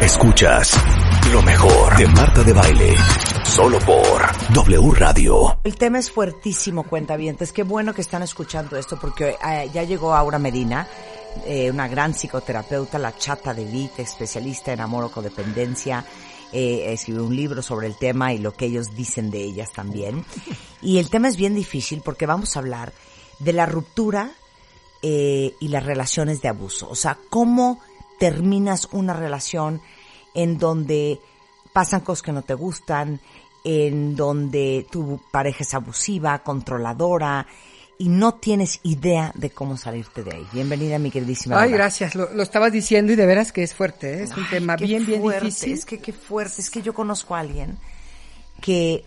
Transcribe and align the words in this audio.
Escuchas 0.00 0.72
lo 1.32 1.40
mejor 1.42 1.96
de 1.96 2.06
Marta 2.08 2.42
de 2.42 2.52
Baile, 2.52 2.94
solo 3.44 3.78
por 3.78 4.22
W 4.52 4.90
Radio. 4.92 5.58
El 5.64 5.76
tema 5.76 5.98
es 5.98 6.10
fuertísimo, 6.10 6.82
cuentavientes. 6.84 7.52
Qué 7.52 7.62
bueno 7.62 7.94
que 7.94 8.02
están 8.02 8.22
escuchando 8.22 8.76
esto 8.76 8.98
porque 9.00 9.36
eh, 9.42 9.70
ya 9.72 9.82
llegó 9.82 10.14
Aura 10.14 10.38
Medina, 10.38 10.86
eh, 11.46 11.70
una 11.70 11.88
gran 11.88 12.12
psicoterapeuta, 12.12 12.98
la 12.98 13.16
chata 13.16 13.54
de 13.54 13.64
Vite, 13.64 14.02
especialista 14.02 14.72
en 14.72 14.80
amor 14.80 15.04
o 15.04 15.10
codependencia. 15.10 16.04
Eh, 16.52 16.92
escribió 16.92 17.24
un 17.24 17.34
libro 17.34 17.62
sobre 17.62 17.86
el 17.86 17.96
tema 17.96 18.32
y 18.32 18.38
lo 18.38 18.52
que 18.52 18.66
ellos 18.66 18.94
dicen 18.94 19.30
de 19.30 19.42
ellas 19.42 19.72
también. 19.72 20.24
Y 20.82 20.98
el 20.98 21.08
tema 21.08 21.28
es 21.28 21.36
bien 21.36 21.54
difícil 21.54 22.02
porque 22.04 22.26
vamos 22.26 22.56
a 22.56 22.60
hablar 22.60 22.92
de 23.38 23.52
la 23.52 23.66
ruptura 23.66 24.32
eh, 25.02 25.54
y 25.60 25.68
las 25.68 25.84
relaciones 25.84 26.40
de 26.42 26.48
abuso. 26.48 26.88
O 26.88 26.94
sea, 26.94 27.18
cómo 27.28 27.80
terminas 28.18 28.88
una 28.92 29.12
relación 29.12 29.80
en 30.34 30.58
donde 30.58 31.20
pasan 31.72 32.00
cosas 32.00 32.22
que 32.22 32.32
no 32.32 32.42
te 32.42 32.54
gustan, 32.54 33.20
en 33.64 34.14
donde 34.16 34.86
tu 34.90 35.20
pareja 35.30 35.62
es 35.62 35.74
abusiva, 35.74 36.38
controladora 36.40 37.46
y 37.98 38.08
no 38.08 38.34
tienes 38.34 38.80
idea 38.82 39.32
de 39.34 39.50
cómo 39.50 39.76
salirte 39.76 40.22
de 40.22 40.36
ahí. 40.36 40.46
Bienvenida, 40.52 40.98
mi 40.98 41.10
queridísima. 41.10 41.56
Ay, 41.56 41.70
Laura. 41.70 41.84
gracias. 41.84 42.14
Lo, 42.14 42.32
lo 42.32 42.42
estabas 42.42 42.72
diciendo 42.72 43.12
y 43.12 43.16
de 43.16 43.26
veras 43.26 43.52
que 43.52 43.62
es 43.62 43.74
fuerte. 43.74 44.20
¿eh? 44.20 44.22
Es 44.24 44.36
un 44.36 44.48
tema 44.48 44.76
bien, 44.76 45.06
bien 45.06 45.20
fuerte, 45.20 45.46
difícil. 45.46 45.72
Es 45.72 45.86
que 45.86 45.98
qué 45.98 46.12
fuerte. 46.12 46.60
Es 46.60 46.70
que 46.70 46.82
yo 46.82 46.92
conozco 46.94 47.34
a 47.34 47.40
alguien 47.40 47.78
que 48.60 49.04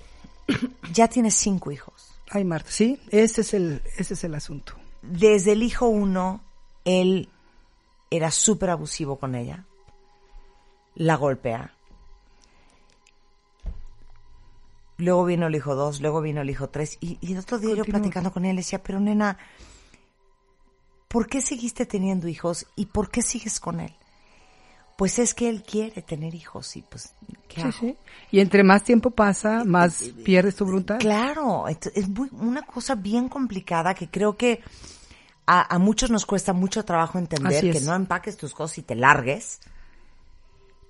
ya 0.93 1.07
tiene 1.07 1.31
cinco 1.31 1.71
hijos. 1.71 2.15
Ay, 2.31 2.43
Marta, 2.43 2.69
sí, 2.69 2.99
ese 3.09 3.41
es 3.41 3.53
el, 3.53 3.81
ese 3.97 4.13
es 4.13 4.23
el 4.23 4.35
asunto. 4.35 4.73
Desde 5.01 5.53
el 5.53 5.63
hijo 5.63 5.87
uno, 5.87 6.41
él 6.85 7.29
era 8.09 8.31
súper 8.31 8.69
abusivo 8.71 9.17
con 9.17 9.35
ella. 9.35 9.65
La 10.95 11.15
golpea. 11.15 11.73
Luego 14.97 15.23
vino 15.25 15.47
el 15.47 15.55
hijo 15.55 15.75
dos, 15.75 16.01
luego 16.01 16.21
vino 16.21 16.41
el 16.41 16.49
hijo 16.49 16.69
tres. 16.69 16.97
Y, 16.99 17.17
y 17.21 17.31
el 17.33 17.39
otro 17.39 17.57
día 17.57 17.73
yo 17.75 17.85
platicando 17.85 18.33
con 18.33 18.43
él 18.45 18.57
decía, 18.57 18.83
pero 18.83 18.99
nena, 18.99 19.37
¿por 21.07 21.27
qué 21.27 21.39
seguiste 21.41 21.85
teniendo 21.85 22.27
hijos 22.27 22.65
y 22.75 22.87
por 22.87 23.09
qué 23.09 23.21
sigues 23.21 23.59
con 23.61 23.79
él? 23.79 23.93
Pues 24.97 25.17
es 25.17 25.33
que 25.33 25.47
él 25.47 25.63
quiere 25.63 26.01
tener 26.01 26.35
hijos 26.35 26.75
y 26.75 26.81
pues, 26.81 27.13
¿qué 27.47 27.61
Sí, 27.61 27.67
hago? 27.67 27.71
sí. 27.71 27.97
Y 28.31 28.41
entre 28.41 28.63
más 28.65 28.83
tiempo 28.83 29.11
pasa, 29.11 29.63
más 29.63 30.03
pierdes 30.25 30.57
tu 30.57 30.65
voluntad. 30.65 30.99
Claro, 30.99 31.69
es 31.69 32.09
muy- 32.09 32.27
una 32.33 32.63
cosa 32.63 32.95
bien 32.95 33.29
complicada 33.29 33.93
que 33.93 34.09
creo 34.09 34.35
que 34.35 34.61
a, 35.51 35.73
a 35.73 35.79
muchos 35.79 36.11
nos 36.11 36.27
cuesta 36.27 36.53
mucho 36.53 36.85
trabajo 36.85 37.17
entender 37.17 37.71
que 37.71 37.81
no 37.81 37.95
empaques 37.95 38.37
tus 38.37 38.53
cosas 38.53 38.77
y 38.77 38.83
te 38.83 38.93
largues, 38.93 39.61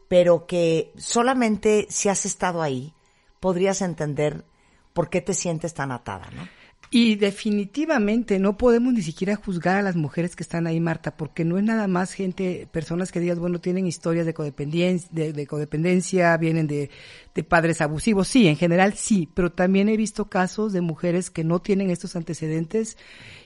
pero 0.10 0.48
que 0.48 0.92
solamente 0.98 1.88
si 1.90 2.10
has 2.10 2.26
estado 2.26 2.62
ahí 2.62 2.94
podrías 3.40 3.82
entender 3.82 4.44
por 4.92 5.10
qué 5.10 5.22
te 5.22 5.34
sientes 5.34 5.74
tan 5.74 5.94
atada, 5.94 6.30
¿no? 6.32 6.46
Y 6.92 7.18
definitivamente 7.18 8.40
no 8.40 8.58
podemos 8.58 8.94
ni 8.94 9.04
siquiera 9.04 9.36
juzgar 9.36 9.78
a 9.78 9.82
las 9.84 9.96
mujeres 9.96 10.36
que 10.36 10.42
están 10.42 10.66
ahí, 10.66 10.80
Marta, 10.80 11.16
porque 11.16 11.46
no 11.46 11.60
es 11.60 11.64
nada 11.64 11.88
más 11.88 12.14
gente, 12.14 12.68
personas 12.72 13.12
que 13.12 13.20
digas, 13.20 13.38
bueno, 13.38 13.62
tienen 13.62 13.86
historias 13.86 14.26
de 14.26 14.34
codependencia, 14.34 15.08
de, 15.12 15.32
de 15.32 15.46
codependencia 15.46 16.36
vienen 16.38 16.66
de, 16.66 16.90
de 17.36 17.44
padres 17.44 17.82
abusivos. 17.82 18.28
Sí, 18.28 18.48
en 18.48 18.56
general 18.56 18.96
sí, 18.96 19.30
pero 19.36 19.52
también 19.52 19.88
he 19.88 19.98
visto 19.98 20.30
casos 20.30 20.74
de 20.74 20.82
mujeres 20.82 21.30
que 21.30 21.44
no 21.44 21.60
tienen 21.60 21.92
estos 21.92 22.16
antecedentes 22.16 22.98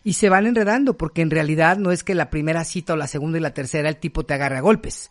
y 0.05 0.13
se 0.13 0.29
van 0.29 0.47
enredando, 0.47 0.97
porque 0.97 1.21
en 1.21 1.29
realidad 1.29 1.77
no 1.77 1.91
es 1.91 2.05
que 2.05 2.15
la 2.15 2.29
primera 2.29 2.63
cita 2.63 2.93
o 2.93 2.95
la 2.95 3.07
segunda 3.07 3.39
y 3.39 3.41
la 3.41 3.53
tercera 3.53 3.89
el 3.89 3.97
tipo 3.97 4.25
te 4.25 4.35
agarre 4.35 4.57
a 4.57 4.61
golpes. 4.61 5.09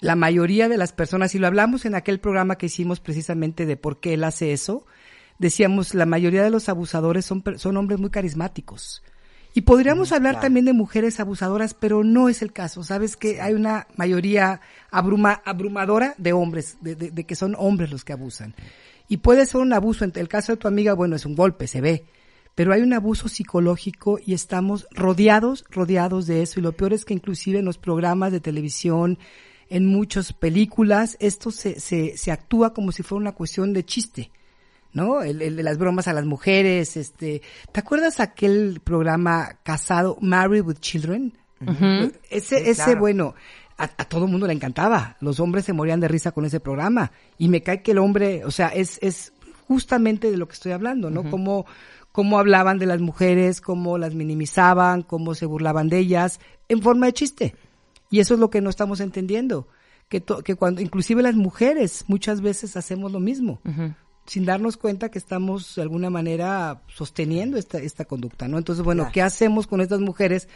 La 0.00 0.16
mayoría 0.16 0.68
de 0.68 0.76
las 0.76 0.92
personas, 0.92 1.34
y 1.34 1.38
lo 1.38 1.46
hablamos 1.46 1.86
en 1.86 1.94
aquel 1.94 2.20
programa 2.20 2.58
que 2.58 2.66
hicimos 2.66 3.00
precisamente 3.00 3.64
de 3.64 3.78
por 3.78 4.00
qué 4.00 4.12
él 4.12 4.24
hace 4.24 4.52
eso, 4.52 4.84
decíamos, 5.38 5.94
la 5.94 6.06
mayoría 6.06 6.42
de 6.42 6.50
los 6.50 6.68
abusadores 6.68 7.24
son, 7.24 7.42
son 7.56 7.76
hombres 7.76 7.98
muy 8.00 8.10
carismáticos. 8.10 9.02
Y 9.54 9.62
podríamos 9.62 10.12
hablar 10.12 10.34
claro. 10.34 10.44
también 10.44 10.66
de 10.66 10.74
mujeres 10.74 11.18
abusadoras, 11.18 11.72
pero 11.72 12.04
no 12.04 12.28
es 12.28 12.42
el 12.42 12.52
caso. 12.52 12.82
Sabes 12.84 13.16
que 13.16 13.40
hay 13.40 13.54
una 13.54 13.86
mayoría 13.96 14.60
abruma, 14.90 15.40
abrumadora 15.46 16.14
de 16.18 16.34
hombres, 16.34 16.76
de, 16.82 16.94
de- 16.94 17.10
de 17.10 17.24
que 17.24 17.34
son 17.36 17.54
hombres 17.58 17.90
los 17.90 18.04
que 18.04 18.12
abusan. 18.12 18.54
Y 19.08 19.18
puede 19.18 19.46
ser 19.46 19.62
un 19.62 19.72
abuso, 19.72 20.04
en 20.04 20.12
el 20.16 20.28
caso 20.28 20.52
de 20.52 20.58
tu 20.58 20.68
amiga, 20.68 20.92
bueno, 20.92 21.16
es 21.16 21.24
un 21.24 21.34
golpe, 21.36 21.68
se 21.68 21.80
ve. 21.80 22.04
Pero 22.54 22.72
hay 22.74 22.82
un 22.82 22.92
abuso 22.92 23.28
psicológico 23.28 24.18
y 24.24 24.34
estamos 24.34 24.86
rodeados, 24.90 25.64
rodeados 25.70 26.26
de 26.26 26.42
eso. 26.42 26.60
Y 26.60 26.62
lo 26.62 26.72
peor 26.72 26.92
es 26.92 27.04
que 27.06 27.14
inclusive 27.14 27.58
en 27.58 27.64
los 27.64 27.78
programas 27.78 28.32
de 28.32 28.40
televisión, 28.40 29.18
en 29.70 29.86
muchas 29.86 30.34
películas, 30.34 31.16
esto 31.18 31.50
se, 31.50 31.80
se, 31.80 32.16
se 32.18 32.30
actúa 32.30 32.74
como 32.74 32.92
si 32.92 33.02
fuera 33.02 33.20
una 33.22 33.32
cuestión 33.32 33.72
de 33.72 33.84
chiste. 33.86 34.30
¿No? 34.96 35.22
El, 35.22 35.42
el 35.42 35.54
de 35.56 35.62
las 35.62 35.78
bromas 35.78 36.08
a 36.08 36.12
las 36.12 36.24
mujeres, 36.24 36.96
este, 36.96 37.42
¿te 37.70 37.80
acuerdas 37.80 38.18
aquel 38.18 38.80
programa 38.82 39.58
casado, 39.62 40.16
Married 40.20 40.62
with 40.64 40.78
Children? 40.80 41.32
Ese, 42.30 42.58
Sí, 42.64 42.70
ese, 42.70 42.84
claro. 42.84 43.00
bueno, 43.00 43.34
a, 43.78 43.84
a 43.84 44.04
todo 44.06 44.24
el 44.24 44.30
mundo 44.30 44.46
le 44.46 44.52
encantaba. 44.54 45.16
Los 45.20 45.38
hombres 45.38 45.64
se 45.66 45.72
morían 45.72 46.00
de 46.00 46.08
risa 46.08 46.32
con 46.32 46.44
ese 46.44 46.60
programa. 46.60 47.12
Y 47.38 47.48
me 47.48 47.62
cae 47.62 47.82
que 47.82 47.92
el 47.92 47.98
hombre, 47.98 48.44
o 48.44 48.50
sea, 48.50 48.68
es, 48.68 48.98
es 49.02 49.32
justamente 49.68 50.30
de 50.30 50.36
lo 50.36 50.48
que 50.48 50.54
estoy 50.54 50.72
hablando, 50.72 51.10
¿no? 51.10 51.28
Cómo, 51.30 51.66
cómo 52.12 52.38
hablaban 52.38 52.78
de 52.78 52.86
las 52.86 53.00
mujeres, 53.00 53.60
cómo 53.60 53.98
las 53.98 54.14
minimizaban, 54.14 55.02
cómo 55.02 55.34
se 55.34 55.46
burlaban 55.46 55.88
de 55.88 55.98
ellas, 55.98 56.40
en 56.68 56.80
forma 56.82 57.06
de 57.06 57.12
chiste. 57.12 57.54
Y 58.10 58.20
eso 58.20 58.34
es 58.34 58.40
lo 58.40 58.48
que 58.50 58.60
no 58.60 58.70
estamos 58.70 59.00
entendiendo. 59.00 59.68
Que, 60.08 60.20
to- 60.20 60.42
que 60.44 60.54
cuando, 60.54 60.80
inclusive 60.80 61.20
las 61.22 61.34
mujeres, 61.34 62.04
muchas 62.06 62.40
veces 62.40 62.76
hacemos 62.76 63.10
lo 63.12 63.18
mismo. 63.20 63.60
Sin 64.26 64.44
darnos 64.44 64.76
cuenta 64.76 65.10
que 65.10 65.18
estamos 65.18 65.74
de 65.76 65.82
alguna 65.82 66.10
manera 66.10 66.82
sosteniendo 66.88 67.56
esta, 67.58 67.78
esta 67.78 68.04
conducta, 68.04 68.48
¿no? 68.48 68.58
Entonces, 68.58 68.84
bueno, 68.84 69.04
Claro. 69.04 69.12
¿qué 69.12 69.22
hacemos 69.22 69.66
con 69.66 69.80
estas 69.80 70.00
mujeres? 70.00 70.48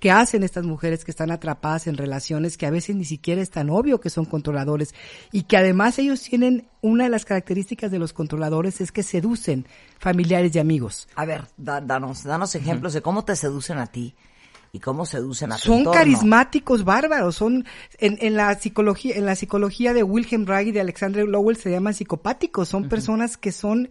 ¿Qué 0.00 0.10
hacen 0.10 0.42
estas 0.42 0.64
mujeres 0.64 1.04
que 1.04 1.12
están 1.12 1.30
atrapadas 1.30 1.86
en 1.86 1.96
relaciones 1.96 2.56
que 2.56 2.66
a 2.66 2.70
veces 2.70 2.96
ni 2.96 3.04
siquiera 3.04 3.40
es 3.40 3.50
tan 3.50 3.70
obvio 3.70 4.00
que 4.00 4.10
son 4.10 4.24
controladores? 4.24 4.94
Y 5.30 5.44
que 5.44 5.56
además 5.56 5.96
ellos 6.00 6.20
tienen, 6.22 6.66
una 6.80 7.04
de 7.04 7.10
las 7.10 7.24
características 7.24 7.92
de 7.92 8.00
los 8.00 8.12
controladores 8.12 8.80
es 8.80 8.90
que 8.90 9.04
seducen 9.04 9.64
familiares 10.00 10.56
y 10.56 10.58
amigos. 10.58 11.06
A 11.14 11.24
ver, 11.24 11.42
da- 11.56 11.80
danos, 11.80 12.24
danos 12.24 12.56
ejemplos 12.56 12.94
de 12.94 13.02
cómo 13.02 13.24
te 13.24 13.36
seducen 13.36 13.78
a 13.78 13.86
ti 13.86 14.16
y 14.72 14.80
cómo 14.80 15.04
seducen 15.04 15.52
a 15.52 15.56
tu 15.56 15.64
son 15.64 15.78
entorno. 15.80 15.98
carismáticos 15.98 16.84
bárbaros 16.84 17.36
son 17.36 17.66
en, 17.98 18.16
en 18.20 18.36
la 18.36 18.54
psicología 18.54 19.16
en 19.16 19.26
la 19.26 19.36
psicología 19.36 19.92
de 19.92 20.02
Wilhelm 20.02 20.46
Reich 20.46 20.68
y 20.68 20.72
de 20.72 20.80
Alexander 20.80 21.28
Lowell 21.28 21.56
se 21.56 21.70
llaman 21.70 21.92
psicopáticos 21.92 22.68
son 22.68 22.88
personas 22.88 23.36
que 23.36 23.52
son 23.52 23.90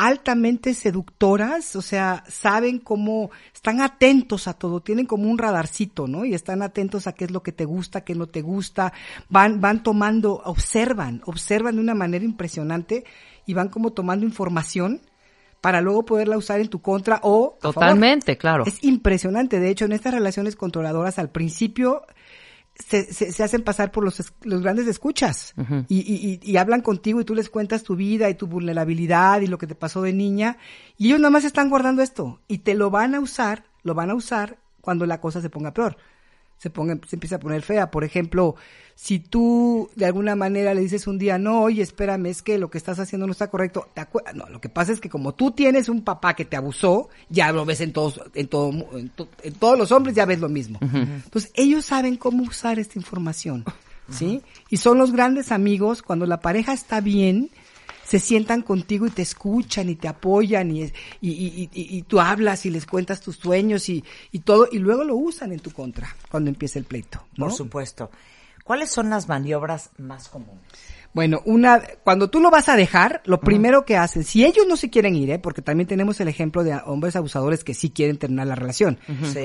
altamente 0.00 0.72
seductoras, 0.72 1.76
o 1.76 1.82
sea, 1.82 2.24
saben 2.26 2.78
cómo, 2.78 3.30
están 3.52 3.82
atentos 3.82 4.48
a 4.48 4.54
todo, 4.54 4.80
tienen 4.80 5.04
como 5.04 5.30
un 5.30 5.36
radarcito, 5.36 6.08
¿no? 6.08 6.24
Y 6.24 6.32
están 6.32 6.62
atentos 6.62 7.06
a 7.06 7.12
qué 7.12 7.26
es 7.26 7.30
lo 7.30 7.42
que 7.42 7.52
te 7.52 7.66
gusta, 7.66 8.02
qué 8.02 8.14
no 8.14 8.26
te 8.26 8.40
gusta, 8.40 8.94
van, 9.28 9.60
van 9.60 9.82
tomando, 9.82 10.40
observan, 10.46 11.20
observan 11.26 11.74
de 11.74 11.82
una 11.82 11.94
manera 11.94 12.24
impresionante 12.24 13.04
y 13.44 13.52
van 13.52 13.68
como 13.68 13.90
tomando 13.90 14.24
información 14.24 15.02
para 15.60 15.80
luego 15.80 16.04
poderla 16.04 16.36
usar 16.36 16.60
en 16.60 16.68
tu 16.68 16.80
contra 16.80 17.20
o. 17.22 17.58
Totalmente, 17.60 18.36
claro. 18.36 18.64
Es 18.66 18.82
impresionante. 18.82 19.60
De 19.60 19.70
hecho, 19.70 19.84
en 19.84 19.92
estas 19.92 20.14
relaciones 20.14 20.56
controladoras, 20.56 21.18
al 21.18 21.30
principio 21.30 22.02
se, 22.74 23.12
se, 23.12 23.32
se 23.32 23.42
hacen 23.42 23.62
pasar 23.62 23.92
por 23.92 24.04
los, 24.04 24.32
los 24.42 24.62
grandes 24.62 24.86
escuchas 24.86 25.54
y, 25.88 25.98
y, 25.98 26.40
y, 26.42 26.50
y 26.50 26.56
hablan 26.56 26.80
contigo 26.80 27.20
y 27.20 27.24
tú 27.24 27.34
les 27.34 27.50
cuentas 27.50 27.82
tu 27.82 27.96
vida 27.96 28.30
y 28.30 28.34
tu 28.34 28.46
vulnerabilidad 28.46 29.40
y 29.42 29.46
lo 29.46 29.58
que 29.58 29.66
te 29.66 29.74
pasó 29.74 30.02
de 30.02 30.12
niña 30.12 30.56
y 30.96 31.08
ellos 31.08 31.20
nada 31.20 31.30
más 31.30 31.44
están 31.44 31.68
guardando 31.68 32.02
esto 32.02 32.40
y 32.48 32.58
te 32.58 32.74
lo 32.74 32.90
van 32.90 33.14
a 33.14 33.20
usar, 33.20 33.64
lo 33.82 33.94
van 33.94 34.10
a 34.10 34.14
usar 34.14 34.58
cuando 34.80 35.06
la 35.06 35.20
cosa 35.20 35.40
se 35.40 35.50
ponga 35.50 35.74
peor. 35.74 35.96
Se, 36.60 36.68
ponga, 36.68 36.98
se 37.08 37.16
empieza 37.16 37.36
a 37.36 37.40
poner 37.40 37.62
fea. 37.62 37.90
Por 37.90 38.04
ejemplo, 38.04 38.54
si 38.94 39.18
tú 39.18 39.88
de 39.96 40.04
alguna 40.04 40.36
manera 40.36 40.74
le 40.74 40.82
dices 40.82 41.06
un 41.06 41.16
día, 41.18 41.38
no, 41.38 41.62
oye, 41.62 41.82
espérame, 41.82 42.26
es 42.26 42.42
que 42.42 42.58
lo 42.58 42.68
que 42.70 42.76
estás 42.76 42.98
haciendo 42.98 43.26
no 43.26 43.32
está 43.32 43.48
correcto. 43.48 43.88
¿te 43.94 44.02
acuer- 44.02 44.34
no, 44.34 44.46
lo 44.50 44.60
que 44.60 44.68
pasa 44.68 44.92
es 44.92 45.00
que 45.00 45.08
como 45.08 45.32
tú 45.34 45.52
tienes 45.52 45.88
un 45.88 46.02
papá 46.04 46.34
que 46.34 46.44
te 46.44 46.56
abusó, 46.58 47.08
ya 47.30 47.50
lo 47.50 47.64
ves 47.64 47.80
en 47.80 47.94
todos, 47.94 48.20
en 48.34 48.46
todo, 48.48 48.70
en, 48.98 49.08
to- 49.08 49.28
en 49.42 49.54
todos 49.54 49.78
los 49.78 49.90
hombres 49.90 50.14
ya 50.14 50.26
ves 50.26 50.38
lo 50.40 50.50
mismo. 50.50 50.78
Entonces, 50.82 51.50
ellos 51.54 51.86
saben 51.86 52.16
cómo 52.18 52.42
usar 52.42 52.78
esta 52.78 52.98
información. 52.98 53.64
¿sí? 54.10 54.42
Y 54.68 54.76
son 54.76 54.98
los 54.98 55.12
grandes 55.12 55.52
amigos 55.52 56.02
cuando 56.02 56.26
la 56.26 56.40
pareja 56.40 56.72
está 56.74 57.00
bien, 57.00 57.48
se 58.10 58.18
sientan 58.18 58.62
contigo 58.62 59.06
y 59.06 59.10
te 59.10 59.22
escuchan 59.22 59.88
y 59.88 59.94
te 59.94 60.08
apoyan 60.08 60.72
y, 60.72 60.82
y, 60.82 60.90
y, 61.20 61.70
y 61.72 62.02
tú 62.02 62.18
hablas 62.18 62.66
y 62.66 62.70
les 62.70 62.84
cuentas 62.84 63.20
tus 63.20 63.36
sueños 63.36 63.88
y, 63.88 64.02
todo, 64.42 64.66
y 64.72 64.80
luego 64.80 65.04
lo 65.04 65.14
usan 65.14 65.52
en 65.52 65.60
tu 65.60 65.70
contra 65.70 66.16
cuando 66.28 66.50
empieza 66.50 66.80
el 66.80 66.86
pleito. 66.86 67.22
¿no? 67.36 67.46
Por 67.46 67.54
supuesto. 67.54 68.10
¿Cuáles 68.64 68.90
son 68.90 69.10
las 69.10 69.28
maniobras 69.28 69.90
más 69.98 70.28
comunes? 70.28 70.58
Bueno, 71.12 71.40
una, 71.44 71.80
cuando 72.02 72.30
tú 72.30 72.40
lo 72.40 72.50
vas 72.50 72.68
a 72.68 72.74
dejar, 72.74 73.22
lo 73.26 73.38
primero 73.38 73.84
que 73.84 73.96
hacen, 73.96 74.24
si 74.24 74.44
ellos 74.44 74.66
no 74.68 74.76
se 74.76 74.90
quieren 74.90 75.14
ir, 75.14 75.30
¿eh? 75.30 75.38
porque 75.38 75.62
también 75.62 75.86
tenemos 75.86 76.20
el 76.20 76.26
ejemplo 76.26 76.64
de 76.64 76.80
hombres 76.86 77.14
abusadores 77.14 77.62
que 77.62 77.74
sí 77.74 77.90
quieren 77.90 78.18
terminar 78.18 78.48
la 78.48 78.56
relación. 78.56 78.98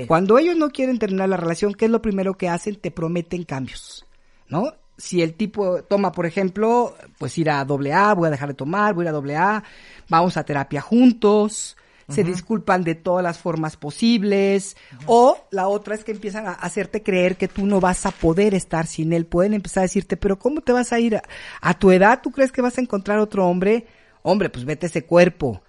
Cuando 0.07 0.39
ellos 0.39 0.57
no 0.57 0.71
quieren 0.71 0.97
terminar 0.97 1.29
la 1.29 1.37
relación, 1.37 1.75
¿qué 1.75 1.85
es 1.85 1.91
lo 1.91 2.01
primero 2.01 2.33
que 2.33 2.49
hacen? 2.49 2.77
Te 2.77 2.89
prometen 2.89 3.43
cambios, 3.43 4.07
¿no? 4.49 4.73
Si 4.97 5.21
el 5.21 5.33
tipo 5.33 5.83
toma, 5.83 6.11
por 6.11 6.25
ejemplo, 6.25 6.95
pues 7.17 7.37
ir 7.37 7.49
a 7.49 7.65
doble 7.65 7.93
A, 7.93 8.13
voy 8.13 8.27
a 8.27 8.31
dejar 8.31 8.49
de 8.49 8.55
tomar, 8.55 8.93
voy 8.93 9.03
a 9.03 9.05
ir 9.05 9.09
a 9.09 9.13
doble 9.13 9.35
A, 9.35 9.63
vamos 10.09 10.37
a 10.37 10.43
terapia 10.45 10.81
juntos, 10.81 11.75
se 12.09 12.23
disculpan 12.23 12.83
de 12.83 12.95
todas 12.95 13.23
las 13.23 13.39
formas 13.39 13.77
posibles, 13.77 14.77
o 15.07 15.37
la 15.51 15.67
otra 15.67 15.95
es 15.95 16.03
que 16.03 16.11
empiezan 16.11 16.47
a 16.47 16.51
hacerte 16.51 17.01
creer 17.01 17.35
que 17.35 17.47
tú 17.47 17.65
no 17.65 17.79
vas 17.79 18.05
a 18.05 18.11
poder 18.11 18.53
estar 18.53 18.85
sin 18.85 19.11
él, 19.11 19.25
pueden 19.25 19.53
empezar 19.53 19.81
a 19.81 19.85
decirte, 19.85 20.15
pero 20.15 20.37
¿cómo 20.37 20.61
te 20.61 20.71
vas 20.71 20.93
a 20.93 20.99
ir 20.99 21.19
a, 21.61 21.73
tu 21.79 21.91
edad? 21.91 22.21
¿Tú 22.21 22.31
crees 22.31 22.51
que 22.51 22.61
vas 22.61 22.77
a 22.77 22.81
encontrar 22.81 23.19
otro 23.19 23.47
hombre? 23.47 23.87
Hombre, 24.21 24.49
pues 24.49 24.65
vete 24.65 24.87
ese 24.87 25.05
cuerpo. 25.05 25.61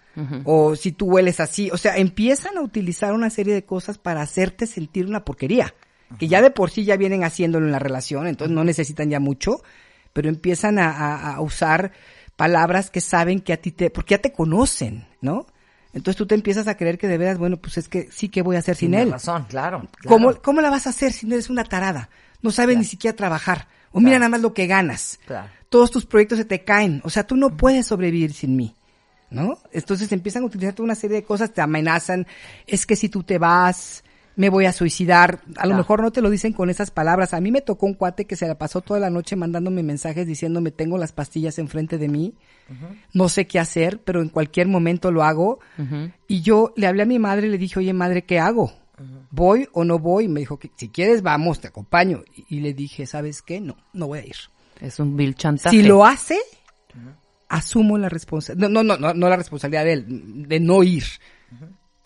O 0.45 0.77
si 0.77 0.93
tú 0.93 1.07
hueles 1.07 1.41
así, 1.41 1.71
o 1.71 1.77
sea, 1.77 1.99
empiezan 1.99 2.57
a 2.57 2.63
utilizar 2.63 3.13
una 3.13 3.29
serie 3.29 3.53
de 3.53 3.67
cosas 3.67 3.99
para 3.99 4.23
hacerte 4.23 4.67
sentir 4.67 5.05
una 5.07 5.27
porquería, 5.27 5.75
que 6.19 6.29
ya 6.29 6.43
de 6.43 6.51
por 6.51 6.71
sí 6.71 6.85
ya 6.85 6.97
vienen 6.97 7.25
haciéndolo 7.25 7.67
en 7.67 7.73
la 7.73 7.79
relación, 7.79 8.27
entonces 8.27 8.55
no 8.55 8.65
necesitan 8.65 9.11
ya 9.11 9.21
mucho, 9.21 9.63
pero 10.13 10.29
empiezan 10.29 10.79
a, 10.79 11.35
a 11.35 11.41
usar 11.41 11.93
palabras 12.37 12.91
que 12.91 13.01
saben 13.01 13.41
que 13.41 13.53
a 13.53 13.57
ti 13.57 13.73
te, 13.73 13.91
porque 13.91 14.15
ya 14.15 14.21
te 14.21 14.33
conocen, 14.33 15.07
¿no? 15.21 15.47
Entonces 15.97 16.17
tú 16.17 16.27
te 16.27 16.35
empiezas 16.35 16.69
a 16.69 16.77
creer 16.77 16.99
que 16.99 17.09
de 17.09 17.17
veras, 17.17 17.39
bueno, 17.39 17.57
pues 17.57 17.79
es 17.79 17.89
que 17.89 18.11
sí 18.13 18.29
que 18.29 18.43
voy 18.43 18.57
a 18.57 18.59
hacer 18.59 18.77
sin 18.77 18.93
él. 18.93 19.11
razón, 19.11 19.47
claro. 19.49 19.89
¿Cómo, 20.07 20.35
¿Cómo 20.43 20.61
la 20.61 20.69
vas 20.69 20.87
a 20.87 20.91
hacer 20.91 21.11
si 21.11 21.27
no 21.27 21.35
eres 21.35 21.49
una 21.49 21.65
tarada? 21.65 22.11
No 22.43 22.51
sabes 22.51 22.77
ni 22.77 22.85
siquiera 22.85 23.17
trabajar. 23.17 23.67
O 23.93 24.01
mira 24.01 24.19
nada 24.19 24.29
más 24.29 24.43
lo 24.43 24.53
que 24.53 24.67
ganas. 24.67 25.19
Todos 25.71 25.91
tus 25.91 26.05
proyectos 26.05 26.37
se 26.37 26.45
te 26.45 26.65
caen. 26.65 27.01
O 27.03 27.09
sea, 27.09 27.27
tú 27.27 27.35
no 27.35 27.57
puedes 27.57 27.87
sobrevivir 27.87 28.35
sin 28.35 28.57
mí. 28.57 28.75
¿No? 29.31 29.59
Entonces 29.73 30.13
empiezan 30.13 30.43
a 30.43 30.47
utilizar 30.47 30.75
toda 30.75 30.85
una 30.85 30.95
serie 30.95 31.17
de 31.17 31.25
cosas, 31.25 31.53
te 31.53 31.63
amenazan. 31.63 32.27
Es 32.67 32.85
que 32.85 32.95
si 32.95 33.09
tú 33.09 33.23
te 33.23 33.39
vas, 33.39 34.05
me 34.37 34.51
voy 34.51 34.67
a 34.67 34.73
suicidar. 34.73 35.41
A 35.57 35.67
lo 35.67 35.75
mejor 35.75 36.03
no 36.03 36.13
te 36.13 36.21
lo 36.21 36.31
dicen 36.31 36.53
con 36.53 36.71
esas 36.71 36.91
palabras. 36.91 37.35
A 37.35 37.41
mí 37.41 37.51
me 37.51 37.63
tocó 37.63 37.87
un 37.87 37.95
cuate 37.95 38.27
que 38.27 38.37
se 38.37 38.47
la 38.47 38.57
pasó 38.57 38.83
toda 38.83 39.01
la 39.01 39.11
noche 39.11 39.35
mandándome 39.35 39.83
mensajes 39.83 40.27
diciéndome 40.27 40.71
tengo 40.71 40.99
las 40.99 41.13
pastillas 41.13 41.59
enfrente 41.59 41.99
de 41.99 42.09
mí, 42.09 42.35
no 43.13 43.29
sé 43.29 43.47
qué 43.47 43.59
hacer, 43.59 44.01
pero 44.05 44.21
en 44.21 44.29
cualquier 44.29 44.69
momento 44.69 45.11
lo 45.11 45.25
hago. 45.25 45.59
Y 46.29 46.43
yo 46.43 46.73
le 46.77 46.87
hablé 46.87 47.03
a 47.03 47.07
mi 47.07 47.19
madre 47.19 47.49
y 47.49 47.51
le 47.51 47.59
dije, 47.59 47.79
oye 47.79 47.93
madre, 47.93 48.25
¿qué 48.25 48.39
hago? 48.39 48.73
¿Voy 49.31 49.69
o 49.73 49.85
no 49.85 49.99
voy? 49.99 50.25
Y 50.25 50.29
me 50.29 50.41
dijo 50.41 50.59
que 50.59 50.71
si 50.77 50.89
quieres 50.89 51.23
vamos, 51.23 51.61
te 51.61 51.69
acompaño. 51.69 52.23
Y, 52.49 52.61
le 52.61 52.75
dije, 52.75 53.07
¿sabes 53.07 53.43
qué? 53.43 53.61
No, 53.61 53.77
no 53.93 54.07
voy 54.09 54.21
a 54.21 54.27
ir. 54.27 54.37
Es 54.81 55.01
un 55.01 55.17
vil 55.17 55.35
chantaje. 55.35 55.75
Si 55.75 55.83
lo 55.83 56.05
hace, 56.05 56.39
asumo 57.49 57.97
la 57.97 58.11
responsabilidad, 58.11 58.69
no, 58.69 58.83
no, 58.83 58.99
no, 58.99 59.15
no 59.15 59.29
la 59.29 59.37
responsabilidad 59.37 59.85
de 59.85 59.93
él, 59.95 60.49
de 60.49 60.61
no 60.61 60.83
ir 60.83 61.05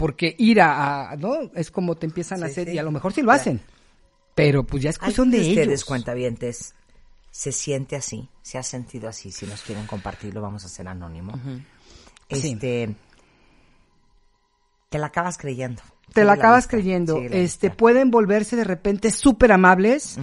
porque 0.00 0.35
ir 0.38 0.62
a, 0.62 1.14
¿no? 1.19 1.50
Es 1.55 1.70
como 1.70 1.94
te 1.94 2.06
empiezan 2.06 2.43
a 2.43 2.47
hacer, 2.47 2.70
y 2.70 2.79
a 2.79 2.82
lo 2.82 2.91
mejor 2.91 3.12
sí 3.12 3.20
lo 3.20 3.32
hacen, 3.32 3.61
pero 4.35 4.64
pues 4.64 4.82
ya 4.82 4.88
es 4.88 4.99
cuestión 4.99 5.31
de, 5.31 5.41
ustedes, 5.41 5.67
ellos. 5.67 5.85
cuentavientes, 5.85 6.75
se 7.31 7.52
siente 7.52 7.97
así, 7.97 8.31
se 8.41 8.56
ha 8.56 8.62
sentido 8.62 9.11
así, 9.11 9.31
si 9.31 9.44
nos 9.44 9.61
quieren 9.61 9.87
compartir 9.87 10.32
lo 10.32 10.41
vamos 10.41 10.62
a 10.62 10.69
hacer 10.69 10.88
anónimo. 10.88 11.38
Este, 12.31 12.94
te 14.88 14.99
la 14.99 15.08
acabas 15.08 15.37
creyendo 15.37 15.82
te 16.12 16.25
la, 16.25 16.35
acabas 16.35 16.67
creyendo. 16.67 17.19
este, 17.19 17.71
pueden 17.71 18.11
volverse 18.11 18.57
de 18.57 18.65
repente 18.65 19.11
súper 19.11 19.53
amables, 19.53 20.19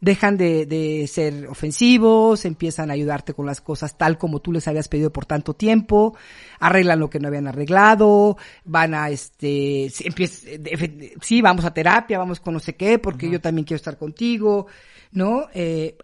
dejan 0.00 0.36
de, 0.36 0.66
de, 0.66 1.06
ser 1.06 1.46
ofensivos, 1.48 2.44
empiezan 2.44 2.90
a 2.90 2.94
ayudarte 2.94 3.34
con 3.34 3.46
las 3.46 3.60
cosas 3.60 3.96
tal 3.96 4.18
como 4.18 4.40
tú 4.40 4.52
les 4.52 4.66
habías 4.68 4.88
pedido 4.88 5.12
por 5.12 5.26
tanto 5.26 5.54
tiempo, 5.54 6.16
arreglan 6.58 7.00
lo 7.00 7.10
que 7.10 7.20
no 7.20 7.28
habían 7.28 7.48
arreglado, 7.48 8.36
van 8.64 8.94
a, 8.94 9.10
este, 9.10 9.90
sí, 11.20 11.42
vamos 11.42 11.64
a 11.64 11.74
terapia, 11.74 12.18
vamos 12.18 12.40
con 12.40 12.54
no 12.54 12.60
sé 12.60 12.76
qué, 12.76 12.98
porque 12.98 13.30
yo 13.30 13.40
también 13.40 13.64
quiero 13.64 13.76
estar 13.76 13.98
contigo, 13.98 14.66
¿no? 15.12 15.46
Eh, 15.54 15.96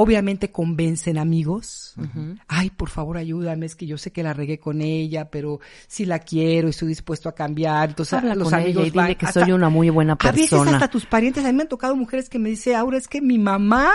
Obviamente 0.00 0.50
convencen 0.50 1.18
amigos. 1.18 1.94
Ay, 2.48 2.70
por 2.70 2.88
favor, 2.88 3.18
ayúdame, 3.18 3.66
es 3.66 3.76
que 3.76 3.86
yo 3.86 3.98
sé 3.98 4.12
que 4.12 4.22
la 4.22 4.32
regué 4.32 4.58
con 4.58 4.80
ella, 4.80 5.30
pero 5.30 5.60
si 5.88 6.06
la 6.06 6.18
quiero 6.20 6.68
y 6.68 6.70
estoy 6.70 6.88
dispuesto 6.88 7.28
a 7.28 7.34
cambiar. 7.34 7.90
Entonces, 7.90 8.14
Habla 8.14 8.34
los 8.34 8.52
amigos 8.52 8.86
y 8.86 8.90
dile 8.90 9.16
que 9.16 9.26
soy 9.26 9.52
una 9.52 9.68
muy 9.68 9.90
buena 9.90 10.16
persona. 10.16 10.32
A 10.32 10.64
veces 10.64 10.74
hasta 10.74 10.88
tus 10.88 11.06
parientes, 11.06 11.44
a 11.44 11.48
mí 11.48 11.54
me 11.54 11.62
han 11.62 11.68
tocado 11.68 11.94
mujeres 11.96 12.28
que 12.28 12.38
me 12.38 12.48
dicen, 12.48 12.76
Aura, 12.76 12.96
es 12.96 13.08
que 13.08 13.20
mi 13.20 13.38
mamá 13.38 13.90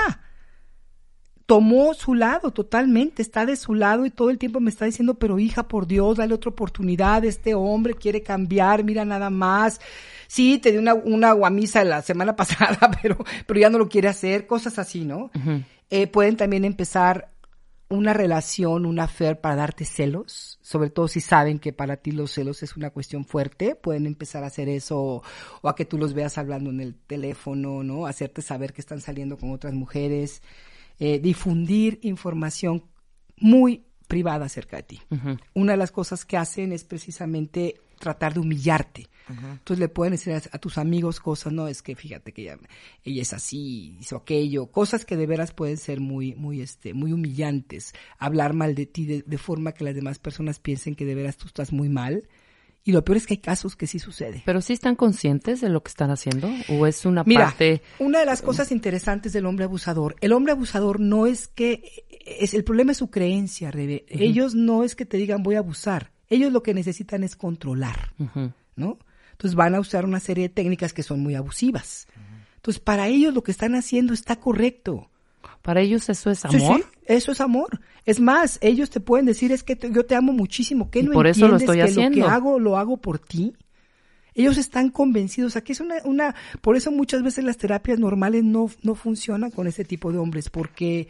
tomó 1.45 1.93
su 1.93 2.15
lado 2.15 2.51
totalmente, 2.51 3.21
está 3.21 3.45
de 3.45 3.55
su 3.55 3.75
lado 3.75 4.05
y 4.05 4.09
todo 4.09 4.29
el 4.29 4.37
tiempo 4.37 4.59
me 4.59 4.69
está 4.69 4.85
diciendo, 4.85 5.15
pero 5.15 5.39
hija, 5.39 5.67
por 5.67 5.87
Dios, 5.87 6.17
dale 6.17 6.33
otra 6.33 6.49
oportunidad, 6.49 7.23
este 7.23 7.53
hombre 7.53 7.93
quiere 7.93 8.23
cambiar, 8.23 8.83
mira 8.83 9.05
nada 9.05 9.29
más. 9.29 9.79
Sí, 10.27 10.57
te 10.57 10.71
di 10.71 10.77
una, 10.77 10.95
una 10.95 11.33
guamisa 11.33 11.83
la 11.83 12.01
semana 12.01 12.35
pasada, 12.37 12.91
pero, 13.01 13.17
pero 13.45 13.59
ya 13.59 13.69
no 13.69 13.77
lo 13.77 13.89
quiere 13.89 14.07
hacer, 14.07 14.47
cosas 14.47 14.79
así, 14.79 15.05
¿no? 15.05 15.29
Eh, 15.89 16.07
pueden 16.07 16.37
también 16.37 16.65
empezar 16.65 17.31
una 17.87 18.13
relación, 18.13 18.85
una 18.85 19.03
affair 19.03 19.39
para 19.39 19.55
darte 19.55 19.85
celos, 19.85 20.57
sobre 20.61 20.89
todo 20.89 21.07
si 21.07 21.21
saben 21.21 21.59
que 21.59 21.71
para 21.71 21.97
ti 21.97 22.11
los 22.11 22.31
celos 22.31 22.63
es 22.63 22.75
una 22.75 22.89
cuestión 22.89 23.25
fuerte, 23.25 23.75
pueden 23.75 24.07
empezar 24.07 24.43
a 24.43 24.47
hacer 24.47 24.69
eso 24.69 25.23
o, 25.61 25.69
a 25.69 25.75
que 25.75 25.85
tú 25.85 25.97
los 25.97 26.13
veas 26.13 26.37
hablando 26.37 26.71
en 26.71 26.81
el 26.81 26.95
teléfono, 26.95 27.83
¿no? 27.83 28.07
Hacerte 28.07 28.41
saber 28.41 28.73
que 28.73 28.81
están 28.81 29.01
saliendo 29.01 29.37
con 29.37 29.51
otras 29.51 29.73
mujeres, 29.73 30.41
eh, 30.99 31.19
difundir 31.19 31.99
información 32.01 32.83
muy 33.37 33.85
privada 34.07 34.45
acerca 34.45 34.77
de 34.77 34.83
ti. 34.83 35.01
Una 35.53 35.73
de 35.73 35.77
las 35.77 35.91
cosas 35.91 36.25
que 36.25 36.37
hacen 36.37 36.71
es 36.71 36.83
precisamente 36.83 37.75
tratar 37.99 38.33
de 38.33 38.39
humillarte. 38.39 39.07
Entonces 39.27 39.79
le 39.79 39.89
pueden 39.89 40.11
decir 40.11 40.33
a, 40.33 40.57
tus 40.59 40.77
amigos 40.77 41.19
cosas, 41.19 41.51
no, 41.51 41.67
es 41.67 41.81
que 41.81 41.95
fíjate 41.95 42.31
que 42.31 42.43
ella, 42.43 42.57
ella, 43.03 43.21
es 43.21 43.33
así, 43.33 43.97
hizo 43.99 44.17
aquello, 44.17 44.67
cosas 44.67 45.05
que 45.05 45.17
de 45.17 45.25
veras 45.25 45.51
pueden 45.51 45.77
ser 45.77 45.99
muy, 45.99 46.35
muy, 46.35 46.61
este, 46.61 46.93
muy 46.93 47.11
humillantes. 47.11 47.93
Hablar 48.19 48.53
mal 48.53 48.75
de 48.75 48.85
ti 48.85 49.05
de, 49.05 49.37
forma 49.37 49.73
que 49.73 49.83
las 49.83 49.95
demás 49.95 50.19
personas 50.19 50.59
piensen 50.59 50.95
que 50.95 51.05
de 51.05 51.15
veras 51.15 51.37
tú 51.37 51.47
estás 51.47 51.71
muy 51.71 51.89
mal. 51.89 52.27
Y 52.87 52.91
lo 52.91 53.03
peor 53.03 53.17
es 53.17 53.25
que 53.25 53.33
hay 53.33 53.39
casos 53.39 53.75
que 53.75 53.87
sí 53.87 53.97
sucede. 53.97 54.43
¿Pero 54.45 54.61
sí 54.61 54.73
están 54.73 54.95
conscientes 54.95 55.59
de 55.59 55.69
lo 55.69 55.81
que 55.81 55.89
están 55.89 56.11
haciendo? 56.11 56.47
¿O 56.69 56.85
es 56.85 57.03
una 57.05 57.23
Mira, 57.23 57.45
parte...? 57.45 57.81
una 57.97 58.19
de 58.19 58.27
las 58.27 58.43
cosas 58.43 58.71
interesantes 58.71 59.33
del 59.33 59.47
hombre 59.47 59.65
abusador, 59.65 60.15
el 60.21 60.33
hombre 60.33 60.51
abusador 60.51 60.99
no 60.99 61.25
es 61.25 61.47
que... 61.47 62.05
Es, 62.27 62.53
el 62.53 62.63
problema 62.63 62.91
es 62.91 62.99
su 62.99 63.09
creencia, 63.09 63.71
Rebe. 63.71 64.05
Ellos 64.07 64.53
no 64.53 64.83
es 64.83 64.95
que 64.95 65.05
te 65.05 65.17
digan 65.17 65.41
voy 65.41 65.55
a 65.55 65.59
abusar. 65.59 66.11
Ellos 66.29 66.51
lo 66.51 66.63
que 66.63 66.73
necesitan 66.73 67.23
es 67.23 67.35
controlar, 67.35 68.13
¿no? 68.75 68.99
Entonces 69.35 69.55
van 69.55 69.75
a 69.75 69.81
usar 69.81 70.05
una 70.05 70.21
serie 70.21 70.43
de 70.43 70.53
técnicas 70.53 70.93
que 70.93 71.03
son 71.03 71.19
muy 71.19 71.35
abusivas. 71.35 72.07
Entonces 72.55 72.81
para 72.81 73.07
ellos 73.07 73.33
lo 73.33 73.43
que 73.43 73.51
están 73.51 73.75
haciendo 73.75 74.13
está 74.13 74.37
correcto. 74.37 75.09
Para 75.61 75.81
ellos 75.81 76.07
eso 76.09 76.31
es 76.31 76.45
amor. 76.45 76.81
Sí, 76.81 76.83
eso 77.05 77.31
es 77.33 77.41
amor. 77.41 77.81
Es 78.05 78.19
más, 78.19 78.59
ellos 78.61 78.89
te 78.89 78.99
pueden 78.99 79.25
decir 79.25 79.51
es 79.51 79.63
que 79.63 79.77
yo 79.91 80.05
te 80.05 80.15
amo 80.15 80.31
muchísimo, 80.31 80.89
que 80.89 81.03
no 81.03 81.11
por 81.11 81.27
eso 81.27 81.47
lo 81.47 81.57
estoy 81.57 81.77
que 81.77 81.83
haciendo. 81.83 82.19
lo 82.19 82.25
que 82.25 82.31
hago 82.31 82.59
lo 82.59 82.77
hago 82.77 82.97
por 82.97 83.19
ti. 83.19 83.53
Ellos 84.35 84.57
están 84.57 84.89
convencidos. 84.89 85.55
Aquí 85.55 85.71
es 85.71 85.79
una, 85.79 85.95
una, 86.03 86.35
por 86.61 86.75
eso 86.75 86.91
muchas 86.91 87.23
veces 87.23 87.43
las 87.43 87.57
terapias 87.57 87.99
normales 87.99 88.43
no, 88.43 88.69
no 88.83 88.95
funcionan 88.95 89.49
con 89.51 89.67
ese 89.67 89.85
tipo 89.85 90.11
de 90.11 90.17
hombres, 90.17 90.49
porque 90.49 91.07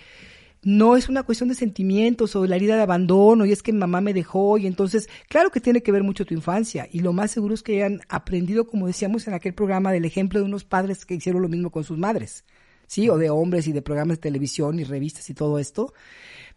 no 0.66 0.98
es 0.98 1.10
una 1.10 1.22
cuestión 1.22 1.48
de 1.48 1.56
sentimientos 1.56 2.36
o 2.36 2.42
de 2.42 2.48
la 2.48 2.56
herida 2.56 2.76
de 2.76 2.82
abandono 2.82 3.46
y 3.46 3.52
es 3.52 3.62
que 3.62 3.72
mi 3.72 3.78
mamá 3.78 4.02
me 4.02 4.16
dejó 4.16 4.58
y 4.58 4.66
entonces, 4.66 5.08
claro 5.30 5.52
que 5.52 5.62
tiene 5.62 5.84
que 5.84 5.92
ver 5.92 6.04
mucho 6.04 6.26
tu 6.26 6.34
infancia 6.34 6.90
y 6.92 7.02
lo 7.02 7.14
más 7.14 7.30
seguro 7.30 7.54
es 7.54 7.62
que 7.62 7.76
hayan 7.76 8.02
aprendido, 8.10 8.66
como 8.66 8.88
decíamos 8.88 9.28
en 9.28 9.36
aquel 9.36 9.54
programa, 9.54 9.92
del 9.92 10.06
ejemplo 10.06 10.40
de 10.40 10.46
unos 10.46 10.64
padres 10.64 11.06
que 11.06 11.14
hicieron 11.14 11.44
lo 11.44 11.50
mismo 11.50 11.70
con 11.70 11.84
sus 11.84 12.00
madres, 12.00 12.46
¿sí? 12.88 13.08
O 13.10 13.20
de 13.20 13.30
hombres 13.30 13.68
y 13.68 13.74
de 13.74 13.84
programas 13.84 14.18
de 14.18 14.24
televisión 14.24 14.80
y 14.80 14.84
revistas 14.86 15.30
y 15.30 15.36
todo 15.36 15.60
esto. 15.60 15.94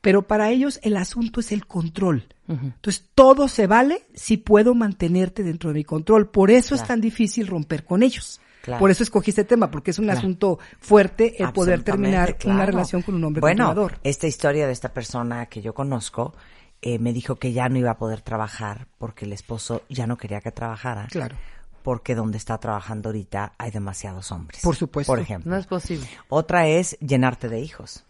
Pero 0.00 0.26
para 0.26 0.50
ellos 0.50 0.80
el 0.82 0.96
asunto 0.96 1.40
es 1.40 1.52
el 1.52 1.66
control. 1.66 2.24
Entonces, 2.48 3.04
todo 3.14 3.46
se 3.46 3.66
vale 3.66 4.06
si 4.14 4.38
puedo 4.38 4.74
mantenerte 4.74 5.42
dentro 5.42 5.68
de 5.68 5.74
mi 5.74 5.84
control. 5.84 6.30
Por 6.30 6.50
eso 6.50 6.74
es 6.74 6.82
tan 6.82 7.02
difícil 7.02 7.46
romper 7.46 7.84
con 7.84 8.02
ellos. 8.02 8.40
Por 8.76 8.90
eso 8.90 9.02
escogí 9.04 9.30
este 9.30 9.44
tema, 9.44 9.70
porque 9.70 9.92
es 9.92 9.98
un 9.98 10.10
asunto 10.10 10.58
fuerte 10.80 11.42
el 11.42 11.52
poder 11.52 11.82
terminar 11.82 12.36
una 12.44 12.66
relación 12.66 13.02
con 13.02 13.14
un 13.14 13.24
hombre 13.24 13.40
bueno, 13.40 13.88
Esta 14.02 14.26
historia 14.26 14.66
de 14.66 14.72
esta 14.72 14.90
persona 14.92 15.46
que 15.46 15.62
yo 15.62 15.72
conozco 15.72 16.34
eh, 16.82 16.98
me 16.98 17.12
dijo 17.12 17.36
que 17.36 17.52
ya 17.52 17.68
no 17.68 17.78
iba 17.78 17.92
a 17.92 17.96
poder 17.98 18.20
trabajar 18.20 18.86
porque 18.98 19.24
el 19.24 19.32
esposo 19.32 19.82
ya 19.88 20.06
no 20.06 20.16
quería 20.16 20.40
que 20.40 20.52
trabajara. 20.52 21.06
Claro. 21.10 21.36
porque 21.82 22.14
donde 22.14 22.36
está 22.36 22.58
trabajando 22.58 23.08
ahorita 23.08 23.54
hay 23.56 23.70
demasiados 23.70 24.30
hombres. 24.30 24.60
Por 24.62 24.76
supuesto. 24.76 25.10
Por 25.10 25.20
ejemplo. 25.20 25.50
No 25.50 25.56
es 25.56 25.66
posible. 25.66 26.06
Otra 26.28 26.66
es 26.66 26.98
llenarte 27.00 27.48
de 27.48 27.60
hijos. 27.60 28.04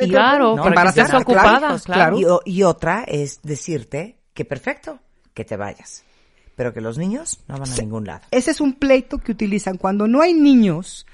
Y 0.00 0.08
claro, 0.08 0.56
¿no? 0.56 0.62
para 0.62 0.82
que 0.84 1.00
estés 1.00 1.04
Embarazar, 1.12 1.22
ocupada, 1.22 1.58
claro. 1.58 1.80
claro. 1.84 2.18
Y, 2.18 2.24
o- 2.24 2.40
y 2.46 2.62
otra 2.62 3.04
es 3.06 3.40
decirte 3.42 4.16
que 4.32 4.46
perfecto, 4.46 4.98
que 5.34 5.44
te 5.44 5.56
vayas. 5.58 6.04
Pero 6.58 6.74
que 6.74 6.80
los 6.80 6.98
niños 6.98 7.38
no 7.46 7.56
van 7.56 7.70
a 7.70 7.76
ningún 7.76 8.04
lado. 8.04 8.22
Ese 8.32 8.50
es 8.50 8.60
un 8.60 8.72
pleito 8.72 9.18
que 9.18 9.30
utilizan. 9.30 9.76
Cuando 9.76 10.08
no 10.08 10.20
hay 10.22 10.34
niños, 10.34 11.06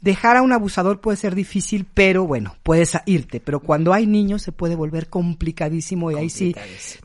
dejar 0.00 0.38
a 0.38 0.42
un 0.42 0.50
abusador 0.50 1.02
puede 1.02 1.18
ser 1.18 1.34
difícil, 1.34 1.84
pero 1.92 2.26
bueno, 2.26 2.56
puedes 2.62 2.92
irte. 3.04 3.38
Pero 3.38 3.60
cuando 3.60 3.92
hay 3.92 4.06
niños 4.06 4.40
se 4.40 4.50
puede 4.50 4.76
volver 4.76 5.10
complicadísimo 5.10 6.10
y 6.10 6.14
ahí 6.14 6.30
sí, 6.30 6.56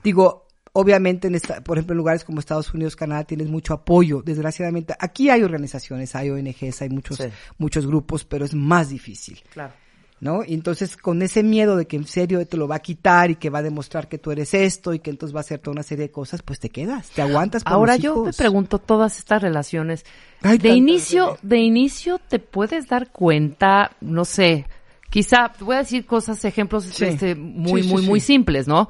digo, 0.01 0.47
obviamente, 0.71 1.27
en 1.27 1.35
esta, 1.35 1.61
por 1.61 1.77
ejemplo, 1.77 1.91
en 1.93 1.97
lugares 1.97 2.23
como 2.23 2.39
Estados 2.39 2.73
Unidos, 2.73 2.95
Canadá, 2.95 3.25
tienes 3.25 3.49
mucho 3.49 3.73
apoyo. 3.73 4.21
Desgraciadamente, 4.23 4.95
aquí 4.97 5.29
hay 5.29 5.43
organizaciones, 5.43 6.15
hay 6.15 6.29
ONGs, 6.29 6.81
hay 6.83 6.89
muchos, 6.89 7.17
Sí. 7.17 7.25
muchos 7.57 7.85
grupos, 7.85 8.23
pero 8.23 8.45
es 8.45 8.53
más 8.53 8.89
difícil. 8.89 9.41
Claro. 9.51 9.73
¿No? 10.19 10.43
Y 10.45 10.53
entonces 10.53 10.95
con 10.95 11.21
ese 11.21 11.43
miedo 11.43 11.75
de 11.75 11.85
que 11.85 11.97
en 11.97 12.05
serio 12.05 12.45
te 12.45 12.57
lo 12.57 12.67
va 12.67 12.75
a 12.75 12.79
quitar 12.79 13.31
y 13.31 13.35
que 13.35 13.49
va 13.49 13.59
a 13.59 13.63
demostrar 13.63 14.07
que 14.07 14.17
tú 14.17 14.31
eres 14.31 14.53
esto 14.53 14.93
y 14.93 14.99
que 14.99 15.09
entonces 15.09 15.35
va 15.35 15.39
a 15.39 15.41
hacer 15.41 15.59
toda 15.59 15.73
una 15.73 15.83
serie 15.83 16.05
de 16.05 16.11
cosas, 16.11 16.41
pues 16.41 16.59
te 16.59 16.69
quedas, 16.69 17.09
te 17.09 17.21
aguantas 17.21 17.63
por 17.63 17.73
Ahora 17.73 17.95
los 17.95 18.03
yo 18.03 18.23
me 18.23 18.33
pregunto 18.33 18.79
todas 18.79 19.17
estas 19.17 19.41
relaciones. 19.41 20.05
De 20.41 20.69
inicio, 20.69 21.37
de 21.41 21.57
inicio 21.57 22.19
te 22.27 22.39
puedes 22.39 22.87
dar 22.87 23.11
cuenta, 23.11 23.91
no 24.01 24.25
sé, 24.25 24.65
quizá 25.09 25.51
voy 25.59 25.75
a 25.75 25.79
decir 25.79 26.05
cosas, 26.05 26.43
ejemplos 26.45 26.85
Sí. 26.85 27.05
este, 27.05 27.35
muy, 27.35 27.83
Sí, 27.83 27.89
sí, 27.89 27.93
muy, 27.93 28.05
muy 28.07 28.19
simples, 28.19 28.67
¿no? 28.67 28.89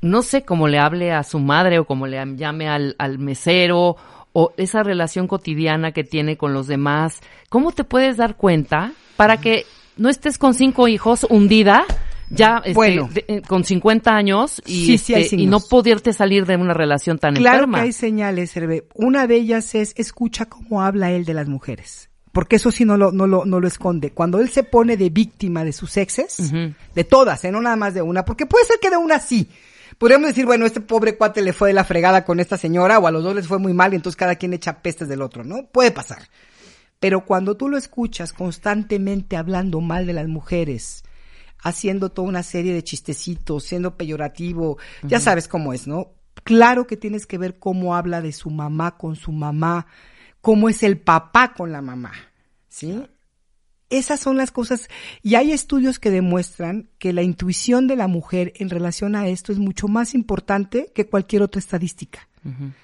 No 0.00 0.22
sé 0.22 0.42
cómo 0.42 0.66
le 0.66 0.78
hable 0.78 1.12
a 1.12 1.22
su 1.22 1.38
madre 1.38 1.78
o 1.78 1.86
cómo 1.86 2.06
le 2.06 2.20
llame 2.36 2.68
al, 2.68 2.96
al 2.98 3.18
mesero 3.18 3.96
o 4.32 4.52
esa 4.56 4.82
relación 4.82 5.28
cotidiana 5.28 5.92
que 5.92 6.04
tiene 6.04 6.36
con 6.36 6.54
los 6.54 6.66
demás. 6.66 7.20
¿Cómo 7.48 7.72
te 7.72 7.84
puedes 7.84 8.16
dar 8.16 8.36
cuenta 8.36 8.92
para 9.16 9.36
que 9.36 9.64
no 9.96 10.08
estés 10.08 10.38
con 10.38 10.54
cinco 10.54 10.88
hijos 10.88 11.26
hundida? 11.28 11.84
Ya 12.30 12.58
este, 12.64 12.72
Bueno. 12.72 13.10
de- 13.12 13.26
eh, 13.28 13.42
con 13.46 13.62
50 13.62 14.16
años 14.16 14.62
y, 14.64 14.86
Sí, 14.86 14.96
sí 14.98 15.14
hay 15.14 15.24
este, 15.24 15.36
y 15.36 15.46
no 15.46 15.60
poderte 15.60 16.14
salir 16.14 16.46
de 16.46 16.56
una 16.56 16.72
relación 16.72 17.18
tan 17.18 17.34
Claro 17.34 17.56
enferma. 17.64 17.78
que 17.78 17.84
hay 17.84 17.92
señales, 17.92 18.56
Hervé. 18.56 18.86
Una 18.94 19.26
de 19.26 19.36
ellas 19.36 19.74
es 19.74 19.92
escucha 19.98 20.46
cómo 20.46 20.80
habla 20.82 21.10
él 21.10 21.26
de 21.26 21.34
las 21.34 21.46
mujeres. 21.48 22.08
Porque 22.32 22.56
eso 22.56 22.70
sí 22.72 22.86
no 22.86 22.96
lo, 22.96 23.12
no 23.12 23.26
lo, 23.26 23.44
no 23.44 23.60
lo 23.60 23.68
esconde. 23.68 24.12
Cuando 24.12 24.40
él 24.40 24.48
se 24.48 24.62
pone 24.62 24.96
de 24.96 25.10
víctima 25.10 25.62
de 25.64 25.74
sus 25.74 25.98
exes, 25.98 26.50
de 26.94 27.04
todas, 27.04 27.44
¿eh? 27.44 27.52
no 27.52 27.60
nada 27.60 27.76
más 27.76 27.92
de 27.92 28.00
una, 28.00 28.24
porque 28.24 28.46
puede 28.46 28.64
ser 28.64 28.76
que 28.80 28.88
de 28.88 28.96
una 28.96 29.18
sí. 29.20 29.50
Podríamos 29.98 30.28
decir, 30.28 30.46
bueno, 30.46 30.64
este 30.64 30.80
pobre 30.80 31.18
cuate 31.18 31.42
le 31.42 31.52
fue 31.52 31.68
de 31.68 31.74
la 31.74 31.84
fregada 31.84 32.24
con 32.24 32.40
esta 32.40 32.56
señora, 32.56 32.98
o 32.98 33.06
a 33.06 33.10
los 33.10 33.22
dos 33.22 33.34
les 33.34 33.46
fue 33.46 33.58
muy 33.58 33.74
mal, 33.74 33.92
y 33.92 33.96
entonces 33.96 34.16
cada 34.16 34.36
quien 34.36 34.54
echa 34.54 34.78
pestes 34.80 35.06
del 35.08 35.20
otro, 35.20 35.44
¿no? 35.44 35.66
Puede 35.66 35.90
pasar. 35.90 36.22
Pero 37.02 37.24
cuando 37.24 37.56
tú 37.56 37.68
lo 37.68 37.76
escuchas 37.76 38.32
constantemente 38.32 39.36
hablando 39.36 39.80
mal 39.80 40.06
de 40.06 40.12
las 40.12 40.28
mujeres, 40.28 41.02
haciendo 41.58 42.10
toda 42.10 42.28
una 42.28 42.44
serie 42.44 42.72
de 42.72 42.84
chistecitos, 42.84 43.64
siendo 43.64 43.96
peyorativo, 43.96 44.78
ya 45.02 45.18
sabes 45.18 45.48
cómo 45.48 45.72
es, 45.72 45.88
¿no? 45.88 46.12
Claro 46.44 46.86
que 46.86 46.96
tienes 46.96 47.26
que 47.26 47.38
ver 47.38 47.58
cómo 47.58 47.96
habla 47.96 48.22
de 48.22 48.30
su 48.30 48.50
mamá 48.50 48.98
con 48.98 49.16
su 49.16 49.32
mamá, 49.32 49.88
cómo 50.40 50.68
es 50.68 50.84
el 50.84 50.96
papá 50.96 51.54
con 51.54 51.72
la 51.72 51.82
mamá, 51.82 52.12
¿sí? 52.68 53.02
Esas 53.90 54.20
son 54.20 54.36
las 54.36 54.52
cosas, 54.52 54.88
y 55.22 55.34
hay 55.34 55.50
estudios 55.50 55.98
que 55.98 56.12
demuestran 56.12 56.88
que 56.98 57.12
la 57.12 57.22
intuición 57.22 57.88
de 57.88 57.96
la 57.96 58.06
mujer 58.06 58.52
en 58.54 58.70
relación 58.70 59.16
a 59.16 59.26
esto 59.26 59.50
es 59.50 59.58
mucho 59.58 59.88
más 59.88 60.14
importante 60.14 60.92
que 60.94 61.08
cualquier 61.08 61.42
otra 61.42 61.58
estadística. 61.58 62.28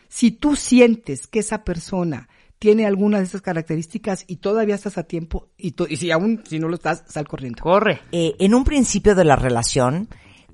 Si 0.08 0.32
tú 0.32 0.56
sientes 0.56 1.28
que 1.28 1.38
esa 1.38 1.62
persona 1.62 2.28
tiene 2.59 2.87
alguna 2.87 3.19
de 3.19 3.25
esas 3.25 3.43
características 3.43 4.25
y 4.27 4.37
todavía 4.37 4.75
estás 4.75 4.99
a 4.99 5.05
tiempo, 5.05 5.49
y, 5.57 5.75
y 5.88 5.97
si 5.97 6.11
aún 6.11 6.43
si 6.49 6.59
no 6.59 6.69
lo 6.69 6.75
estás, 6.75 7.05
sal 7.07 7.29
corriendo. 7.29 7.62
Corre. 7.62 8.00
Eh, 8.12 8.35
en 8.38 8.55
un 8.55 8.65
principio 8.65 9.15
de 9.15 9.25
la 9.25 9.37
relación, 9.37 10.09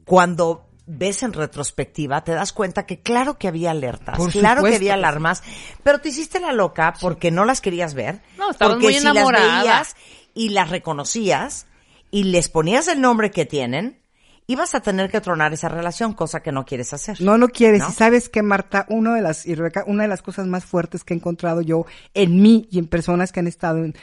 cuando 0.04 0.66
ves 0.86 1.22
en 1.22 1.32
retrospectiva, 1.32 2.22
te 2.24 2.32
das 2.32 2.52
cuenta 2.52 2.84
que 2.84 3.00
claro 3.00 3.38
que 3.38 3.48
había 3.48 3.70
alertas, 3.70 4.18
Por 4.18 4.30
claro 4.30 4.56
que 4.56 4.68
supuesto 4.68 4.76
había 4.76 4.92
que 4.92 4.98
alarmas, 4.98 5.42
pero 5.82 6.00
te 6.00 6.10
hiciste 6.10 6.40
la 6.40 6.52
loca 6.52 6.94
porque 7.00 7.30
no 7.30 7.44
las 7.44 7.60
querías 7.60 7.94
ver. 7.94 8.20
No, 8.38 8.50
estabas 8.50 8.74
porque 8.74 8.86
muy 8.86 8.94
si 8.94 9.04
las 9.04 9.14
veías 9.14 9.96
y 10.34 10.50
las 10.50 10.68
reconocías 10.68 11.66
y 12.10 12.24
les 12.24 12.48
ponías 12.48 12.88
el 12.88 13.00
nombre 13.00 13.30
que 13.30 13.46
tienen, 13.46 13.98
ibas 14.46 14.74
a 14.74 14.80
tener 14.80 15.10
que 15.10 15.20
tronar 15.20 15.52
esa 15.52 15.68
relación, 15.68 16.12
cosa 16.12 16.40
que 16.40 16.52
no 16.52 16.64
quieres 16.64 16.92
hacer. 16.92 17.20
No, 17.20 17.38
no 17.38 17.48
quieres. 17.48 17.80
¿No? 17.80 17.88
Y 17.88 17.92
sabes 17.92 18.28
que, 18.28 18.42
Marta, 18.42 18.86
una 18.88 19.14
de 19.14 19.22
las, 19.22 19.46
y 19.46 19.54
Rebeca, 19.54 19.84
una 19.86 20.02
de 20.02 20.08
las 20.08 20.22
cosas 20.22 20.46
más 20.46 20.64
fuertes 20.64 21.04
que 21.04 21.14
he 21.14 21.16
encontrado 21.16 21.62
yo 21.62 21.86
en 22.12 22.40
mí 22.42 22.68
y 22.70 22.78
en 22.78 22.86
personas 22.86 23.32
que 23.32 23.40
han 23.40 23.46
estado 23.46 23.84
en 23.84 23.94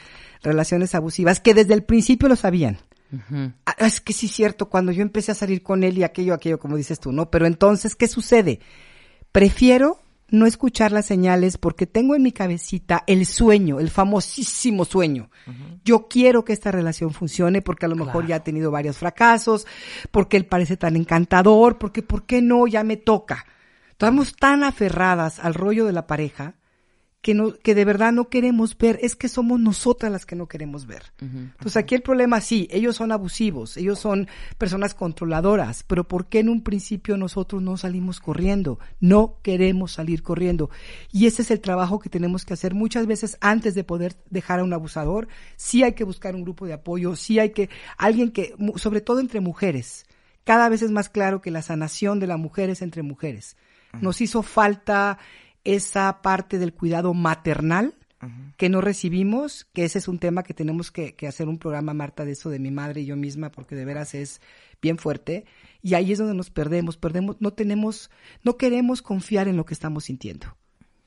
relaciones 0.42 0.94
abusivas, 0.94 1.40
que 1.40 1.54
desde 1.54 1.74
el 1.74 1.84
principio 1.84 2.28
lo 2.28 2.36
sabían. 2.36 2.78
Ah, 3.66 3.74
Es 3.78 4.00
que 4.00 4.12
sí 4.12 4.26
es 4.26 4.32
cierto, 4.32 4.68
cuando 4.70 4.90
yo 4.90 5.02
empecé 5.02 5.32
a 5.32 5.34
salir 5.34 5.62
con 5.62 5.84
él 5.84 5.98
y 5.98 6.02
aquello, 6.02 6.32
aquello, 6.34 6.58
como 6.58 6.76
dices 6.76 6.98
tú, 6.98 7.12
¿no? 7.12 7.30
Pero 7.30 7.46
entonces, 7.46 7.94
¿qué 7.94 8.08
sucede? 8.08 8.60
Prefiero 9.32 10.01
no 10.32 10.46
escuchar 10.46 10.90
las 10.92 11.06
señales 11.06 11.58
porque 11.58 11.86
tengo 11.86 12.16
en 12.16 12.22
mi 12.22 12.32
cabecita 12.32 13.04
el 13.06 13.26
sueño, 13.26 13.78
el 13.78 13.90
famosísimo 13.90 14.84
sueño. 14.84 15.30
Yo 15.84 16.08
quiero 16.08 16.44
que 16.44 16.54
esta 16.54 16.72
relación 16.72 17.12
funcione 17.12 17.62
porque 17.62 17.86
a 17.86 17.88
lo 17.88 17.96
mejor 17.96 18.26
ya 18.26 18.36
ha 18.36 18.44
tenido 18.44 18.70
varios 18.70 18.96
fracasos, 18.96 19.66
porque 20.10 20.36
él 20.38 20.46
parece 20.46 20.76
tan 20.76 20.96
encantador, 20.96 21.78
porque 21.78 22.02
¿por 22.02 22.24
qué 22.24 22.40
no? 22.40 22.66
Ya 22.66 22.82
me 22.82 22.96
toca. 22.96 23.46
Estamos 23.90 24.34
tan 24.34 24.64
aferradas 24.64 25.38
al 25.38 25.54
rollo 25.54 25.84
de 25.84 25.92
la 25.92 26.06
pareja 26.06 26.54
que 27.22 27.34
no, 27.34 27.54
que 27.54 27.76
de 27.76 27.84
verdad 27.84 28.12
no 28.12 28.28
queremos 28.28 28.76
ver, 28.76 28.98
es 29.00 29.14
que 29.14 29.28
somos 29.28 29.60
nosotras 29.60 30.10
las 30.10 30.26
que 30.26 30.34
no 30.34 30.48
queremos 30.48 30.86
ver. 30.86 31.04
Entonces 31.20 31.76
aquí 31.76 31.94
el 31.94 32.02
problema 32.02 32.40
sí, 32.40 32.66
ellos 32.72 32.96
son 32.96 33.12
abusivos, 33.12 33.76
ellos 33.76 34.00
son 34.00 34.26
personas 34.58 34.92
controladoras, 34.92 35.84
pero 35.84 36.02
¿por 36.02 36.26
qué 36.26 36.40
en 36.40 36.48
un 36.48 36.62
principio 36.62 37.16
nosotros 37.16 37.62
no 37.62 37.76
salimos 37.76 38.18
corriendo? 38.18 38.80
No 38.98 39.36
queremos 39.42 39.92
salir 39.92 40.24
corriendo. 40.24 40.68
Y 41.12 41.26
ese 41.26 41.42
es 41.42 41.52
el 41.52 41.60
trabajo 41.60 42.00
que 42.00 42.10
tenemos 42.10 42.44
que 42.44 42.54
hacer 42.54 42.74
muchas 42.74 43.06
veces 43.06 43.38
antes 43.40 43.76
de 43.76 43.84
poder 43.84 44.16
dejar 44.28 44.58
a 44.58 44.64
un 44.64 44.72
abusador. 44.72 45.28
Sí 45.54 45.84
hay 45.84 45.92
que 45.92 46.02
buscar 46.02 46.34
un 46.34 46.42
grupo 46.42 46.66
de 46.66 46.72
apoyo, 46.72 47.14
sí 47.14 47.38
hay 47.38 47.50
que, 47.50 47.70
alguien 47.98 48.32
que, 48.32 48.56
sobre 48.74 49.00
todo 49.00 49.20
entre 49.20 49.38
mujeres, 49.38 50.06
cada 50.42 50.68
vez 50.68 50.82
es 50.82 50.90
más 50.90 51.08
claro 51.08 51.40
que 51.40 51.52
la 51.52 51.62
sanación 51.62 52.18
de 52.18 52.26
la 52.26 52.36
mujer 52.36 52.68
es 52.68 52.82
entre 52.82 53.02
mujeres. 53.02 53.56
Nos 54.00 54.20
hizo 54.20 54.42
falta 54.42 55.18
esa 55.64 56.22
parte 56.22 56.58
del 56.58 56.72
cuidado 56.74 57.14
maternal 57.14 57.94
que 58.56 58.68
no 58.68 58.80
recibimos, 58.80 59.66
que 59.72 59.84
ese 59.84 59.98
es 59.98 60.06
un 60.06 60.20
tema 60.20 60.44
que 60.44 60.54
tenemos 60.54 60.92
que, 60.92 61.16
que 61.16 61.26
hacer 61.26 61.48
un 61.48 61.58
programa, 61.58 61.92
Marta, 61.92 62.24
de 62.24 62.30
eso 62.32 62.50
de 62.50 62.60
mi 62.60 62.70
madre 62.70 63.00
y 63.00 63.06
yo 63.06 63.16
misma, 63.16 63.50
porque 63.50 63.74
de 63.74 63.84
veras 63.84 64.14
es 64.14 64.40
bien 64.80 64.96
fuerte. 64.96 65.44
Y 65.82 65.94
ahí 65.94 66.12
es 66.12 66.18
donde 66.18 66.34
nos 66.34 66.48
perdemos, 66.50 66.96
perdemos, 66.96 67.36
no 67.40 67.52
tenemos, 67.52 68.12
no 68.44 68.56
queremos 68.56 69.02
confiar 69.02 69.48
en 69.48 69.56
lo 69.56 69.64
que 69.64 69.74
estamos 69.74 70.04
sintiendo. 70.04 70.56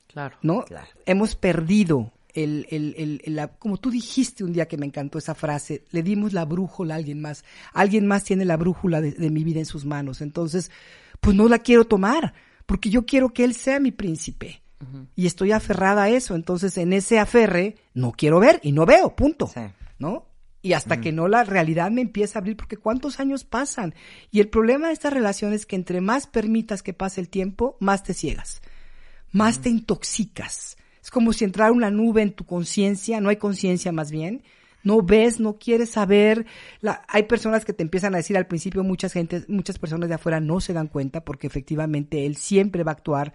Claro. 0.08 0.36
¿no? 0.42 0.62
Claro. 0.66 0.88
Hemos 1.06 1.36
perdido 1.36 2.12
el, 2.34 2.66
el, 2.68 2.94
el, 2.98 3.22
el- 3.24 3.34
la- 3.34 3.48
como 3.48 3.78
tú 3.78 3.90
dijiste 3.90 4.44
un 4.44 4.52
día 4.52 4.68
que 4.68 4.76
me 4.76 4.84
encantó 4.84 5.16
esa 5.16 5.34
frase, 5.34 5.84
le 5.92 6.02
dimos 6.02 6.34
la 6.34 6.44
brújula 6.44 6.94
a 6.94 6.96
alguien 6.98 7.22
más. 7.22 7.44
Alguien 7.72 8.06
más 8.06 8.24
tiene 8.24 8.44
la 8.44 8.58
brújula 8.58 9.00
de, 9.00 9.12
de 9.12 9.30
mi 9.30 9.42
vida 9.42 9.60
en 9.60 9.64
sus 9.66 9.86
manos. 9.86 10.20
Entonces, 10.20 10.70
pues 11.20 11.34
no 11.34 11.48
la 11.48 11.60
quiero 11.60 11.86
tomar, 11.86 12.34
porque 12.66 12.90
yo 12.90 13.06
quiero 13.06 13.32
que 13.32 13.44
él 13.44 13.54
sea 13.54 13.80
mi 13.80 13.92
príncipe. 13.92 14.62
Y 15.14 15.26
estoy 15.26 15.52
aferrada 15.52 16.04
a 16.04 16.08
eso. 16.10 16.34
Entonces, 16.34 16.76
en 16.76 16.92
ese 16.92 17.18
aferre, 17.18 17.76
no 17.94 18.12
quiero 18.12 18.38
ver 18.40 18.60
y 18.62 18.72
no 18.72 18.84
veo, 18.84 19.16
punto. 19.16 19.46
Sí. 19.46 19.60
¿No? 19.98 20.26
Y 20.60 20.74
hasta 20.74 21.00
que 21.00 21.12
no 21.12 21.28
la 21.28 21.44
realidad 21.44 21.90
me 21.90 22.02
empieza 22.02 22.38
a 22.38 22.40
abrir, 22.40 22.56
porque 22.56 22.76
cuántos 22.76 23.18
años 23.18 23.44
pasan. 23.44 23.94
Y 24.30 24.40
el 24.40 24.48
problema 24.48 24.88
de 24.88 24.92
esta 24.92 25.10
relación 25.10 25.52
es 25.52 25.64
que 25.64 25.76
entre 25.76 26.00
más 26.00 26.26
permitas 26.26 26.82
que 26.82 26.92
pase 26.92 27.20
el 27.20 27.28
tiempo, 27.28 27.76
más 27.80 28.02
te 28.02 28.14
ciegas 28.14 28.60
más 29.36 29.60
te 29.60 29.68
intoxicas. 29.68 30.76
Es 31.02 31.10
como 31.10 31.32
si 31.32 31.44
entrara 31.44 31.70
una 31.70 31.90
nube 31.90 32.22
en 32.22 32.32
tu 32.32 32.44
conciencia, 32.44 33.20
no 33.20 33.28
hay 33.28 33.36
conciencia 33.36 33.92
más 33.92 34.10
bien. 34.10 34.42
No 34.86 35.02
ves, 35.02 35.40
no 35.40 35.58
quieres 35.58 35.90
saber. 35.90 36.46
La- 36.80 37.02
hay 37.08 37.24
personas 37.24 37.64
que 37.64 37.72
te 37.72 37.82
empiezan 37.82 38.14
a 38.14 38.18
decir 38.18 38.36
al 38.36 38.46
principio, 38.46 38.84
muchas 38.84 39.12
gente, 39.12 39.44
muchas 39.48 39.78
personas 39.78 40.08
de 40.08 40.14
afuera 40.14 40.40
no 40.40 40.60
se 40.60 40.72
dan 40.72 40.86
cuenta 40.88 41.24
porque 41.24 41.46
efectivamente 41.48 42.24
él 42.26 42.36
siempre 42.36 42.84
va 42.84 42.92
a 42.92 42.94
actuar. 42.94 43.34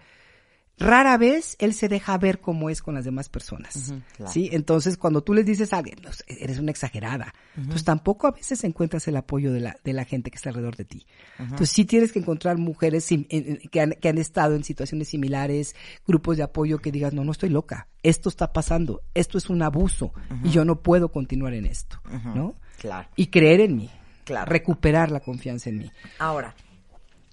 Rara 0.82 1.16
vez 1.18 1.56
él 1.58 1.74
se 1.74 1.88
deja 1.88 2.16
ver 2.18 2.40
cómo 2.40 2.68
es 2.70 2.82
con 2.82 2.94
las 2.94 3.04
demás 3.04 3.28
personas. 3.28 3.92
claro. 4.16 4.32
¿Sí? 4.32 4.48
Entonces, 4.52 4.96
cuando 4.96 5.22
tú 5.22 5.34
les 5.34 5.46
dices 5.46 5.72
a 5.72 5.78
alguien, 5.78 5.98
"No, 6.02 6.10
eres 6.26 6.58
una 6.58 6.70
exagerada, 6.70 7.32
pues 7.68 7.84
tampoco 7.84 8.26
a 8.26 8.32
veces 8.32 8.62
encuentras 8.64 9.06
el 9.08 9.16
apoyo 9.16 9.52
de 9.52 9.60
la, 9.60 9.76
de 9.84 9.92
la 9.92 10.04
gente 10.04 10.30
que 10.30 10.36
está 10.36 10.50
alrededor 10.50 10.76
de 10.76 10.84
ti. 10.84 11.06
Entonces, 11.38 11.70
sí 11.70 11.84
tienes 11.84 12.12
que 12.12 12.18
encontrar 12.18 12.58
mujeres 12.58 13.04
sim- 13.04 13.26
en- 13.30 13.60
en- 13.62 13.68
que, 13.70 13.80
han, 13.80 13.92
que 13.92 14.08
han 14.08 14.18
estado 14.18 14.54
en 14.54 14.64
situaciones 14.64 15.08
similares, 15.08 15.74
grupos 16.06 16.36
de 16.36 16.42
apoyo 16.42 16.78
que 16.78 16.90
digas, 16.92 17.12
no, 17.12 17.24
no 17.24 17.32
estoy 17.32 17.48
loca, 17.50 17.88
esto 18.02 18.28
está 18.28 18.52
pasando, 18.52 19.02
esto 19.14 19.38
es 19.38 19.48
un 19.50 19.62
abuso 19.62 20.12
y 20.44 20.50
yo 20.50 20.64
no 20.64 20.80
puedo 20.82 21.10
continuar 21.12 21.54
en 21.54 21.66
esto, 21.66 22.00
¿no? 22.34 22.54
Claro. 22.78 23.08
Y 23.16 23.26
creer 23.28 23.60
en 23.60 23.76
mí, 23.76 23.90
Claro. 24.24 24.50
recuperar 24.50 25.10
la 25.10 25.20
confianza 25.20 25.70
en 25.70 25.78
mí. 25.78 25.90
Ahora, 26.18 26.54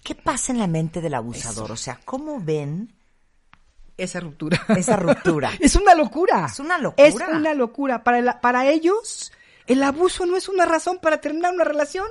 ¿qué 0.03 0.15
pasa 0.15 0.51
en 0.51 0.60
la 0.60 0.68
mente 0.68 1.01
del 1.01 1.13
abusador? 1.13 1.72
O 1.72 1.75
sea, 1.75 2.00
¿cómo 2.06 2.39
ven 2.39 2.94
esa 4.00 4.20
ruptura. 4.20 4.60
Esa 4.70 4.96
ruptura. 4.96 5.51
es 5.60 5.75
una 5.75 5.96
locura. 5.96 6.46
Es 6.46 6.60
una 6.60 6.77
locura. 6.77 7.08
Es 7.08 7.15
una 7.15 7.53
locura. 7.53 8.03
Para, 8.03 8.22
la- 8.22 8.41
para 8.41 8.68
ellos, 8.70 9.32
el 9.68 9.84
abuso 9.84 10.25
no 10.25 10.36
es 10.38 10.50
una 10.50 10.65
razón 10.65 11.00
para 11.01 11.22
terminar 11.22 11.53
una 11.53 11.63
relación. 11.63 12.06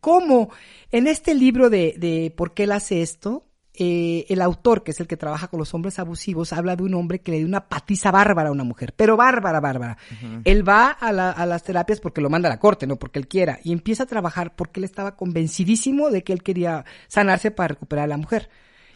¿Cómo? 0.00 0.50
En 0.92 1.06
este 1.06 1.34
libro 1.34 1.70
de, 1.70 1.94
de 1.98 2.32
¿Por 2.36 2.54
qué 2.54 2.64
él 2.64 2.72
hace 2.72 3.02
esto? 3.02 3.46
eh, 3.76 4.26
el 4.28 4.40
autor, 4.40 4.84
que 4.84 4.92
es 4.92 5.00
el 5.00 5.08
que 5.08 5.16
trabaja 5.16 5.48
con 5.48 5.58
los 5.58 5.74
hombres 5.74 5.98
abusivos, 5.98 6.52
habla 6.52 6.76
de 6.76 6.84
un 6.84 6.94
hombre 6.94 7.18
que 7.22 7.32
le 7.32 7.38
dio 7.38 7.46
una 7.48 7.68
patiza 7.68 8.12
bárbara 8.12 8.50
a 8.50 8.52
una 8.52 8.62
mujer, 8.62 8.94
pero 8.96 9.16
bárbara, 9.16 9.58
bárbara. 9.58 9.98
Él 10.44 10.62
va 10.68 10.90
a, 10.92 11.10
la- 11.10 11.32
a 11.32 11.44
las 11.44 11.64
terapias 11.64 11.98
porque 11.98 12.20
lo 12.20 12.30
manda 12.30 12.48
a 12.48 12.52
la 12.52 12.60
corte, 12.60 12.86
no 12.86 12.94
porque 13.00 13.18
él 13.18 13.26
quiera, 13.26 13.58
y 13.64 13.72
empieza 13.72 14.04
a 14.04 14.06
trabajar 14.06 14.54
porque 14.54 14.78
él 14.78 14.84
estaba 14.84 15.16
convencidísimo 15.16 16.10
de 16.10 16.22
que 16.22 16.32
él 16.32 16.44
quería 16.44 16.84
sanarse 17.08 17.50
para 17.50 17.66
recuperar 17.66 18.04
a 18.04 18.06
la 18.06 18.16
mujer. 18.16 18.48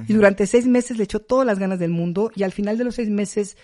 Y 0.07 0.12
durante 0.12 0.47
seis 0.47 0.67
meses 0.67 0.97
le 0.97 1.05
echó 1.05 1.21
todas 1.21 1.47
las 1.47 1.59
ganas 1.59 1.78
del 1.78 1.90
mundo 1.90 2.31
y 2.35 2.43
al 2.45 2.52
final 2.52 2.78
de 2.78 2.85
los 2.85 2.95
seis 2.95 3.11
meses 3.11 3.57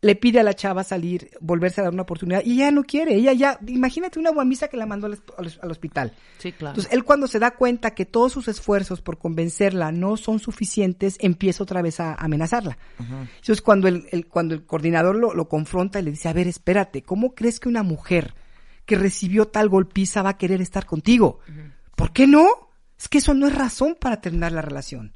le 0.00 0.14
pide 0.14 0.38
a 0.38 0.44
la 0.44 0.54
chava 0.54 0.84
salir, 0.84 1.30
volverse 1.40 1.80
a 1.80 1.84
dar 1.84 1.92
una 1.92 2.02
oportunidad 2.02 2.42
y 2.44 2.52
ella 2.52 2.70
no 2.70 2.84
quiere. 2.84 3.14
Ella 3.16 3.32
ya, 3.32 3.58
imagínate 3.66 4.20
una 4.20 4.30
guamisa 4.30 4.68
que 4.68 4.76
la 4.76 4.86
mandó 4.86 5.06
al, 5.08 5.18
al- 5.38 5.58
al 5.60 5.70
hospital. 5.72 6.12
Sí, 6.38 6.52
claro. 6.52 6.74
Entonces, 6.74 6.92
él 6.92 7.02
cuando 7.04 7.26
se 7.26 7.40
da 7.40 7.50
cuenta 7.52 7.92
que 7.94 8.06
todos 8.06 8.30
sus 8.32 8.46
esfuerzos 8.46 9.00
por 9.00 9.18
convencerla 9.18 9.90
no 9.90 10.16
son 10.16 10.38
suficientes, 10.38 11.16
empieza 11.20 11.64
otra 11.64 11.82
vez 11.82 11.98
a 11.98 12.14
amenazarla. 12.14 12.78
Entonces, 13.00 13.60
cuando 13.60 13.88
el, 13.88 14.06
el- 14.12 14.26
cuando 14.28 14.54
el 14.54 14.64
coordinador 14.64 15.16
lo, 15.16 15.34
lo 15.34 15.48
confronta 15.48 15.98
y 15.98 16.02
le 16.04 16.10
dice, 16.12 16.28
a 16.28 16.32
ver, 16.32 16.46
espérate, 16.46 17.02
¿cómo 17.02 17.34
crees 17.34 17.58
que 17.58 17.68
una 17.68 17.82
mujer 17.82 18.34
que 18.84 18.94
recibió 18.96 19.48
tal 19.48 19.68
golpiza 19.68 20.22
va 20.22 20.30
a 20.30 20.38
querer 20.38 20.60
estar 20.60 20.86
contigo? 20.86 21.40
¿Por 21.96 22.12
qué 22.12 22.28
no? 22.28 22.46
Es 22.96 23.08
que 23.08 23.18
eso 23.18 23.34
no 23.34 23.48
es 23.48 23.54
razón 23.54 23.96
para 24.00 24.20
terminar 24.20 24.52
la 24.52 24.62
relación. 24.62 25.12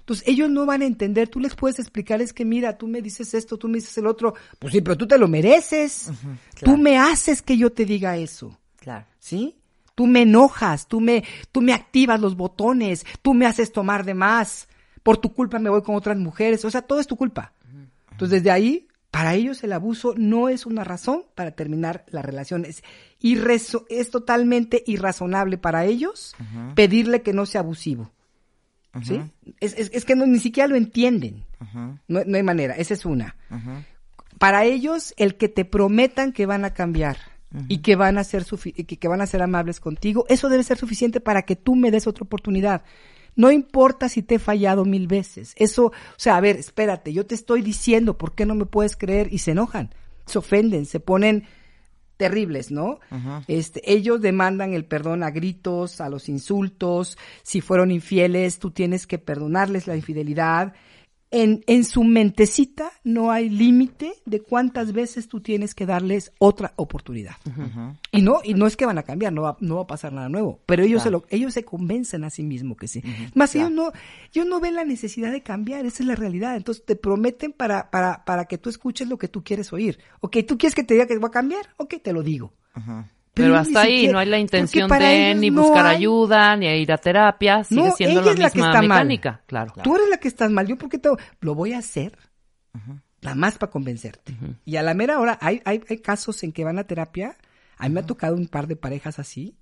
Entonces, 0.00 0.26
ellos 0.26 0.50
no 0.50 0.66
van 0.66 0.82
a 0.82 0.86
entender, 0.86 1.28
tú 1.28 1.40
les 1.40 1.54
puedes 1.54 1.78
explicar, 1.78 2.20
es 2.20 2.32
que 2.32 2.44
mira, 2.44 2.76
tú 2.76 2.88
me 2.88 3.00
dices 3.00 3.34
esto, 3.34 3.56
tú 3.56 3.68
me 3.68 3.76
dices 3.76 3.96
el 3.98 4.06
otro, 4.06 4.34
pues 4.58 4.72
sí, 4.72 4.80
pero 4.80 4.96
tú 4.96 5.06
te 5.06 5.18
lo 5.18 5.28
mereces. 5.28 6.10
Tú 6.58 6.64
claro. 6.64 6.78
me 6.78 6.98
haces 6.98 7.42
que 7.42 7.56
yo 7.56 7.70
te 7.70 7.84
diga 7.84 8.16
eso. 8.16 8.58
Claro. 8.76 9.06
¿sí? 9.20 9.56
Tú 9.94 10.06
me 10.06 10.22
enojas, 10.22 10.88
tú 10.88 11.00
me, 11.00 11.24
tú 11.52 11.60
me 11.60 11.72
activas 11.72 12.20
los 12.20 12.36
botones, 12.36 13.06
tú 13.22 13.34
me 13.34 13.46
haces 13.46 13.70
tomar 13.70 14.04
de 14.04 14.14
más, 14.14 14.68
por 15.02 15.18
tu 15.18 15.32
culpa 15.32 15.58
me 15.58 15.70
voy 15.70 15.82
con 15.82 15.94
otras 15.94 16.16
mujeres, 16.16 16.64
o 16.64 16.70
sea, 16.70 16.82
todo 16.82 16.98
es 16.98 17.06
tu 17.06 17.16
culpa. 17.16 17.52
Entonces, 18.10 18.42
desde 18.42 18.50
ahí, 18.50 18.88
para 19.10 19.34
ellos 19.34 19.62
el 19.64 19.72
abuso 19.72 20.14
no 20.16 20.48
es 20.48 20.66
una 20.66 20.84
razón 20.84 21.24
para 21.34 21.52
terminar 21.52 22.04
la 22.08 22.22
relación. 22.22 22.64
Es, 22.64 22.82
es 23.88 24.10
totalmente 24.10 24.82
irrazonable 24.86 25.58
para 25.58 25.84
ellos 25.84 26.34
pedirle 26.74 27.22
que 27.22 27.32
no 27.32 27.46
sea 27.46 27.62
abusivo. 27.62 28.12
¿Sí? 29.02 29.20
Es, 29.60 29.74
es- 29.78 29.90
es 29.92 30.04
que 30.04 30.16
no, 30.16 30.26
ni 30.26 30.38
siquiera 30.38 30.66
lo 30.68 30.76
entienden. 30.76 31.44
no, 32.08 32.22
no 32.24 32.36
hay 32.36 32.42
manera, 32.42 32.74
esa 32.74 32.94
es 32.94 33.04
una. 33.04 33.36
Para 34.38 34.64
ellos, 34.64 35.12
el 35.16 35.36
que 35.36 35.48
te 35.48 35.64
prometan 35.64 36.32
que 36.32 36.46
van 36.46 36.64
a 36.64 36.72
cambiar 36.74 37.18
y 37.68 37.78
que 37.78 37.96
van 37.96 38.16
a 38.16 38.24
ser 38.24 38.44
que, 38.44 38.84
que 38.84 39.08
van 39.08 39.20
a 39.20 39.26
ser 39.26 39.42
amables 39.42 39.80
contigo, 39.80 40.24
eso 40.28 40.48
debe 40.48 40.62
ser 40.62 40.78
suficiente 40.78 41.20
para 41.20 41.42
que 41.42 41.56
tú 41.56 41.74
me 41.74 41.90
des 41.90 42.06
otra 42.06 42.24
oportunidad. 42.24 42.82
No 43.36 43.50
importa 43.50 44.08
si 44.08 44.22
te 44.22 44.36
he 44.36 44.38
fallado 44.38 44.84
mil 44.84 45.06
veces. 45.06 45.54
Eso, 45.56 45.86
o 45.86 45.92
sea, 46.16 46.36
a 46.36 46.40
ver, 46.40 46.56
espérate, 46.56 47.12
yo 47.12 47.26
te 47.26 47.34
estoy 47.34 47.62
diciendo, 47.62 48.16
¿por 48.18 48.34
qué 48.34 48.46
no 48.46 48.54
me 48.54 48.66
puedes 48.66 48.96
creer? 48.96 49.32
Y 49.32 49.38
se 49.38 49.50
enojan, 49.52 49.90
se 50.26 50.38
ofenden, 50.38 50.86
se 50.86 51.00
ponen 51.00 51.44
terribles, 52.20 52.70
¿no? 52.70 53.00
Este, 53.48 53.80
ellos 53.90 54.20
demandan 54.20 54.74
el 54.74 54.84
perdón 54.84 55.22
a 55.22 55.30
gritos, 55.30 56.02
a 56.02 56.10
los 56.10 56.28
insultos, 56.28 57.16
si 57.42 57.62
fueron 57.62 57.90
infieles, 57.90 58.58
tú 58.58 58.72
tienes 58.72 59.06
que 59.06 59.18
perdonarles 59.18 59.86
la 59.86 59.96
infidelidad. 59.96 60.74
En, 61.32 61.62
en 61.68 61.84
su 61.84 62.02
mentecita 62.02 62.90
no 63.04 63.30
hay 63.30 63.48
límite 63.48 64.14
de 64.26 64.40
cuántas 64.40 64.92
veces 64.92 65.28
tú 65.28 65.40
tienes 65.40 65.76
que 65.76 65.86
darles 65.86 66.32
otra 66.38 66.72
oportunidad. 66.74 67.36
Y 68.10 68.22
no, 68.22 68.40
y 68.42 68.54
no 68.54 68.66
es 68.66 68.76
que 68.76 68.84
van 68.84 68.98
a 68.98 69.04
cambiar, 69.04 69.32
no 69.32 69.42
va, 69.42 69.56
no 69.60 69.76
va 69.76 69.82
a 69.82 69.86
pasar 69.86 70.12
nada 70.12 70.28
nuevo, 70.28 70.60
pero 70.66 70.82
ellos 70.82 71.04
se 71.04 71.10
lo, 71.10 71.24
ellos 71.28 71.54
se 71.54 71.64
convencen 71.64 72.24
a 72.24 72.30
sí 72.30 72.42
mismos 72.42 72.76
que 72.76 72.88
sí. 72.88 73.02
Más 73.34 73.54
ellos 73.54 73.70
no, 73.70 73.92
ellos 74.34 74.46
no 74.46 74.58
ven 74.58 74.74
la 74.74 74.84
necesidad 74.84 75.30
de 75.30 75.42
cambiar, 75.42 75.86
esa 75.86 76.02
es 76.02 76.08
la 76.08 76.16
realidad. 76.16 76.56
Entonces 76.56 76.84
te 76.84 76.96
prometen 76.96 77.52
para, 77.52 77.90
para, 77.90 78.24
para 78.24 78.46
que 78.46 78.58
tú 78.58 78.68
escuches 78.68 79.08
lo 79.08 79.16
que 79.16 79.28
tú 79.28 79.44
quieres 79.44 79.72
oír. 79.72 80.00
Ok, 80.20 80.38
tú 80.46 80.58
quieres 80.58 80.74
que 80.74 80.82
te 80.82 80.94
diga 80.94 81.06
que 81.06 81.16
va 81.18 81.28
a 81.28 81.32
cambiar, 81.32 81.68
ok, 81.76 81.94
te 82.02 82.12
lo 82.12 82.22
digo. 82.22 82.52
Pero 83.34 83.56
hasta 83.56 83.82
ahí 83.82 83.92
siquiera- 83.92 84.12
no 84.12 84.18
hay 84.18 84.26
la 84.26 84.38
intención 84.38 84.88
de 84.90 85.34
ni 85.36 85.50
no 85.50 85.62
buscar 85.62 85.86
hay- 85.86 85.96
ayuda, 85.96 86.56
ni 86.56 86.66
ir 86.66 86.92
a 86.92 86.98
terapia, 86.98 87.64
sigue 87.64 87.82
No, 87.82 87.92
siendo 87.92 88.20
ella 88.20 88.26
la 88.26 88.32
es 88.32 88.38
la 88.40 88.50
que 88.50 88.58
misma 88.58 88.72
mal. 88.74 88.82
mecánica, 88.88 89.42
claro. 89.46 89.72
Tú 89.82 89.94
eres 89.96 90.08
la 90.08 90.16
que 90.18 90.28
estás 90.28 90.50
mal. 90.50 90.66
Yo 90.66 90.76
porque 90.76 90.98
te 90.98 91.08
lo 91.40 91.54
voy 91.54 91.72
a 91.72 91.78
hacer. 91.78 92.18
Nada 93.22 93.36
más 93.36 93.58
para 93.58 93.70
convencerte. 93.70 94.34
Y 94.64 94.76
a 94.76 94.82
la 94.82 94.94
mera 94.94 95.18
hora 95.20 95.38
hay, 95.40 95.60
hay, 95.64 95.82
hay 95.88 95.98
casos 95.98 96.42
en 96.42 96.52
que 96.52 96.64
van 96.64 96.78
a 96.78 96.84
terapia. 96.84 97.36
A 97.78 97.88
mí 97.88 97.94
me 97.94 98.00
ha 98.00 98.06
tocado 98.06 98.34
un 98.34 98.46
par 98.48 98.66
de 98.66 98.76
parejas 98.76 99.18
así. 99.18 99.56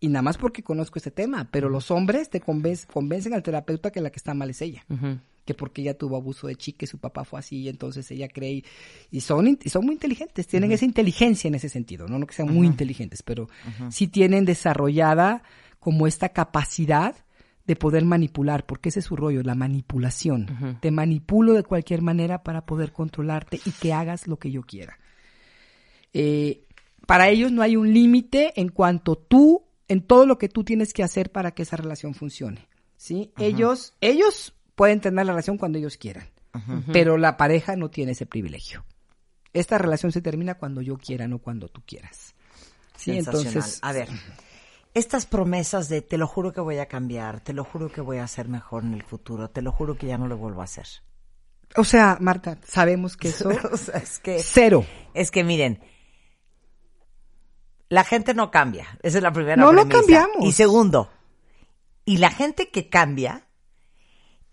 Y 0.00 0.08
nada 0.08 0.22
más 0.22 0.36
porque 0.38 0.62
conozco 0.62 0.98
este 0.98 1.10
tema. 1.10 1.48
Pero 1.50 1.68
los 1.68 1.90
hombres 1.90 2.30
te 2.30 2.40
conven- 2.40 2.86
convencen 2.86 3.34
al 3.34 3.42
terapeuta 3.42 3.90
que 3.90 4.00
la 4.00 4.10
que 4.10 4.16
está 4.18 4.34
mal 4.34 4.50
es 4.50 4.60
ella. 4.62 4.84
Que 5.44 5.54
porque 5.54 5.82
ella 5.82 5.96
tuvo 5.96 6.16
abuso 6.16 6.46
de 6.46 6.56
chica 6.56 6.84
y 6.84 6.88
su 6.88 6.98
papá 6.98 7.24
fue 7.24 7.38
así. 7.38 7.58
Y 7.58 7.68
entonces 7.68 8.10
ella 8.10 8.28
cree. 8.28 8.52
Y, 8.52 8.64
y 9.10 9.20
son, 9.20 9.58
y 9.62 9.68
son 9.68 9.84
muy 9.84 9.94
inteligentes. 9.94 10.46
Tienen 10.46 10.72
esa 10.72 10.84
inteligencia 10.84 11.48
en 11.48 11.54
ese 11.54 11.68
sentido. 11.68 12.08
No, 12.08 12.18
no 12.18 12.26
que 12.26 12.34
sean 12.34 12.52
muy 12.52 12.66
inteligentes. 12.66 13.22
Pero 13.22 13.48
sí 13.90 14.08
tienen 14.08 14.44
desarrollada 14.44 15.42
como 15.78 16.06
esta 16.06 16.30
capacidad 16.30 17.14
de 17.66 17.76
poder 17.76 18.04
manipular, 18.04 18.66
porque 18.66 18.90
ese 18.90 19.00
es 19.00 19.06
su 19.06 19.16
rollo, 19.16 19.42
la 19.42 19.54
manipulación. 19.54 20.78
Te 20.80 20.90
manipulo 20.90 21.54
de 21.54 21.62
cualquier 21.62 22.02
manera 22.02 22.42
para 22.42 22.66
poder 22.66 22.92
controlarte 22.92 23.60
y 23.64 23.70
que 23.72 23.92
hagas 23.92 24.26
lo 24.26 24.38
que 24.38 24.50
yo 24.50 24.62
quiera. 24.62 24.98
Eh, 26.12 26.64
para 27.06 27.28
ellos 27.28 27.52
no 27.52 27.62
hay 27.62 27.76
un 27.76 27.92
límite 27.92 28.52
en 28.60 28.68
cuanto 28.68 29.16
tú, 29.16 29.64
en 29.88 30.02
todo 30.02 30.26
lo 30.26 30.38
que 30.38 30.48
tú 30.48 30.64
tienes 30.64 30.92
que 30.92 31.02
hacer 31.02 31.32
para 31.32 31.52
que 31.52 31.62
esa 31.62 31.76
relación 31.76 32.14
funcione. 32.14 32.68
¿sí? 32.96 33.32
Ellos, 33.38 33.94
ellos 34.00 34.54
pueden 34.74 35.00
tener 35.00 35.26
la 35.26 35.32
relación 35.32 35.58
cuando 35.58 35.78
ellos 35.78 35.96
quieran, 35.96 36.28
pero 36.92 37.16
la 37.18 37.36
pareja 37.36 37.76
no 37.76 37.90
tiene 37.90 38.12
ese 38.12 38.26
privilegio. 38.26 38.84
Esta 39.52 39.78
relación 39.78 40.10
se 40.12 40.20
termina 40.20 40.54
cuando 40.56 40.80
yo 40.82 40.96
quiera, 40.96 41.28
no 41.28 41.38
cuando 41.38 41.68
tú 41.68 41.82
quieras. 41.86 42.34
Sí, 42.96 43.12
Sensacional. 43.12 43.46
entonces, 43.54 43.78
a 43.82 43.92
ver, 43.92 44.08
estas 44.94 45.26
promesas 45.26 45.88
de 45.88 46.02
te 46.02 46.18
lo 46.18 46.26
juro 46.26 46.52
que 46.52 46.60
voy 46.60 46.78
a 46.78 46.86
cambiar, 46.86 47.40
te 47.40 47.52
lo 47.52 47.64
juro 47.64 47.90
que 47.90 48.00
voy 48.00 48.18
a 48.18 48.24
hacer 48.24 48.48
mejor 48.48 48.84
en 48.84 48.94
el 48.94 49.02
futuro, 49.02 49.50
te 49.50 49.62
lo 49.62 49.70
juro 49.72 49.96
que 49.96 50.06
ya 50.06 50.18
no 50.18 50.26
lo 50.28 50.36
vuelvo 50.36 50.60
a 50.60 50.64
hacer. 50.64 50.86
o 51.76 51.84
sea, 51.84 52.18
Marta, 52.20 52.58
sabemos 52.66 53.16
que 53.16 53.28
eso 53.28 53.48
O 53.72 53.76
sea, 53.76 53.98
es 53.98 54.18
que 54.18 54.40
cero. 54.42 54.84
es 55.12 55.30
que 55.30 55.44
miren, 55.44 55.80
la 57.88 58.04
gente 58.04 58.34
no 58.34 58.50
cambia. 58.50 58.98
Esa 59.02 59.18
es 59.18 59.22
la 59.22 59.32
primera 59.32 59.56
No, 59.56 59.72
no 59.72 59.82
premisa. 59.86 59.98
cambiamos. 60.00 60.36
Y 60.46 60.52
segundo, 60.52 61.10
y 62.04 62.18
la 62.18 62.30
gente 62.30 62.70
que 62.70 62.88
cambia 62.88 63.46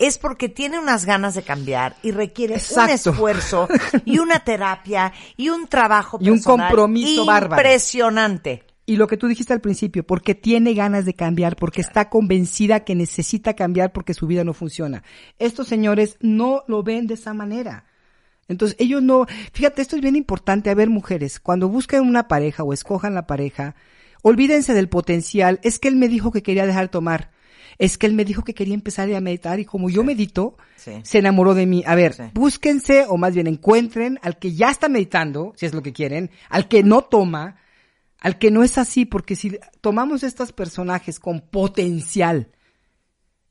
es 0.02 0.18
porque 0.18 0.50
tiene 0.50 0.80
unas 0.80 1.06
ganas 1.06 1.36
de 1.36 1.44
cambiar 1.44 1.96
y 2.02 2.12
requiere 2.12 2.56
Exacto. 2.56 2.82
un 3.10 3.14
esfuerzo 3.14 3.68
y 4.04 4.18
una 4.18 4.44
terapia 4.44 5.14
y 5.38 5.50
un 5.50 5.68
trabajo 5.68 6.18
Y 6.20 6.30
un 6.30 6.42
compromiso 6.42 7.24
bárbaro. 7.26 7.62
impresionante. 7.62 8.64
Y 8.88 8.96
lo 8.98 9.08
que 9.08 9.16
tú 9.16 9.28
dijiste 9.28 9.54
al 9.54 9.62
principio, 9.62 10.06
porque 10.06 10.34
tiene 10.34 10.74
ganas 10.74 11.06
de 11.06 11.14
cambiar, 11.14 11.56
porque 11.56 11.82
está 11.82 12.10
convencida 12.10 12.84
que 12.84 12.96
necesita 12.96 13.54
cambiar 13.54 13.94
porque 13.94 14.16
su 14.16 14.26
vida 14.26 14.44
no 14.44 14.54
funciona. 14.54 15.04
Estos 15.38 15.68
señores 15.68 16.18
no 16.20 16.64
lo 16.68 16.82
ven 16.82 17.06
de 17.06 17.14
esa 17.14 17.34
manera. 17.36 17.86
Entonces, 18.48 18.76
ellos 18.80 19.02
no, 19.04 19.28
fíjate, 19.54 19.84
esto 19.84 19.96
es 19.96 20.02
bien 20.02 20.16
importante. 20.16 20.72
A 20.72 20.76
ver, 20.76 20.90
mujeres, 20.90 21.40
cuando 21.40 21.70
busquen 21.70 22.02
una 22.02 22.28
pareja 22.28 22.64
o 22.64 22.74
escojan 22.74 23.14
la 23.14 23.28
pareja, 23.28 23.76
olvídense 24.24 24.74
del 24.74 24.90
potencial. 24.90 25.60
Es 25.64 25.78
que 25.78 25.88
él 25.88 25.96
me 25.96 26.10
dijo 26.10 26.32
que 26.32 26.44
quería 26.44 26.66
dejar 26.66 26.86
de 26.86 26.90
tomar. 26.90 27.30
Es 27.78 27.98
que 27.98 28.08
él 28.08 28.14
me 28.14 28.26
dijo 28.26 28.44
que 28.44 28.54
quería 28.54 28.74
empezar 28.74 29.12
a 29.14 29.22
meditar 29.22 29.60
y 29.60 29.66
como 29.66 29.90
yo 29.90 30.04
medito, 30.04 30.58
Sí. 30.76 30.94
se 31.04 31.20
enamoró 31.20 31.54
de 31.54 31.66
mí. 31.66 31.84
A 31.86 31.96
ver, 31.96 32.14
Sí. 32.14 32.24
búsquense 32.34 33.06
o 33.08 33.18
más 33.18 33.34
bien 33.34 33.48
encuentren 33.48 34.20
al 34.22 34.38
que 34.40 34.54
ya 34.54 34.70
está 34.72 34.90
meditando, 34.90 35.54
si 35.56 35.66
es 35.66 35.74
lo 35.74 35.82
que 35.82 35.94
quieren, 35.94 36.32
al 36.50 36.68
que 36.68 36.84
no 36.84 37.04
toma, 37.04 37.58
al 38.20 38.38
que 38.38 38.52
no 38.52 38.64
es 38.64 38.78
así, 38.78 39.06
porque 39.06 39.36
si 39.36 39.58
tomamos 39.82 40.24
estos 40.24 40.52
personajes 40.52 41.20
con 41.20 41.42
potencial 41.42 42.50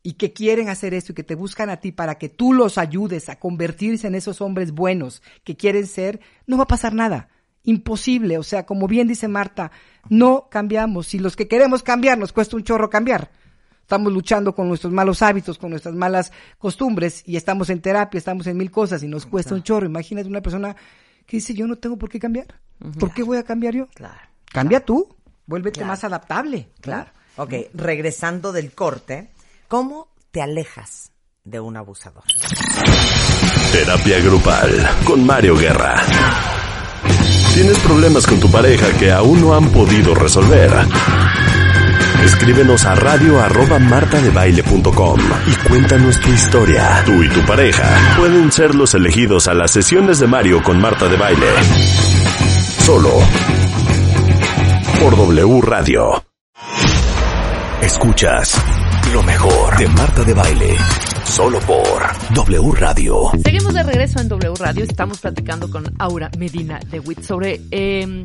y 0.02 0.14
que 0.14 0.32
quieren 0.32 0.68
hacer 0.68 0.94
esto 0.94 1.12
y 1.12 1.14
que 1.14 1.24
te 1.24 1.34
buscan 1.34 1.70
a 1.70 1.78
ti 1.78 1.92
para 1.92 2.16
que 2.16 2.28
tú 2.28 2.52
los 2.52 2.78
ayudes 2.78 3.28
a 3.28 3.38
convertirse 3.38 4.06
en 4.06 4.14
esos 4.14 4.40
hombres 4.40 4.72
buenos 4.72 5.22
que 5.44 5.56
quieren 5.56 5.86
ser, 5.86 6.20
no 6.46 6.56
va 6.56 6.64
a 6.64 6.68
pasar 6.68 6.94
nada. 6.94 7.28
Imposible, 7.64 8.38
o 8.38 8.42
sea, 8.42 8.64
como 8.64 8.86
bien 8.86 9.06
dice 9.06 9.28
Marta, 9.28 9.70
no 10.08 10.48
cambiamos. 10.50 11.08
Si 11.08 11.18
los 11.18 11.36
que 11.36 11.46
queremos 11.48 11.82
cambiar 11.82 12.16
nos 12.16 12.32
cuesta 12.32 12.56
un 12.56 12.64
chorro 12.64 12.88
cambiar. 12.88 13.30
Estamos 13.90 14.12
luchando 14.12 14.54
con 14.54 14.68
nuestros 14.68 14.92
malos 14.92 15.20
hábitos, 15.20 15.58
con 15.58 15.70
nuestras 15.70 15.96
malas 15.96 16.30
costumbres 16.58 17.24
y 17.26 17.34
estamos 17.34 17.70
en 17.70 17.80
terapia, 17.80 18.18
estamos 18.18 18.46
en 18.46 18.56
mil 18.56 18.70
cosas 18.70 19.02
y 19.02 19.08
nos 19.08 19.26
cuesta 19.26 19.52
un 19.52 19.64
chorro. 19.64 19.84
Imagínate 19.84 20.28
una 20.28 20.40
persona 20.40 20.76
que 21.26 21.38
dice, 21.38 21.54
yo 21.54 21.66
no 21.66 21.74
tengo 21.74 21.98
por 21.98 22.08
qué 22.08 22.20
cambiar. 22.20 22.46
¿Por 23.00 23.12
qué 23.12 23.24
voy 23.24 23.38
a 23.38 23.42
cambiar 23.42 23.74
yo? 23.74 23.88
Claro. 23.88 24.14
Cambia 24.44 24.84
tú, 24.84 25.08
vuélvete 25.44 25.80
Claro. 25.80 25.88
más 25.88 26.04
adaptable. 26.04 26.68
Claro. 26.80 27.10
Ok, 27.36 27.52
regresando 27.74 28.52
del 28.52 28.70
corte, 28.74 29.32
¿cómo 29.66 30.06
te 30.30 30.40
alejas 30.40 31.10
de 31.42 31.58
un 31.58 31.76
abusador? 31.76 32.22
Terapia 33.72 34.20
grupal 34.20 34.70
con 35.04 35.26
Mario 35.26 35.56
Guerra. 35.56 35.96
¿Tienes 37.54 37.78
problemas 37.80 38.24
con 38.24 38.38
tu 38.38 38.48
pareja 38.52 38.96
que 39.00 39.10
aún 39.10 39.40
no 39.40 39.52
han 39.52 39.68
podido 39.72 40.14
resolver? 40.14 40.70
Escríbenos 42.24 42.84
a 42.84 42.94
radio 42.94 43.40
arroba 43.40 43.78
y 45.46 45.68
cuéntanos 45.68 46.20
tu 46.20 46.28
historia. 46.30 47.02
Tú 47.04 47.22
y 47.22 47.28
tu 47.28 47.40
pareja 47.46 48.16
pueden 48.16 48.52
ser 48.52 48.74
los 48.74 48.94
elegidos 48.94 49.48
a 49.48 49.54
las 49.54 49.70
sesiones 49.70 50.18
de 50.20 50.26
Mario 50.26 50.62
con 50.62 50.80
Marta 50.80 51.08
de 51.08 51.16
Baile. 51.16 51.46
Solo 52.84 53.10
por 55.00 55.16
W 55.16 55.60
Radio. 55.62 56.22
Escuchas 57.80 58.54
lo 59.12 59.22
mejor 59.22 59.78
de 59.78 59.88
Marta 59.88 60.22
de 60.22 60.34
Baile. 60.34 60.76
Solo 61.30 61.60
por 61.60 62.02
W 62.34 62.72
Radio. 62.72 63.30
Seguimos 63.44 63.72
de 63.72 63.82
regreso 63.82 64.20
en 64.20 64.28
W 64.28 64.54
Radio. 64.58 64.84
Estamos 64.84 65.20
platicando 65.20 65.70
con 65.70 65.84
Aura 65.98 66.30
Medina 66.36 66.80
de 66.90 66.98
WIT 67.00 67.20
sobre 67.22 67.60
eh, 67.70 68.24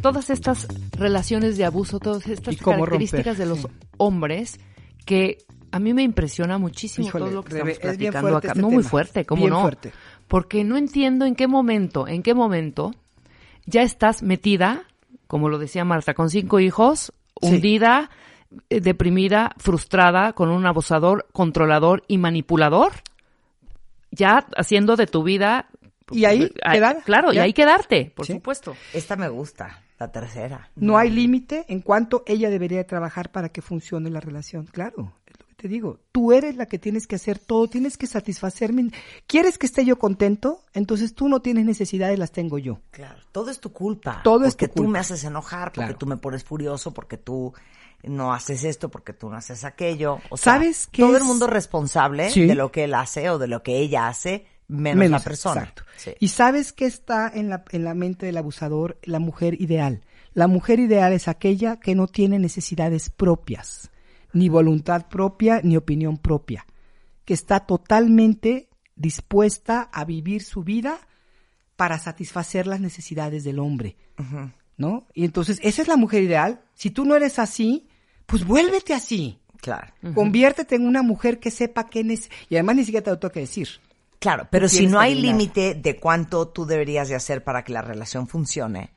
todas 0.00 0.30
estas 0.30 0.68
relaciones 0.92 1.56
de 1.56 1.64
abuso, 1.64 1.98
todas 1.98 2.26
estas 2.28 2.56
características 2.56 3.36
romper, 3.36 3.38
de 3.38 3.46
los 3.46 3.68
hombres 3.96 4.60
que 5.04 5.38
a 5.72 5.80
mí 5.80 5.92
me 5.94 6.02
impresiona 6.02 6.56
muchísimo 6.58 7.08
Híjole, 7.08 7.24
todo 7.24 7.34
lo 7.34 7.42
que 7.44 7.54
Rebe, 7.54 7.72
estamos 7.72 7.96
platicando 7.96 8.36
acá. 8.36 8.48
este 8.48 8.60
no 8.60 8.70
muy 8.70 8.82
fuerte, 8.84 9.24
¿cómo 9.24 9.40
Bien 9.42 9.50
no? 9.52 9.60
fuerte. 9.62 9.92
Porque 10.28 10.62
no 10.64 10.76
entiendo 10.76 11.26
en 11.26 11.34
qué 11.34 11.48
momento, 11.48 12.06
en 12.06 12.22
qué 12.22 12.34
momento 12.34 12.92
ya 13.66 13.82
estás 13.82 14.22
metida, 14.22 14.84
como 15.26 15.48
lo 15.48 15.58
decía 15.58 15.84
Marta, 15.84 16.14
con 16.14 16.30
cinco 16.30 16.60
hijos, 16.60 17.12
Sí. 17.42 17.48
hundida, 17.48 18.10
deprimida, 18.70 19.52
frustrada, 19.58 20.32
con 20.32 20.48
un 20.50 20.66
abusador, 20.66 21.26
controlador 21.32 22.02
y 22.08 22.18
manipulador, 22.18 22.92
ya 24.10 24.46
haciendo 24.56 24.96
de 24.96 25.06
tu 25.06 25.22
vida... 25.22 25.68
Y 26.10 26.26
ahí 26.26 26.50
Ah, 26.62 26.72
quedar, 26.74 27.02
Claro, 27.04 27.32
y 27.32 27.38
ahí 27.38 27.54
quedarte, 27.54 28.12
por 28.14 28.26
Sí. 28.26 28.34
supuesto. 28.34 28.76
Esta 28.92 29.16
me 29.16 29.28
gusta, 29.28 29.82
la 29.98 30.12
tercera. 30.12 30.68
No 30.76 30.98
hay 30.98 31.08
límite 31.08 31.64
en 31.68 31.80
cuanto 31.80 32.22
ella 32.26 32.50
debería 32.50 32.76
de 32.78 32.84
trabajar 32.84 33.32
para 33.32 33.48
que 33.48 33.62
funcione 33.62 34.10
la 34.10 34.20
relación. 34.20 34.66
Claro, 34.66 35.14
es 35.26 35.40
lo 35.40 35.46
que 35.46 35.54
te 35.56 35.66
digo. 35.66 36.00
Tú 36.12 36.32
eres 36.32 36.56
la 36.56 36.66
que 36.66 36.78
tienes 36.78 37.06
que 37.06 37.16
hacer 37.16 37.38
todo, 37.38 37.68
tienes 37.68 37.96
que 37.96 38.06
satisfacerme. 38.06 38.90
¿Quieres 39.26 39.56
que 39.56 39.64
esté 39.64 39.86
yo 39.86 39.98
contento? 39.98 40.60
Entonces 40.74 41.14
tú 41.14 41.30
no 41.30 41.40
tienes 41.40 41.64
necesidades, 41.64 42.18
las 42.18 42.32
tengo 42.32 42.58
yo. 42.58 42.80
Claro, 42.90 43.20
todo 43.32 43.50
es 43.50 43.58
tu 43.58 43.72
culpa. 43.72 44.20
Todo 44.22 44.44
es 44.44 44.52
porque 44.54 44.68
tu 44.68 44.74
tú 44.74 44.82
culpa. 44.82 44.92
me 44.92 44.98
haces 44.98 45.24
enojar, 45.24 45.68
porque 45.72 45.86
Claro. 45.86 45.96
tú 45.98 46.04
me 46.06 46.18
pones 46.18 46.44
furioso, 46.44 46.92
porque 46.92 47.16
tú 47.16 47.54
no 48.08 48.32
haces 48.32 48.64
esto, 48.64 48.90
porque 48.90 49.12
tú 49.12 49.30
no 49.30 49.36
haces 49.36 49.64
aquello. 49.64 50.18
O 50.30 50.36
sea, 50.36 50.54
¿Sabes 50.54 50.88
qué 50.90 51.02
todo 51.02 51.16
es? 51.16 51.22
el 51.22 51.26
mundo 51.26 51.46
es 51.46 51.52
responsable 51.52 52.30
Sí. 52.30 52.46
de 52.46 52.54
lo 52.54 52.70
que 52.72 52.84
él 52.84 52.94
hace 52.94 53.30
o 53.30 53.38
de 53.38 53.46
lo 53.48 53.62
que 53.62 53.78
ella 53.78 54.08
hace, 54.08 54.46
menos, 54.68 55.10
la 55.10 55.20
persona. 55.20 55.60
Exacto. 55.62 55.82
Sí. 55.96 56.12
Y 56.20 56.28
sabes 56.28 56.72
que 56.72 56.86
está 56.86 57.30
en 57.32 57.48
la, 57.50 57.64
en 57.70 57.84
la 57.84 57.94
mente 57.94 58.26
del 58.26 58.36
abusador 58.38 58.98
la 59.02 59.18
mujer 59.18 59.60
ideal. 59.60 60.02
La 60.32 60.46
mujer 60.48 60.80
ideal 60.80 61.12
es 61.12 61.28
aquella 61.28 61.78
que 61.78 61.94
no 61.94 62.06
tiene 62.08 62.38
necesidades 62.38 63.10
propias, 63.10 63.90
ni 64.32 64.48
voluntad 64.48 65.06
propia, 65.08 65.60
ni 65.62 65.76
opinión 65.76 66.18
propia, 66.18 66.66
que 67.24 67.34
está 67.34 67.60
totalmente 67.60 68.68
dispuesta 68.96 69.82
a 69.92 70.04
vivir 70.04 70.42
su 70.42 70.62
vida 70.64 70.98
para 71.76 71.98
satisfacer 71.98 72.66
las 72.66 72.80
necesidades 72.80 73.44
del 73.44 73.58
hombre. 73.58 73.96
¿No? 74.76 75.06
Y 75.14 75.24
entonces, 75.24 75.60
esa 75.62 75.82
es 75.82 75.88
la 75.88 75.96
mujer 75.96 76.22
ideal. 76.24 76.62
Si 76.74 76.90
tú 76.90 77.04
no 77.04 77.14
eres 77.14 77.38
así, 77.38 77.86
pues 78.26 78.44
vuélvete 78.44 78.94
así. 78.94 79.38
Claro. 79.60 79.86
Conviértete 80.14 80.74
en 80.74 80.86
una 80.86 81.02
mujer 81.02 81.40
que 81.40 81.50
sepa 81.50 81.86
qué 81.88 82.00
es. 82.00 82.30
Y 82.50 82.56
además 82.56 82.76
ni 82.76 82.84
siquiera 82.84 83.04
te 83.04 83.10
lo 83.10 83.18
tengo 83.18 83.32
que 83.32 83.40
decir. 83.40 83.68
Claro, 84.18 84.46
pero 84.50 84.68
si 84.68 84.86
no 84.86 84.98
hay 85.00 85.14
límite 85.14 85.74
de 85.74 85.96
cuánto 85.96 86.48
tú 86.48 86.64
deberías 86.66 87.08
de 87.08 87.14
hacer 87.14 87.44
para 87.44 87.62
que 87.64 87.72
la 87.72 87.82
relación 87.82 88.26
funcione, 88.26 88.90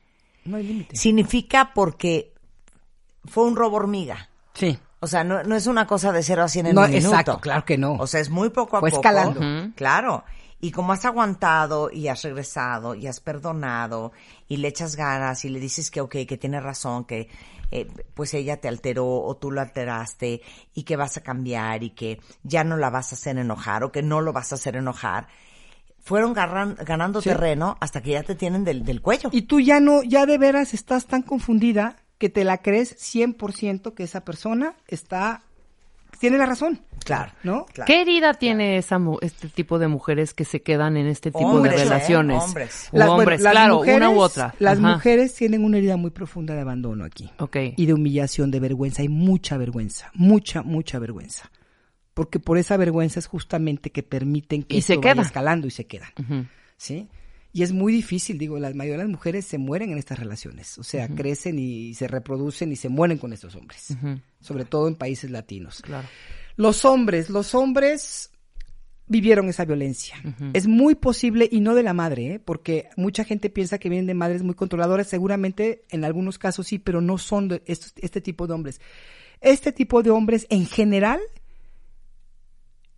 No 0.44 0.56
hay 0.56 0.64
límite. 0.64 0.96
significa 0.96 1.72
porque 1.74 2.32
fue 3.24 3.44
un 3.44 3.56
robo 3.56 3.76
hormiga. 3.76 4.28
Sí. 4.54 4.78
O 5.00 5.06
sea, 5.06 5.24
no, 5.24 5.42
no 5.44 5.54
es 5.54 5.66
una 5.66 5.86
cosa 5.86 6.12
de 6.12 6.22
cero 6.22 6.42
a 6.42 6.48
cien 6.48 6.66
en 6.66 6.74
No, 6.74 6.82
un 6.82 6.90
minuto. 6.90 7.08
exacto, 7.10 7.38
claro 7.40 7.64
que 7.64 7.78
no. 7.78 7.94
O 7.94 8.06
sea, 8.06 8.20
es 8.20 8.30
muy 8.30 8.50
poco 8.50 8.76
a 8.78 8.80
Fue 8.80 8.90
poco. 8.90 9.00
escalando. 9.00 9.40
Claro. 9.76 10.24
Y 10.60 10.72
como 10.72 10.92
has 10.92 11.04
aguantado 11.04 11.88
y 11.90 12.08
has 12.08 12.22
regresado 12.22 12.94
y 12.96 13.06
has 13.06 13.20
perdonado 13.20 14.10
y 14.48 14.56
le 14.56 14.68
echas 14.68 14.96
ganas 14.96 15.44
y 15.44 15.50
le 15.50 15.60
dices 15.60 15.90
que 15.90 16.00
ok, 16.00 16.16
que 16.26 16.36
tiene 16.36 16.60
razón, 16.60 17.04
que 17.04 17.28
eh, 17.70 17.86
pues 18.14 18.34
ella 18.34 18.60
te 18.60 18.66
alteró 18.66 19.06
o 19.06 19.36
tú 19.36 19.50
lo 19.52 19.60
alteraste 19.60 20.40
y 20.74 20.82
que 20.82 20.96
vas 20.96 21.16
a 21.16 21.22
cambiar 21.22 21.82
y 21.84 21.90
que 21.90 22.20
ya 22.42 22.64
no 22.64 22.76
la 22.76 22.90
vas 22.90 23.12
a 23.12 23.14
hacer 23.14 23.38
enojar 23.38 23.84
o 23.84 23.92
que 23.92 24.02
no 24.02 24.20
lo 24.20 24.32
vas 24.32 24.50
a 24.50 24.56
hacer 24.56 24.74
enojar, 24.76 25.28
fueron 26.00 26.34
garran- 26.34 26.76
ganando 26.84 27.20
Sí. 27.20 27.28
terreno 27.28 27.76
hasta 27.80 28.00
que 28.00 28.10
ya 28.12 28.22
te 28.22 28.34
tienen 28.34 28.64
del, 28.64 28.84
del 28.84 29.00
cuello. 29.02 29.28
Y 29.32 29.42
tú 29.42 29.60
ya 29.60 29.78
no, 29.78 30.02
ya 30.02 30.26
de 30.26 30.38
veras 30.38 30.74
estás 30.74 31.06
tan 31.06 31.22
confundida 31.22 31.96
que 32.18 32.30
te 32.30 32.42
la 32.42 32.58
crees 32.58 32.96
100% 32.98 33.94
que 33.94 34.02
esa 34.02 34.24
persona 34.24 34.74
está, 34.88 35.42
tiene 36.18 36.38
la 36.38 36.46
razón. 36.46 36.80
Claro. 37.04 37.32
¿No? 37.42 37.64
Claro. 37.66 37.86
¿Qué 37.86 38.02
herida 38.02 38.34
tiene 38.34 38.76
esa 38.76 38.98
mu- 38.98 39.18
este 39.22 39.48
tipo 39.48 39.78
de 39.78 39.88
mujeres 39.88 40.34
que 40.34 40.44
se 40.44 40.62
quedan 40.62 40.96
en 40.96 41.06
este 41.06 41.30
tipo 41.30 41.46
Hombres, 41.46 41.76
de 41.76 41.80
¿eh? 41.82 41.84
relaciones? 41.84 42.42
Hombres. 42.42 42.88
U 42.92 42.98
Las- 42.98 43.08
hombres, 43.08 43.40
claro, 43.40 43.76
mujeres- 43.76 43.96
una 43.96 44.10
u 44.10 44.18
otra. 44.20 44.54
Las 44.58 44.78
Ajá. 44.78 44.94
mujeres 44.94 45.34
tienen 45.34 45.64
una 45.64 45.78
herida 45.78 45.96
muy 45.96 46.10
profunda 46.10 46.54
de 46.54 46.60
abandono 46.60 47.04
aquí. 47.04 47.30
Ok. 47.38 47.56
Y 47.76 47.86
de 47.86 47.94
humillación, 47.94 48.50
de 48.50 48.60
vergüenza. 48.60 49.02
Hay 49.02 49.08
mucha 49.08 49.56
vergüenza, 49.56 50.10
mucha, 50.14 50.62
mucha 50.62 50.98
vergüenza. 50.98 51.50
Porque 52.14 52.40
por 52.40 52.58
esa 52.58 52.76
vergüenza 52.76 53.20
es 53.20 53.26
justamente 53.26 53.90
que 53.90 54.02
permiten 54.02 54.64
que 54.64 54.76
Y 54.76 54.82
se 54.82 54.94
esto 54.94 55.08
vaya 55.08 55.22
escalando 55.22 55.66
y 55.66 55.70
se 55.70 55.86
quedan. 55.86 56.10
¿sí? 56.76 57.08
Y 57.52 57.62
es 57.62 57.72
muy 57.72 57.92
difícil, 57.92 58.36
digo, 58.38 58.58
la 58.58 58.68
mayoría 58.74 58.98
de 58.98 59.04
las 59.04 59.10
mujeres 59.10 59.46
se 59.46 59.56
mueren 59.58 59.90
en 59.90 59.98
estas 59.98 60.18
relaciones, 60.18 60.76
o 60.78 60.82
sea, 60.82 61.08
crecen 61.08 61.58
y 61.58 61.94
se 61.94 62.06
reproducen 62.06 62.70
y 62.72 62.76
se 62.76 62.88
mueren 62.90 63.16
con 63.18 63.32
estos 63.32 63.54
hombres, 63.56 63.88
sobre 64.40 64.64
todo 64.66 64.86
en 64.86 64.94
países 64.96 65.30
latinos. 65.30 65.80
Claro. 65.82 66.06
Los 66.56 66.84
hombres, 66.84 67.30
los 67.30 67.54
hombres 67.54 68.30
vivieron 69.06 69.48
esa 69.48 69.64
violencia. 69.64 70.16
Es 70.52 70.66
muy 70.66 70.94
posible, 70.94 71.48
y 71.50 71.60
no 71.60 71.74
de 71.74 71.82
la 71.82 71.94
madre, 71.94 72.34
¿eh? 72.34 72.38
porque 72.38 72.90
mucha 72.98 73.24
gente 73.24 73.48
piensa 73.48 73.78
que 73.78 73.88
vienen 73.88 74.06
de 74.06 74.12
madres 74.14 74.42
muy 74.42 74.54
controladoras, 74.54 75.06
seguramente 75.08 75.84
en 75.88 76.04
algunos 76.04 76.36
casos 76.38 76.66
sí, 76.66 76.78
pero 76.78 77.00
no 77.00 77.16
son 77.16 77.48
de 77.48 77.62
estos- 77.64 77.94
este 77.96 78.20
tipo 78.20 78.46
de 78.46 78.52
hombres. 78.52 78.80
Este 79.40 79.72
tipo 79.72 80.02
de 80.02 80.10
hombres 80.10 80.46
en 80.50 80.66
general 80.66 81.20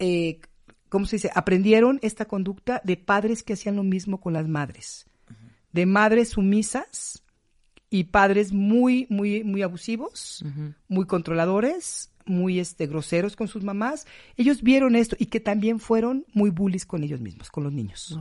eh, 0.01 0.41
¿cómo 0.91 1.07
se 1.07 1.17
dice? 1.17 1.31
Aprendieron 1.35 1.99
esta 2.03 2.27
conducta 2.27 2.83
de 2.85 2.99
padres 2.99 3.43
que 3.43 3.55
hacían 3.55 3.77
lo 3.77 3.83
mismo 3.83 4.21
con 4.21 4.35
las 4.35 4.47
madres. 4.47 5.07
De 5.73 5.87
madres 5.87 6.31
sumisas 6.31 7.23
y 7.89 8.05
padres 8.05 8.53
muy, 8.53 9.07
muy, 9.09 9.43
muy 9.45 9.63
abusivos, 9.63 10.45
muy 10.89 11.07
controladores, 11.07 12.11
muy 12.27 12.61
este, 12.61 12.87
groseros 12.87 13.35
con 13.35 13.49
sus 13.49 13.65
mamás. 13.65 14.07
Ellos 14.37 14.63
vieron 14.63 14.95
esto 14.95 15.17
y 15.19 15.27
que 15.27 15.41
también 15.41 15.81
fueron 15.81 16.27
muy 16.33 16.51
bullies 16.51 16.87
con 16.87 17.03
ellos 17.03 17.21
mismos, 17.21 17.51
con 17.51 17.65
los 17.65 17.73
niños. 17.73 18.13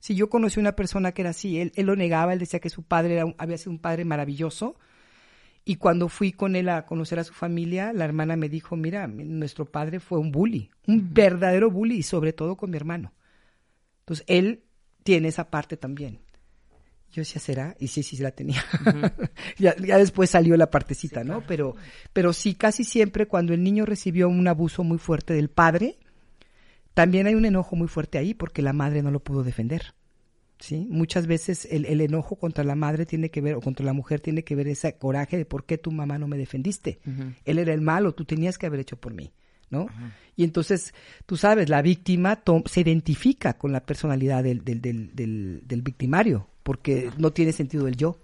Si 0.00 0.14
yo 0.14 0.28
conocí 0.30 0.58
una 0.58 0.74
persona 0.74 1.12
que 1.12 1.22
era 1.22 1.30
así, 1.30 1.58
él, 1.60 1.72
él 1.76 1.86
lo 1.86 1.94
negaba, 1.96 2.32
él 2.32 2.38
decía 2.38 2.58
que 2.60 2.70
su 2.70 2.82
padre 2.82 3.14
era 3.14 3.26
un- 3.26 3.34
había 3.38 3.58
sido 3.58 3.72
un 3.72 3.78
padre 3.78 4.04
maravilloso. 4.04 4.76
Y 5.64 5.76
cuando 5.76 6.08
fui 6.08 6.32
con 6.32 6.56
él 6.56 6.68
a 6.68 6.84
conocer 6.84 7.18
a 7.18 7.24
su 7.24 7.32
familia, 7.32 7.92
la 7.92 8.04
hermana 8.04 8.36
me 8.36 8.48
dijo, 8.50 8.76
mira, 8.76 9.06
mi- 9.06 9.24
nuestro 9.24 9.64
padre 9.64 9.98
fue 10.00 10.18
un 10.18 10.30
bully, 10.30 10.70
un 10.86 11.14
verdadero 11.14 11.70
bully, 11.70 11.96
y 11.96 12.02
sobre 12.02 12.32
todo 12.34 12.56
con 12.56 12.70
mi 12.70 12.76
hermano. 12.76 13.12
Entonces, 14.00 14.24
él 14.28 14.62
tiene 15.02 15.28
esa 15.28 15.50
parte 15.50 15.76
también. 15.78 16.18
Yo 17.12 17.20
decía, 17.22 17.40
¿será? 17.40 17.76
Y 17.78 17.88
sí, 17.88 18.02
sí, 18.02 18.16
la 18.18 18.32
tenía. 18.32 18.62
ya, 19.58 19.74
ya 19.76 19.96
después 19.98 20.30
salió 20.30 20.56
la 20.56 20.68
partecita, 20.70 21.24
¿no? 21.24 21.46
Pero, 21.46 21.76
pero 22.12 22.32
sí, 22.32 22.54
casi 22.54 22.84
siempre 22.84 23.26
cuando 23.26 23.54
el 23.54 23.62
niño 23.62 23.86
recibió 23.86 24.28
un 24.28 24.46
abuso 24.48 24.82
muy 24.84 24.98
fuerte 24.98 25.32
del 25.32 25.48
padre, 25.48 25.96
también 26.92 27.26
hay 27.26 27.34
un 27.36 27.44
enojo 27.44 27.76
muy 27.76 27.88
fuerte 27.88 28.18
ahí 28.18 28.34
porque 28.34 28.62
la 28.62 28.72
madre 28.72 29.02
no 29.02 29.10
lo 29.10 29.20
pudo 29.20 29.42
defender. 29.44 29.94
¿Sí? 30.64 30.86
Muchas 30.90 31.26
veces 31.26 31.66
el, 31.70 31.84
el 31.86 32.00
enojo 32.00 32.36
contra 32.36 32.64
la 32.64 32.74
madre 32.74 33.06
tiene 33.06 33.30
que 33.30 33.40
ver, 33.40 33.54
o 33.54 33.60
contra 33.60 33.84
la 33.84 33.92
mujer 33.92 34.20
tiene 34.20 34.42
que 34.44 34.54
ver 34.54 34.66
ese 34.68 34.96
coraje 34.96 35.36
de 35.36 35.44
por 35.44 35.64
qué 35.64 35.78
tu 35.78 35.90
mamá 35.92 36.18
no 36.18 36.26
me 36.28 36.36
defendiste. 36.38 36.98
Él 37.44 37.58
era 37.58 37.72
el 37.74 37.80
malo, 37.80 38.14
tú 38.14 38.24
tenías 38.24 38.58
que 38.58 38.66
haber 38.66 38.80
hecho 38.80 38.96
por 38.96 39.12
mí, 39.14 39.32
¿no? 39.70 39.86
Y 40.36 40.44
entonces, 40.44 40.94
tú 41.26 41.36
sabes, 41.36 41.68
la 41.68 41.82
víctima 41.82 42.42
se 42.66 42.80
identifica 42.80 43.54
con 43.58 43.72
la 43.72 43.84
personalidad 43.84 44.42
del, 44.42 44.64
del, 44.64 44.80
del, 44.80 45.14
del, 45.14 45.62
del 45.64 45.82
victimario, 45.82 46.48
porque 46.62 47.10
no 47.18 47.30
tiene 47.30 47.52
sentido 47.52 47.86
el 47.86 47.96
yo. 47.96 48.18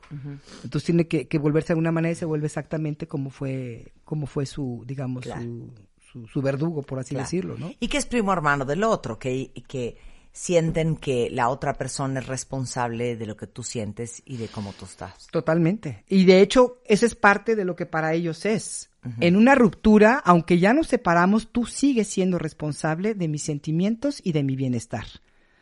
Entonces 0.64 0.84
tiene 0.84 1.06
que, 1.06 1.28
que 1.28 1.38
volverse 1.38 1.68
de 1.68 1.72
alguna 1.74 1.92
manera 1.92 2.12
y 2.12 2.16
se 2.16 2.24
vuelve 2.24 2.46
exactamente 2.46 3.06
como 3.06 3.30
fue, 3.30 3.92
como 4.04 4.26
fue 4.26 4.46
su, 4.46 4.82
digamos, 4.86 5.24
Claro. 5.24 5.42
su, 5.42 5.70
su, 6.10 6.26
su 6.26 6.42
verdugo, 6.42 6.82
por 6.82 6.98
así 6.98 7.10
Claro. 7.14 7.24
decirlo, 7.26 7.56
¿no? 7.58 7.72
Y 7.78 7.86
que 7.88 7.98
es 7.98 8.06
primo 8.06 8.32
hermano 8.32 8.64
del 8.64 8.82
otro, 8.82 9.18
que, 9.18 9.52
que 9.68 9.96
sienten 10.32 10.96
que 10.96 11.28
la 11.30 11.48
otra 11.48 11.74
persona 11.74 12.20
es 12.20 12.26
responsable 12.26 13.16
de 13.16 13.26
lo 13.26 13.36
que 13.36 13.46
tú 13.46 13.62
sientes 13.62 14.22
y 14.24 14.36
de 14.36 14.48
cómo 14.48 14.72
tú 14.72 14.84
estás. 14.84 15.26
Totalmente. 15.28 16.04
Y 16.08 16.24
de 16.24 16.40
hecho, 16.40 16.78
esa 16.84 17.06
es 17.06 17.14
parte 17.14 17.56
de 17.56 17.64
lo 17.64 17.76
que 17.76 17.86
para 17.86 18.14
ellos 18.14 18.46
es. 18.46 18.90
En 19.18 19.36
una 19.36 19.54
ruptura, 19.54 20.20
aunque 20.24 20.58
ya 20.58 20.74
nos 20.74 20.88
separamos, 20.88 21.50
tú 21.50 21.64
sigues 21.64 22.06
siendo 22.06 22.38
responsable 22.38 23.14
de 23.14 23.28
mis 23.28 23.42
sentimientos 23.42 24.20
y 24.22 24.32
de 24.32 24.42
mi 24.42 24.56
bienestar. 24.56 25.06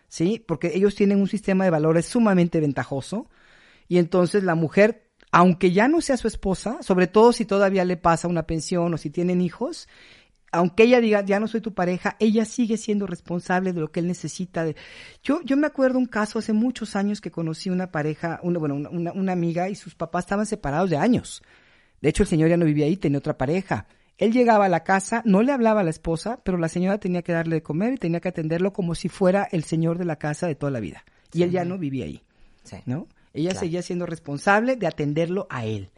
¿sí? 0.09 0.43
Porque 0.47 0.73
ellos 0.75 0.95
tienen 0.95 1.21
un 1.21 1.29
sistema 1.29 1.65
de 1.65 1.71
valores 1.71 2.07
sumamente 2.07 2.61
ventajoso 2.61 3.29
y 3.87 3.99
entonces 3.99 4.43
la 4.43 4.55
mujer, 4.55 5.11
aunque 5.31 5.73
ya 5.73 5.89
no 5.89 6.01
sea 6.01 6.17
su 6.17 6.29
esposa, 6.29 6.83
sobre 6.83 7.07
todo 7.07 7.33
si 7.33 7.45
todavía 7.45 7.85
le 7.85 7.97
pasa 7.97 8.29
una 8.29 8.47
pensión 8.47 8.93
o 8.93 8.99
si 8.99 9.11
tienen 9.11 9.41
hijos, 9.41 9.89
aunque 10.51 10.85
ella 10.85 11.01
diga, 11.01 11.25
ya 11.25 11.41
no 11.41 11.47
soy 11.47 11.61
tu 11.61 11.75
pareja, 11.75 12.17
ella 12.19 12.45
sigue 12.45 12.77
siendo 12.77 13.07
responsable 13.07 13.73
de 13.73 13.81
lo 13.81 13.93
que 13.93 14.01
él 14.01 14.07
necesita. 14.07 14.65
De... 14.65 14.77
Yo, 15.23 15.41
yo 15.43 15.57
me 15.57 15.67
acuerdo 15.67 15.99
un 15.99 16.07
caso 16.07 16.39
hace 16.39 16.53
muchos 16.53 16.97
años 16.97 17.21
que 17.21 17.31
conocí 17.31 17.71
una 17.71 17.91
pareja, 17.91 18.41
una, 18.43 18.59
bueno, 18.59 18.77
una, 18.77 19.13
una 19.13 19.33
amiga 19.33 19.69
y 19.69 19.75
sus 19.75 19.95
papás 19.95 20.25
estaban 20.25 20.47
separados 20.47 20.91
de 20.91 20.97
años. 20.97 21.43
De 22.01 22.09
hecho, 22.09 22.23
el 22.23 22.29
señor 22.29 22.49
ya 22.49 22.57
no 22.57 22.65
vivía 22.65 22.87
ahí, 22.87 22.97
tenía 22.97 23.19
otra 23.19 23.37
pareja. 23.37 23.87
Él 24.17 24.33
llegaba 24.33 24.65
a 24.65 24.69
la 24.69 24.83
casa, 24.83 25.23
no 25.25 25.43
le 25.43 25.53
hablaba 25.53 25.81
a 25.81 25.85
la 25.85 25.91
esposa, 25.91 26.41
pero 26.45 26.59
la 26.59 26.69
señora 26.69 26.99
tenía 26.99 27.23
que 27.23 27.33
darle 27.33 27.57
de 27.57 27.63
comer 27.63 27.95
y 27.95 27.99
tenía 27.99 28.21
que 28.21 28.29
atenderlo 28.29 28.73
como 28.73 28.95
si 28.95 29.09
fuera 29.09 29.47
el 29.53 29.65
señor 29.65 29.99
de 29.99 30.05
la 30.05 30.17
casa 30.17 30.47
de 30.49 30.57
toda 30.57 30.73
la 30.73 30.81
vida. 30.81 31.05
Y 31.33 31.43
él 31.43 31.51
ya 31.51 31.65
no 31.65 31.79
vivía 31.79 32.07
ahí, 32.07 32.23
¿no? 32.87 33.07
Ella 33.33 33.55
seguía 33.55 33.83
siendo 33.83 34.07
responsable 34.07 34.77
de 34.77 34.87
atenderlo 34.87 35.47
a 35.51 35.67
él. 35.67 35.91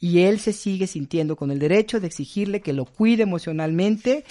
Y 0.00 0.20
él 0.22 0.40
se 0.40 0.54
sigue 0.54 0.86
sintiendo 0.86 1.36
con 1.36 1.50
el 1.50 1.58
derecho 1.58 2.00
de 2.00 2.06
exigirle 2.06 2.62
que 2.62 2.72
lo 2.72 2.86
cuide 2.86 3.22
emocionalmente. 3.22 4.24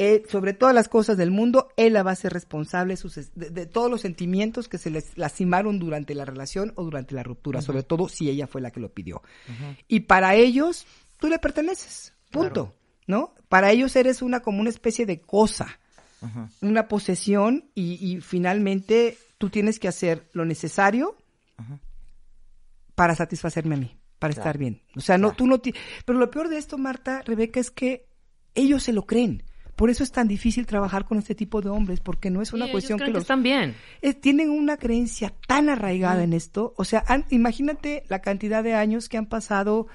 Eh, 0.00 0.22
sobre 0.28 0.52
todas 0.52 0.74
las 0.74 0.88
cosas 0.88 1.16
del 1.16 1.32
mundo, 1.32 1.70
él 1.76 1.94
la 1.94 2.04
va 2.04 2.12
a 2.12 2.14
ser 2.16 2.32
responsable 2.32 2.94
de, 3.34 3.66
todos 3.66 3.90
los 3.90 4.02
sentimientos 4.02 4.68
que 4.68 4.78
se 4.78 4.90
les 4.90 5.18
lastimaron 5.18 5.80
durante 5.80 6.14
la 6.14 6.24
relación 6.24 6.72
o 6.76 6.84
durante 6.84 7.16
la 7.16 7.24
ruptura, 7.24 7.62
sobre 7.62 7.82
todo 7.82 8.08
si 8.08 8.30
ella 8.30 8.46
fue 8.46 8.60
la 8.60 8.70
que 8.70 8.78
lo 8.78 8.92
pidió. 8.92 9.22
Y 9.88 10.00
para 10.00 10.36
ellos, 10.36 10.86
tú 11.18 11.26
le 11.26 11.40
perteneces, 11.40 12.12
punto, 12.30 12.76
¿no? 13.08 13.34
Para 13.48 13.72
ellos 13.72 13.96
eres 13.96 14.22
una 14.22 14.38
como 14.38 14.60
una 14.60 14.70
especie 14.70 15.04
de 15.04 15.20
cosa, 15.20 15.80
una 16.60 16.86
posesión 16.86 17.68
y, 17.74 17.94
y, 17.94 18.20
finalmente 18.20 19.18
tú 19.38 19.50
tienes 19.50 19.80
que 19.80 19.88
hacer 19.88 20.28
lo 20.32 20.44
necesario 20.44 21.16
para 22.94 23.16
satisfacerme 23.16 23.74
a 23.74 23.78
mí, 23.78 23.96
para 24.18 24.32
estar 24.32 24.58
bien. 24.58 24.82
O 24.96 25.00
sea, 25.00 25.18
no, 25.18 25.32
tú 25.32 25.46
no, 25.46 25.60
pero 26.04 26.18
lo 26.18 26.30
peor 26.30 26.48
de 26.48 26.58
esto, 26.58 26.78
Marta, 26.78 27.22
Rebeca, 27.24 27.60
es 27.60 27.70
que 27.70 28.06
ellos 28.54 28.82
se 28.82 28.92
lo 28.92 29.06
creen. 29.06 29.44
Por 29.76 29.90
eso 29.90 30.02
es 30.02 30.10
tan 30.10 30.26
difícil 30.26 30.66
trabajar 30.66 31.04
con 31.04 31.18
este 31.18 31.36
tipo 31.36 31.62
de 31.62 31.68
hombres, 31.68 32.00
porque 32.00 32.30
no 32.30 32.42
es 32.42 32.52
una 32.52 32.68
cuestión 32.68 32.98
que 32.98 33.12
los... 33.12 33.22
están 33.22 33.44
bien. 33.44 33.76
tienen 34.20 34.50
una 34.50 34.76
creencia 34.76 35.32
tan 35.46 35.68
arraigada 35.68 36.24
en 36.24 36.32
esto. 36.32 36.74
O 36.76 36.84
sea, 36.84 37.04
imagínate 37.30 38.02
la 38.08 38.20
cantidad 38.20 38.64
de 38.64 38.74
años 38.74 39.08
que 39.08 39.18
han 39.18 39.26
pasado 39.26 39.86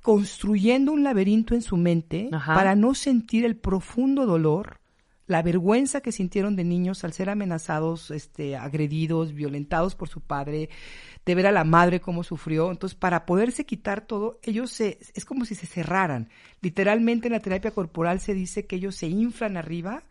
construyendo 0.00 0.90
un 0.90 1.04
laberinto 1.04 1.54
en 1.54 1.62
su 1.62 1.76
mente 1.76 2.28
para 2.44 2.74
no 2.74 2.94
sentir 2.94 3.44
el 3.44 3.56
profundo 3.56 4.26
dolor 4.26 4.81
la 5.26 5.42
vergüenza 5.42 6.00
que 6.00 6.12
sintieron 6.12 6.56
de 6.56 6.64
niños 6.64 7.04
al 7.04 7.12
ser 7.12 7.30
amenazados, 7.30 8.10
este, 8.10 8.56
agredidos, 8.56 9.32
violentados 9.32 9.94
por 9.94 10.08
su 10.08 10.20
padre, 10.20 10.68
de 11.24 11.34
ver 11.34 11.46
a 11.46 11.52
la 11.52 11.64
madre 11.64 12.00
cómo 12.00 12.24
sufrió. 12.24 12.70
Entonces, 12.70 12.98
para 12.98 13.24
poderse 13.24 13.64
quitar 13.64 14.06
todo, 14.06 14.40
ellos 14.42 14.70
se, 14.70 14.98
es 15.14 15.24
como 15.24 15.44
si 15.44 15.54
se 15.54 15.66
cerraran. 15.66 16.28
Literalmente 16.60 17.28
en 17.28 17.32
la 17.32 17.40
terapia 17.40 17.70
corporal 17.70 18.20
se 18.20 18.34
dice 18.34 18.66
que 18.66 18.76
ellos 18.76 18.96
se 18.96 19.06
inflan 19.06 19.56
arriba 19.56 20.04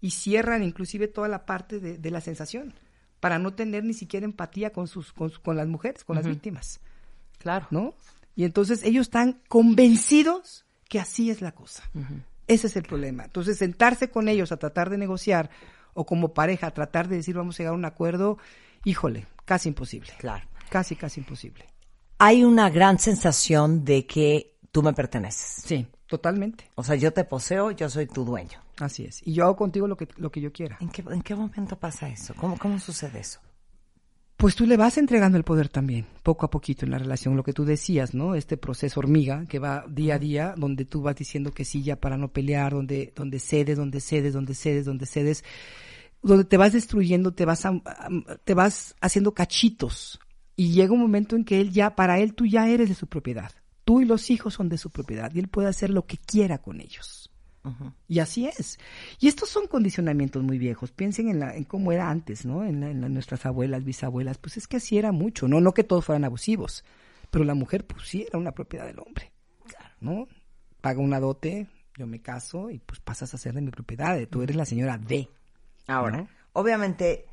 y 0.00 0.10
cierran 0.10 0.62
inclusive 0.62 1.08
toda 1.08 1.28
la 1.28 1.46
parte 1.46 1.80
de, 1.80 2.10
la 2.10 2.20
sensación, 2.20 2.74
para 3.20 3.38
no 3.38 3.54
tener 3.54 3.84
ni 3.84 3.94
siquiera 3.94 4.26
empatía 4.26 4.70
con 4.70 4.86
sus, 4.86 5.12
con, 5.12 5.56
las 5.56 5.66
mujeres, 5.66 6.04
con 6.04 6.16
las 6.16 6.26
víctimas. 6.26 6.80
Claro. 7.38 7.66
¿No? 7.70 7.94
Y 8.36 8.44
entonces 8.44 8.82
ellos 8.82 9.06
están 9.06 9.40
convencidos 9.48 10.66
que 10.88 11.00
así 11.00 11.30
es 11.30 11.40
la 11.40 11.52
cosa. 11.52 11.90
Ese 12.46 12.66
es 12.66 12.76
el 12.76 12.82
problema. 12.82 13.24
Entonces, 13.24 13.58
sentarse 13.58 14.10
con 14.10 14.28
ellos 14.28 14.52
a 14.52 14.56
tratar 14.56 14.90
de 14.90 14.98
negociar 14.98 15.50
o 15.94 16.04
como 16.04 16.34
pareja 16.34 16.68
a 16.68 16.70
tratar 16.72 17.08
de 17.08 17.16
decir 17.16 17.36
vamos 17.36 17.56
a 17.56 17.58
llegar 17.58 17.74
a 17.74 17.76
un 17.76 17.84
acuerdo, 17.84 18.38
híjole, 18.84 19.26
casi 19.44 19.68
imposible. 19.68 20.12
Claro. 20.18 20.46
Casi, 20.68 20.96
casi 20.96 21.20
imposible. 21.20 21.66
Hay 22.18 22.44
una 22.44 22.70
gran 22.70 22.98
sensación 22.98 23.84
de 23.84 24.06
que 24.06 24.56
tú 24.72 24.82
me 24.82 24.92
perteneces. 24.92 25.62
Sí, 25.64 25.86
totalmente. 26.06 26.70
O 26.74 26.82
sea, 26.82 26.96
yo 26.96 27.12
te 27.12 27.24
poseo, 27.24 27.70
yo 27.70 27.88
soy 27.88 28.06
tu 28.06 28.24
dueño. 28.24 28.60
Así 28.78 29.04
es. 29.04 29.20
Y 29.26 29.34
yo 29.34 29.44
hago 29.44 29.56
contigo 29.56 29.86
lo 29.86 29.96
que, 29.96 30.08
lo 30.16 30.30
que 30.30 30.40
yo 30.40 30.52
quiera. 30.52 30.76
¿En 30.80 30.88
qué, 30.88 31.04
¿En 31.08 31.22
qué 31.22 31.34
momento 31.34 31.76
pasa 31.76 32.08
eso? 32.08 32.34
¿Cómo, 32.34 32.58
¿Cómo 32.58 32.78
sucede 32.78 33.20
eso? 33.20 33.40
Pues 34.36 34.56
tú 34.56 34.66
le 34.66 34.76
vas 34.76 34.98
entregando 34.98 35.38
el 35.38 35.44
poder 35.44 35.68
también, 35.68 36.06
poco 36.22 36.46
a 36.46 36.50
poquito 36.50 36.84
en 36.84 36.90
la 36.90 36.98
relación, 36.98 37.36
lo 37.36 37.44
que 37.44 37.52
tú 37.52 37.64
decías, 37.64 38.14
¿no? 38.14 38.34
Este 38.34 38.56
proceso 38.56 39.00
hormiga 39.00 39.44
que 39.46 39.58
va 39.58 39.84
día 39.88 40.16
a 40.16 40.18
día, 40.18 40.54
donde 40.56 40.84
tú 40.84 41.02
vas 41.02 41.16
diciendo 41.16 41.52
que 41.52 41.64
sí 41.64 41.82
ya 41.82 41.96
para 41.96 42.16
no 42.16 42.28
pelear, 42.28 42.72
donde, 42.72 43.12
donde 43.14 43.38
cedes, 43.38 43.76
donde 43.76 44.00
cedes, 44.00 44.34
donde 44.34 44.54
cedes, 44.54 44.84
donde 44.84 45.06
cedes, 45.06 45.44
donde 46.22 46.44
te 46.44 46.56
vas 46.56 46.72
destruyendo, 46.72 47.32
te 47.32 47.44
vas, 47.44 47.62
te 48.44 48.54
vas 48.54 48.96
haciendo 49.00 49.34
cachitos. 49.34 50.18
Y 50.56 50.72
llega 50.72 50.92
un 50.92 51.00
momento 51.00 51.36
en 51.36 51.44
que 51.44 51.60
él 51.60 51.70
ya, 51.70 51.94
para 51.94 52.18
él 52.18 52.34
tú 52.34 52.46
ya 52.46 52.68
eres 52.68 52.88
de 52.88 52.94
su 52.94 53.06
propiedad. 53.06 53.52
Tú 53.84 54.00
y 54.00 54.04
los 54.04 54.30
hijos 54.30 54.54
son 54.54 54.68
de 54.68 54.78
su 54.78 54.90
propiedad 54.90 55.30
y 55.34 55.38
él 55.38 55.48
puede 55.48 55.68
hacer 55.68 55.90
lo 55.90 56.06
que 56.06 56.16
quiera 56.16 56.58
con 56.58 56.80
ellos. 56.80 57.30
Y 58.08 58.18
así 58.18 58.46
es. 58.46 58.78
Y 59.20 59.28
estos 59.28 59.48
son 59.48 59.66
condicionamientos 59.66 60.42
muy 60.42 60.58
viejos. 60.58 60.92
Piensen 60.92 61.28
en, 61.28 61.40
la, 61.40 61.56
en 61.56 61.64
cómo 61.64 61.92
era 61.92 62.10
antes, 62.10 62.44
¿no? 62.44 62.64
En, 62.64 63.00
nuestras 63.12 63.46
abuelas, 63.46 63.84
bisabuelas. 63.84 64.38
Pues 64.38 64.56
es 64.56 64.66
que 64.66 64.76
así 64.76 64.98
era 64.98 65.12
mucho, 65.12 65.48
¿no? 65.48 65.60
No 65.60 65.72
que 65.72 65.84
todos 65.84 66.04
fueran 66.04 66.24
abusivos, 66.24 66.84
pero 67.30 67.44
la 67.44 67.54
mujer, 67.54 67.86
pues 67.86 68.06
sí, 68.06 68.24
era 68.28 68.38
una 68.38 68.52
propiedad 68.52 68.86
del 68.86 68.98
hombre, 68.98 69.32
¿no? 70.00 70.28
Paga 70.80 71.00
una 71.00 71.20
dote, 71.20 71.68
yo 71.96 72.06
me 72.06 72.20
caso 72.20 72.70
y 72.70 72.78
pues 72.78 73.00
pasas 73.00 73.32
a 73.32 73.38
ser 73.38 73.54
de 73.54 73.62
mi 73.62 73.70
propiedad. 73.70 74.18
Tú 74.28 74.42
eres 74.42 74.56
la 74.56 74.66
señora 74.66 74.98
D. 74.98 75.28
Ahora, 75.86 76.26
obviamente 76.52 77.26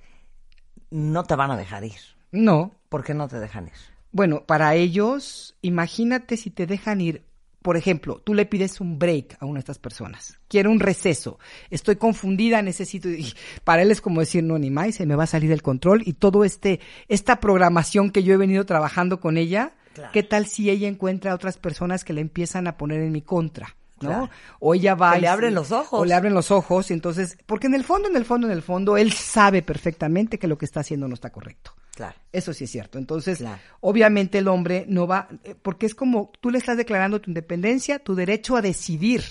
no 0.89 1.24
te 1.24 1.36
van 1.36 1.52
a 1.52 1.58
dejar 1.58 1.84
ir. 1.84 2.00
No. 2.32 2.72
¿Por 2.89 3.04
qué 3.04 3.13
no 3.13 3.28
te 3.28 3.39
dejan 3.39 3.67
ir? 3.67 3.74
Bueno, 4.12 4.46
para 4.46 4.76
ellos, 4.76 5.56
imagínate 5.62 6.38
si 6.38 6.52
te 6.52 6.67
dejan 6.67 7.02
ir 7.02 7.26
por 7.62 7.78
ejemplo, 7.78 8.21
tú 8.24 8.34
le 8.34 8.45
pides 8.45 8.82
un 8.82 8.97
break 8.97 9.38
a 9.39 9.45
una 9.45 9.56
de 9.56 9.60
estas 9.60 9.78
personas, 9.78 10.39
quiero 10.47 10.71
un 10.71 10.80
receso, 10.80 11.39
estoy 11.69 11.95
confundida, 11.95 12.62
necesito, 12.62 13.10
y 13.10 13.34
para 13.63 13.84
él 13.84 13.91
es 13.91 14.02
como 14.02 14.19
decir, 14.19 14.43
no, 14.43 14.58
ni 14.58 14.69
más, 14.69 14.95
se 14.95 15.06
me 15.06 15.15
va 15.15 15.24
a 15.24 15.28
salir 15.28 15.52
el 15.52 15.62
control 15.62 16.02
y 16.06 16.13
todo 16.13 16.43
este, 16.43 16.80
esta 17.08 17.39
programación 17.39 18.10
que 18.10 18.24
yo 18.24 18.34
he 18.34 18.38
venido 18.38 18.65
trabajando 18.65 19.19
con 19.19 19.38
ella, 19.38 19.76
¿qué 20.12 20.24
tal 20.24 20.47
si 20.47 20.69
ella 20.69 20.88
encuentra 20.88 21.32
a 21.32 21.36
otras 21.36 21.58
personas 21.58 22.04
que 22.04 22.13
le 22.13 22.21
empiezan 22.21 22.67
a 22.67 22.78
poner 22.78 23.02
en 23.02 23.12
mi 23.12 23.21
contra? 23.21 23.76
¿No? 24.01 24.29
O 24.59 24.75
ella 24.75 24.95
va 24.95 25.17
le 25.17 25.27
abren 25.27 25.53
los 25.53 25.71
ojos. 25.71 25.99
O 25.99 26.05
le 26.05 26.13
abren 26.13 26.33
los 26.33 26.51
ojos, 26.51 26.89
y 26.91 26.93
entonces, 26.93 27.37
porque 27.45 27.67
en 27.67 27.75
el 27.75 27.83
fondo, 27.83 28.09
en 28.09 28.15
el 28.15 28.25
fondo, 28.25 28.47
en 28.47 28.53
el 28.53 28.61
fondo, 28.61 28.97
él 28.97 29.11
sabe 29.13 29.61
perfectamente 29.61 30.39
que 30.39 30.47
lo 30.47 30.57
que 30.57 30.65
está 30.65 30.81
haciendo 30.81 31.07
no 31.07 31.13
está 31.13 31.31
correcto. 31.31 31.73
Claro. 31.95 32.15
Eso 32.31 32.53
sí 32.53 32.63
es 32.63 32.71
cierto. 32.71 32.97
Entonces, 32.97 33.43
obviamente 33.79 34.37
el 34.37 34.47
hombre 34.47 34.85
no 34.87 35.07
va, 35.07 35.27
eh, 35.43 35.55
porque 35.61 35.85
es 35.85 35.95
como 35.95 36.31
tú 36.39 36.49
le 36.49 36.57
estás 36.57 36.77
declarando 36.77 37.21
tu 37.21 37.29
independencia, 37.29 37.99
tu 37.99 38.15
derecho 38.15 38.55
a 38.55 38.61
decidir, 38.61 39.23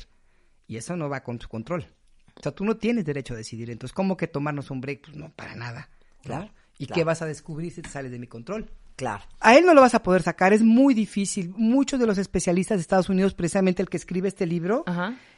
y 0.66 0.76
eso 0.76 0.96
no 0.96 1.08
va 1.08 1.22
con 1.22 1.40
su 1.40 1.48
control. 1.48 1.86
O 2.36 2.42
sea, 2.42 2.52
tú 2.52 2.64
no 2.64 2.76
tienes 2.76 3.04
derecho 3.04 3.34
a 3.34 3.36
decidir. 3.36 3.70
Entonces, 3.70 3.92
¿cómo 3.92 4.16
que 4.16 4.26
tomarnos 4.26 4.70
un 4.70 4.80
break? 4.80 5.02
Pues 5.06 5.16
no, 5.16 5.30
para 5.30 5.54
nada. 5.54 5.90
Claro. 6.22 6.50
¿Y 6.80 6.86
qué 6.86 7.04
vas 7.04 7.20
a 7.20 7.26
descubrir 7.26 7.72
si 7.72 7.82
te 7.82 7.90
sales 7.90 8.10
de 8.10 8.18
mi 8.18 8.26
control? 8.26 8.70
Claro. 8.96 9.22
A 9.40 9.56
él 9.56 9.64
no 9.66 9.74
lo 9.74 9.82
vas 9.82 9.94
a 9.94 10.02
poder 10.02 10.22
sacar, 10.22 10.52
es 10.52 10.62
muy 10.62 10.94
difícil. 10.94 11.52
Muchos 11.56 12.00
de 12.00 12.06
los 12.06 12.18
especialistas 12.18 12.78
de 12.78 12.82
Estados 12.82 13.08
Unidos, 13.08 13.34
precisamente 13.34 13.82
el 13.82 13.88
que 13.88 13.98
escribe 13.98 14.28
este 14.28 14.46
libro, 14.46 14.84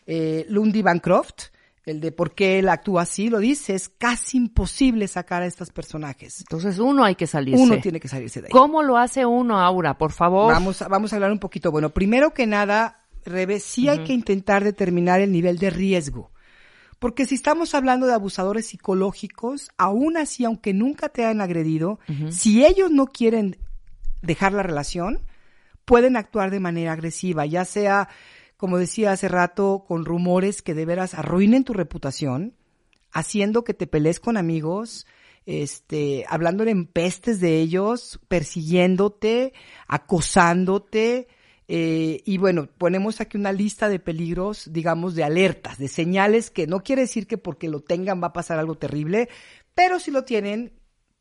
eh, 0.06 0.46
Lundy 0.48 0.82
Bancroft, 0.82 1.50
el 1.84 2.00
de 2.00 2.12
por 2.12 2.34
qué 2.34 2.60
él 2.60 2.68
actúa 2.68 3.02
así, 3.02 3.28
lo 3.28 3.38
dice, 3.38 3.74
es 3.74 3.88
casi 3.88 4.36
imposible 4.36 5.08
sacar 5.08 5.42
a 5.42 5.46
estos 5.46 5.70
personajes. 5.70 6.40
Entonces 6.40 6.78
uno 6.78 7.04
hay 7.04 7.16
que 7.16 7.26
salirse. 7.26 7.60
Uno 7.60 7.80
tiene 7.80 7.98
que 7.98 8.08
salirse 8.08 8.40
de 8.40 8.46
ahí. 8.46 8.52
¿Cómo 8.52 8.84
lo 8.84 8.96
hace 8.96 9.26
uno, 9.26 9.58
Aura? 9.58 9.98
Por 9.98 10.12
favor. 10.12 10.52
Vamos, 10.52 10.84
vamos 10.88 11.12
a 11.12 11.16
hablar 11.16 11.32
un 11.32 11.40
poquito. 11.40 11.72
Bueno, 11.72 11.90
primero 11.90 12.32
que 12.32 12.46
nada, 12.46 13.00
Rebe, 13.24 13.58
sí 13.58 13.88
hay 13.88 14.04
que 14.04 14.12
intentar 14.12 14.62
determinar 14.62 15.20
el 15.20 15.32
nivel 15.32 15.58
de 15.58 15.70
riesgo. 15.70 16.30
Porque 17.02 17.26
si 17.26 17.34
estamos 17.34 17.74
hablando 17.74 18.06
de 18.06 18.14
abusadores 18.14 18.66
psicológicos, 18.66 19.70
aún 19.76 20.16
así, 20.16 20.46
aunque 20.46 20.72
nunca 20.72 21.10
te 21.10 21.24
hayan 21.24 21.42
agredido, 21.42 21.98
si 22.30 22.64
ellos 22.64 22.90
no 22.90 23.06
quieren 23.06 23.58
dejar 24.22 24.52
la 24.52 24.62
relación, 24.62 25.20
pueden 25.84 26.16
actuar 26.16 26.50
de 26.50 26.60
manera 26.60 26.92
agresiva, 26.92 27.44
ya 27.44 27.64
sea 27.64 28.08
como 28.62 28.78
decía 28.78 29.10
hace 29.10 29.26
rato, 29.26 29.84
con 29.88 30.04
rumores 30.04 30.62
que 30.62 30.72
de 30.72 30.84
veras 30.84 31.14
arruinen 31.14 31.64
tu 31.64 31.72
reputación, 31.72 32.54
haciendo 33.10 33.64
que 33.64 33.74
te 33.74 33.88
pelees 33.88 34.20
con 34.20 34.36
amigos, 34.36 35.04
este, 35.46 36.24
hablándole 36.28 36.70
en 36.70 36.86
pestes 36.86 37.40
de 37.40 37.58
ellos, 37.58 38.20
persiguiéndote, 38.28 39.52
acosándote, 39.88 41.26
eh, 41.68 42.20
y 42.24 42.38
bueno, 42.38 42.68
ponemos 42.78 43.20
aquí 43.20 43.36
una 43.36 43.52
lista 43.52 43.88
de 43.88 43.98
peligros, 43.98 44.72
digamos, 44.72 45.14
de 45.14 45.24
alertas, 45.24 45.78
de 45.78 45.88
señales 45.88 46.50
que 46.50 46.66
no 46.66 46.82
quiere 46.82 47.02
decir 47.02 47.26
que 47.26 47.38
porque 47.38 47.68
lo 47.68 47.80
tengan 47.80 48.22
va 48.22 48.28
a 48.28 48.32
pasar 48.32 48.58
algo 48.58 48.74
terrible, 48.76 49.28
pero 49.74 49.98
si 49.98 50.10
lo 50.10 50.24
tienen, 50.24 50.72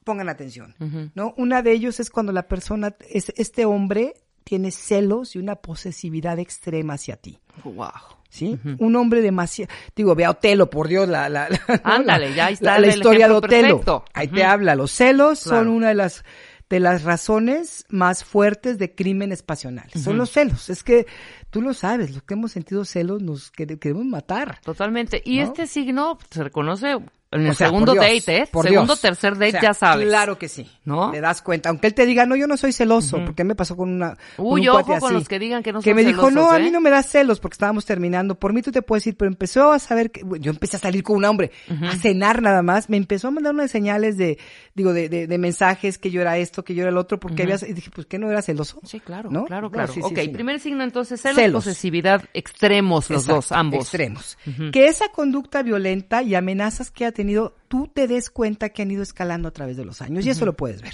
pongan 0.04 0.30
atención, 0.30 0.76
¿no? 1.16 1.34
Una 1.38 1.62
de 1.62 1.72
ellos 1.74 2.00
es 2.00 2.10
cuando 2.10 2.32
la 2.32 2.48
persona, 2.48 2.96
es, 3.10 3.32
este 3.38 3.66
hombre 3.66 4.16
tiene 4.44 4.72
celos 4.72 5.36
y 5.36 5.40
una 5.40 5.56
posesividad 5.58 6.40
extrema 6.40 6.96
hacia 6.96 7.16
ti. 7.18 7.40
Wow. 7.64 7.90
¿Sí? 8.28 8.58
Un 8.80 8.96
hombre 8.96 9.22
demasiado, 9.22 9.72
digo, 9.94 10.16
ve 10.16 10.24
a 10.24 10.32
Otelo, 10.32 10.70
por 10.70 10.88
Dios, 10.88 11.08
la, 11.08 11.28
la, 11.30 11.50
la- 11.50 11.60
¿no? 11.68 11.82
Ándale, 11.84 12.34
ya 12.34 12.50
está 12.50 12.80
la, 12.80 12.88
historia 12.88 13.28
de 13.28 13.34
Otelo. 13.34 13.68
perfecto. 13.68 14.06
Ahí 14.14 14.30
te 14.30 14.44
habla, 14.46 14.74
los 14.76 14.90
celos 14.92 15.44
Claro. 15.44 15.66
son 15.66 15.68
una 15.68 15.90
de 15.90 15.96
las 15.96 16.24
de 16.72 16.80
las 16.80 17.04
razones 17.04 17.86
más 17.90 18.24
fuertes 18.24 18.80
de 18.80 18.96
crímenes 18.96 19.44
pasionales. 19.44 20.02
Son 20.02 20.18
los 20.18 20.32
celos. 20.32 20.70
Es 20.70 20.84
que 20.84 21.06
tú 21.50 21.62
lo 21.62 21.74
sabes, 21.74 22.12
los 22.14 22.24
que 22.24 22.34
hemos 22.34 22.54
sentido 22.54 22.86
celos 22.86 23.22
nos 23.22 23.52
quere- 23.52 23.78
queremos 23.78 24.06
matar. 24.06 24.60
Totalmente. 24.64 25.22
Y 25.26 25.38
¿No? 25.40 25.44
este 25.44 25.68
signo 25.68 26.18
se 26.30 26.44
reconoce 26.44 26.98
en 27.32 27.42
el 27.46 27.52
O 27.52 27.54
sea, 27.54 27.68
segundo 27.68 27.94
Dios, 27.94 28.04
date, 28.06 28.38
¿eh? 28.42 28.46
segundo, 28.46 28.86
Dios. 28.86 29.02
tercer 29.02 29.34
date, 29.34 29.48
O 29.48 29.52
sea, 29.52 29.62
ya 29.62 29.74
sabes. 29.74 30.08
Claro 30.08 30.38
que 30.38 30.50
sí. 30.50 30.70
¿No? 30.84 31.12
Te 31.12 31.22
das 31.22 31.42
cuenta. 31.42 31.70
Aunque 31.70 31.88
él 31.88 31.94
te 31.94 32.06
diga, 32.06 32.26
no, 32.26 32.36
yo 32.36 32.46
no 32.48 32.58
soy 32.58 32.74
celoso, 32.74 33.24
porque 33.26 33.44
me 33.44 33.56
pasó 33.56 33.78
con 33.78 33.90
una. 33.90 34.18
con 34.36 34.46
Uy, 34.48 34.68
un 34.68 34.74
cuate 34.76 34.92
ojo 34.92 35.00
con 35.00 35.14
los 35.14 35.28
que 35.30 35.40
digan 35.40 35.64
que 35.64 35.72
no 35.72 35.80
Que 35.82 35.92
son 35.92 35.96
me 35.96 36.04
dijo, 36.04 36.30
no, 36.30 36.52
a 36.52 36.60
¿eh? 36.60 36.64
mí 36.64 36.72
no 36.72 36.82
me 36.82 36.90
da 36.90 37.02
celos 37.04 37.40
porque 37.40 37.56
estábamos 37.56 37.86
terminando. 37.86 38.36
Por 38.36 38.54
mí 38.54 38.62
tú 38.62 38.72
te 38.72 38.82
puedes 38.82 39.08
ir, 39.08 39.16
pero 39.16 39.30
empezó 39.30 39.72
a 39.72 39.80
saber 39.80 40.12
que. 40.12 40.22
Yo 40.40 40.52
empecé 40.52 40.78
a 40.78 40.80
salir 40.80 41.04
con 41.04 41.16
un 41.18 41.26
hombre, 41.26 41.52
a 41.70 41.96
cenar 41.96 42.42
nada 42.42 42.62
más. 42.62 42.90
Me 42.90 42.98
empezó 42.98 43.30
a 43.30 43.32
mandar 43.32 43.54
unas 43.54 43.72
señales 43.72 44.18
de, 44.18 44.38
digo, 44.76 44.92
de, 44.94 45.08
de, 45.10 45.28
de 45.28 45.38
mensajes 45.38 45.98
que 45.98 46.12
yo 46.12 46.22
era 46.22 46.38
esto, 46.38 46.64
que 46.64 46.74
yo 46.76 46.82
era 46.84 46.92
el 46.92 46.98
otro, 46.98 47.20
porque 47.20 47.44
había. 47.44 47.58
Y 47.68 47.74
dije, 47.74 47.92
pues, 47.94 48.08
¿qué 48.08 48.20
no 48.20 48.30
era 48.30 48.42
celoso? 48.42 48.80
Sí, 48.84 49.00
claro, 49.00 49.30
¿No? 49.32 49.46
claro, 49.46 49.72
claro. 49.72 49.94
sí, 49.94 50.02
sí, 50.02 50.08
ok, 50.12 50.20
sí. 50.20 50.30
primer 50.30 50.60
signo 50.60 50.84
entonces, 50.84 51.22
celos, 51.22 51.36
Celos. 51.38 51.64
posesividad, 51.64 52.24
extremos 52.34 53.10
los 53.10 53.22
Exacto, 53.22 53.36
dos, 53.36 53.52
ambos. 53.52 53.82
Extremos. 53.82 54.38
Que 54.72 54.86
esa 54.88 55.10
conducta 55.10 55.64
violenta 55.64 56.24
y 56.24 56.36
amenazas 56.36 56.92
que 56.92 57.06
ha 57.06 57.12
tenido, 57.22 57.56
tú 57.68 57.88
te 57.88 58.08
des 58.08 58.30
cuenta 58.30 58.70
que 58.70 58.82
han 58.82 58.92
ido 58.92 59.04
escalando 59.04 59.48
a 59.48 59.52
través 59.52 59.78
de 59.78 59.86
los 59.86 60.02
años. 60.02 60.26
Y 60.26 60.30
eso 60.30 60.46
lo 60.46 60.54
puedes 60.54 60.82
ver. 60.82 60.94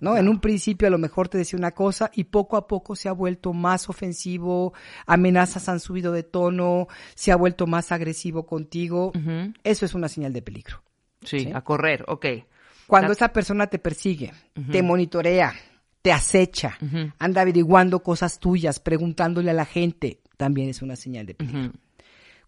¿No? 0.00 0.16
En 0.16 0.28
un 0.28 0.40
principio 0.40 0.88
a 0.88 0.90
lo 0.90 0.96
mejor 0.96 1.28
te 1.28 1.36
decía 1.36 1.58
una 1.58 1.72
cosa 1.72 2.10
y 2.14 2.24
poco 2.24 2.56
a 2.56 2.66
poco 2.66 2.96
se 2.96 3.10
ha 3.10 3.12
vuelto 3.12 3.52
más 3.52 3.90
ofensivo, 3.90 4.72
amenazas 5.04 5.68
han 5.68 5.78
subido 5.78 6.10
de 6.12 6.22
tono, 6.22 6.88
se 7.14 7.32
ha 7.32 7.36
vuelto 7.36 7.66
más 7.66 7.92
agresivo 7.92 8.46
contigo. 8.46 9.12
Eso 9.62 9.84
es 9.84 9.92
una 9.94 10.08
señal 10.08 10.32
de 10.32 10.40
peligro. 10.40 10.82
Sí, 11.22 11.40
Sí. 11.40 11.50
a 11.52 11.60
correr, 11.60 12.04
ok. 12.08 12.26
Cuando 12.86 13.12
esa 13.12 13.28
persona 13.34 13.66
te 13.66 13.78
persigue, 13.78 14.32
te 14.72 14.82
monitorea, 14.82 15.52
te 16.00 16.12
acecha, 16.12 16.78
anda 17.18 17.42
averiguando 17.42 18.02
cosas 18.02 18.38
tuyas, 18.38 18.80
preguntándole 18.80 19.50
a 19.50 19.54
la 19.54 19.66
gente, 19.66 20.20
también 20.38 20.70
es 20.70 20.80
una 20.80 20.96
señal 20.96 21.26
de 21.26 21.34
peligro. 21.34 21.72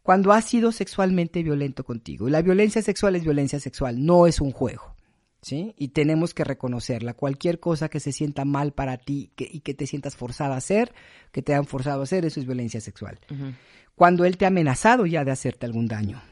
Cuando 0.03 0.33
has 0.33 0.45
sido 0.47 0.73
sexualmente 0.73 1.43
violento 1.43 1.85
contigo. 1.85 2.29
Y 2.29 2.31
la 2.33 2.43
violencia 2.43 2.83
sexual 2.83 3.15
es 3.17 3.23
violencia 3.25 3.61
sexual, 3.61 4.05
no 4.05 4.27
es 4.27 4.41
un 4.41 4.51
juego. 4.53 4.95
¿Sí? 5.41 5.75
Y 5.77 5.89
tenemos 5.89 6.35
que 6.35 6.45
reconocerla. 6.45 7.15
Cualquier 7.15 7.59
cosa 7.59 7.89
que 7.89 7.99
se 7.99 8.13
sienta 8.13 8.45
mal 8.45 8.73
para 8.73 8.97
ti 8.97 9.33
que- 9.35 9.49
y 9.51 9.59
que 9.61 9.75
te 9.75 9.89
sientas 9.89 10.15
forzada 10.15 10.55
a 10.55 10.59
hacer, 10.59 10.93
que 11.33 11.43
te 11.43 11.53
han 11.53 11.67
forzado 11.67 12.01
a 12.01 12.05
hacer, 12.05 12.25
eso 12.25 12.39
es 12.39 12.47
violencia 12.47 12.81
sexual. 12.81 13.19
Cuando 13.97 14.25
él 14.25 14.37
te 14.37 14.45
ha 14.45 14.49
amenazado 14.49 15.05
ya 15.05 15.25
de 15.25 15.33
hacerte 15.33 15.67
algún 15.67 15.89
daño. 15.89 16.23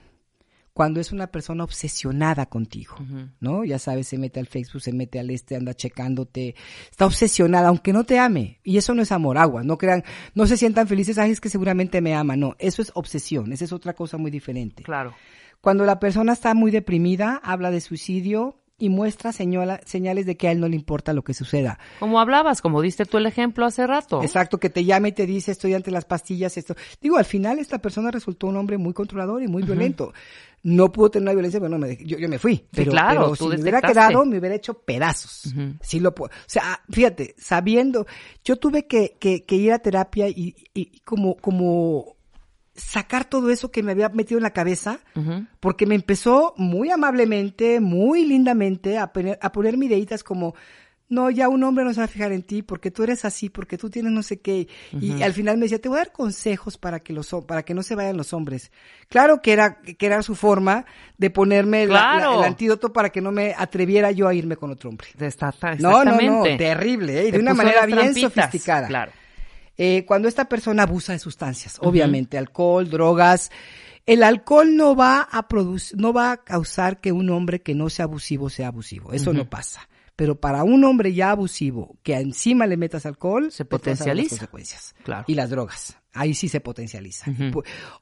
Cuando 0.81 0.99
es 0.99 1.13
una 1.13 1.27
persona 1.27 1.63
obsesionada 1.63 2.47
contigo, 2.47 2.97
¿no? 3.39 3.67
Ya 3.67 3.79
sabes, 3.79 4.09
se 4.09 4.17
mete 4.17 4.41
al 4.41 4.47
Facebook, 4.47 4.81
se 4.81 4.95
mete 4.95 5.19
al 5.19 5.29
este, 5.29 5.55
anda 5.55 5.75
checándote, 5.75 6.55
está 6.91 7.05
obsesionada, 7.05 7.69
aunque 7.69 7.93
no 7.93 8.05
te 8.05 8.19
ame. 8.19 8.61
Y 8.65 8.79
eso 8.79 8.95
no 8.95 9.03
es 9.03 9.13
amor, 9.13 9.37
agua, 9.37 9.63
no 9.63 9.77
crean, 9.77 10.05
no 10.35 10.47
se 10.47 10.57
sientan 10.57 10.89
felices, 10.89 11.19
ay, 11.19 11.33
es 11.33 11.41
que 11.43 11.51
seguramente 11.51 12.01
me 12.01 12.15
ama, 12.15 12.35
no, 12.35 12.57
eso 12.59 12.81
es 12.81 12.93
obsesión, 12.95 13.53
esa 13.53 13.67
es 13.67 13.75
otra 13.75 13.93
cosa 13.93 14.17
muy 14.17 14.31
diferente. 14.31 14.83
Claro. 14.83 15.13
Cuando 15.61 15.85
la 15.85 16.01
persona 16.01 16.33
está 16.33 16.55
muy 16.55 16.71
deprimida, 16.71 17.39
habla 17.45 17.71
de 17.71 17.83
suicidio 17.83 18.60
y 18.81 18.89
muestra 18.89 19.31
señala- 19.33 19.81
señales 19.85 20.27
de 20.27 20.37
que 20.37 20.49
a 20.49 20.53
él 20.53 20.59
no 20.61 20.67
le 20.69 20.75
importa 20.75 21.13
lo 21.13 21.23
que 21.23 21.35
suceda. 21.35 21.79
Como 22.01 22.19
hablabas, 22.19 22.61
como 22.63 22.81
diste 22.83 23.05
tú 23.05 23.19
el 23.19 23.27
ejemplo 23.27 23.65
hace 23.67 23.87
rato. 23.87 24.23
Exacto, 24.23 24.59
que 24.59 24.71
te 24.71 24.85
llame 24.85 25.11
y 25.11 25.13
te 25.13 25.27
dice 25.27 25.53
estoy 25.53 25.75
ante 25.75 25.91
las 25.91 26.05
pastillas, 26.05 26.57
esto. 26.57 26.75
Digo, 27.01 27.17
al 27.19 27.25
final 27.25 27.59
esta 27.61 27.79
persona 27.79 28.11
resultó 28.11 28.49
un 28.49 28.57
hombre 28.57 28.79
muy 28.79 28.93
controlador 28.93 29.43
y 29.43 29.47
muy 29.49 29.63
violento. 29.63 30.13
No 30.63 30.93
pudo 30.93 31.11
tener 31.11 31.23
una 31.25 31.33
violencia, 31.33 31.59
pero 31.59 31.71
no 31.71 31.79
me, 31.79 31.97
yo, 32.05 32.19
yo 32.19 32.29
me 32.29 32.39
fui. 32.39 32.67
Pero, 32.71 32.91
claro, 32.91 33.21
pero 33.23 33.37
si 33.37 33.49
me 33.49 33.63
hubiera 33.63 33.81
quedado, 33.81 34.25
me 34.27 34.39
hubiera 34.39 34.55
hecho 34.55 34.75
pedazos. 34.75 35.55
Sí 35.81 36.01
lo 36.01 36.15
puedo. 36.15 36.31
O 36.35 36.43
sea, 36.47 36.83
fíjate, 36.91 37.35
sabiendo, 37.39 38.07
yo 38.45 38.57
tuve 38.57 38.87
que, 38.87 39.17
que, 39.19 39.45
que 39.45 39.57
ir 39.57 39.73
a 39.73 39.79
terapia 39.79 40.29
y, 40.29 40.55
y 40.75 41.01
como, 41.01 41.37
como 41.37 42.17
sacar 42.81 43.25
todo 43.25 43.51
eso 43.51 43.71
que 43.71 43.83
me 43.83 43.93
había 43.93 44.09
metido 44.09 44.39
en 44.39 44.43
la 44.45 44.53
cabeza, 44.53 45.01
porque 45.61 45.87
me 45.87 45.95
empezó 45.95 46.55
muy 46.57 46.91
amablemente, 46.91 47.81
muy 47.81 48.25
lindamente 48.25 48.99
a 48.99 49.13
poner, 49.13 49.39
a 49.43 49.53
poner 49.53 49.75
ideitas 49.75 50.23
como, 50.25 50.55
no, 51.09 51.29
ya 51.29 51.49
un 51.49 51.65
hombre 51.65 51.85
no 51.85 51.93
se 51.93 51.99
va 52.01 52.05
a 52.05 52.09
fijar 52.09 52.31
en 52.31 52.43
ti 52.43 52.63
porque 52.63 52.93
tú 52.93 53.03
eres 53.03 53.25
así, 53.25 53.49
porque 53.51 53.77
tú 53.77 53.91
tienes 53.91 54.13
no 54.13 54.23
sé 54.23 54.39
qué. 54.41 54.69
Y 55.01 55.23
al 55.23 55.33
final 55.33 55.57
me 55.59 55.65
decía, 55.65 55.81
te 55.81 55.89
voy 55.89 55.97
a 55.99 56.03
dar 56.03 56.13
consejos 56.13 56.79
para 56.79 57.01
que 57.01 57.13
los, 57.13 57.29
para 57.49 57.65
que 57.65 57.75
no 57.75 57.83
se 57.83 57.97
vayan 57.97 58.17
los 58.17 58.33
hombres. 58.33 58.71
Claro 59.09 59.43
que 59.43 59.53
era, 59.53 59.81
que 59.81 60.07
era 60.07 60.23
su 60.23 60.37
forma 60.37 60.85
de 61.19 61.31
ponerme 61.31 61.87
la- 61.87 61.95
la- 61.95 62.13
Claro. 62.19 62.39
el 62.39 62.45
antídoto 62.45 62.93
para 62.93 63.11
que 63.11 63.21
no 63.21 63.33
me 63.33 63.55
atreviera 63.59 64.13
yo 64.13 64.29
a 64.29 64.35
irme 64.35 64.57
con 64.57 64.71
otro 64.71 64.89
hombre. 64.91 65.09
Está- 65.19 65.49
está- 65.49 65.75
No, 65.75 66.05
no, 66.05 66.05
no, 66.05 66.09
exactamente. 66.13 66.57
terrible, 66.59 67.21
¿eh? 67.21 67.25
Te 67.27 67.33
de 67.33 67.39
una 67.41 67.55
manera 67.55 67.87
bien 67.87 67.99
trampitas, 67.99 68.33
sofisticada. 68.33 68.87
Claro. 68.87 69.13
Eh, 69.83 70.05
cuando 70.05 70.29
esta 70.29 70.47
persona 70.47 70.83
abusa 70.83 71.15
de 71.15 71.19
sustancias, 71.19 71.79
obviamente, 71.81 72.37
alcohol, 72.37 72.91
drogas, 72.91 73.51
el 74.05 74.23
alcohol 74.23 74.77
no 74.77 74.95
va 74.95 75.23
a 75.23 75.49
producir, 75.49 75.99
no 75.99 76.13
va 76.13 76.33
a 76.33 76.45
causar 76.45 77.01
que 77.01 77.13
un 77.13 77.31
hombre 77.31 77.63
que 77.63 77.75
no 77.75 77.89
sea 77.89 78.05
abusivo 78.05 78.51
sea 78.51 78.69
abusivo. 78.69 79.15
Eso 79.15 79.33
no 79.33 79.49
pasa. 79.49 79.89
Pero 80.17 80.39
para 80.39 80.65
un 80.65 80.85
hombre 80.85 81.15
ya 81.15 81.31
abusivo, 81.31 81.97
que 82.03 82.15
encima 82.15 82.67
le 82.67 82.77
metas 82.77 83.07
alcohol, 83.07 83.51
Se 83.51 83.65
te 83.65 83.71
vas 83.71 83.81
a 83.81 83.85
ver 83.85 83.87
las 83.87 83.97
potencializa. 83.97 84.37
consecuencias. 84.37 84.95
Claro. 85.03 85.25
Y 85.29 85.35
las 85.35 85.49
drogas. 85.49 85.97
Ahí 86.13 86.35
sí 86.35 86.51
se 86.51 86.61
potencializa. 86.61 87.33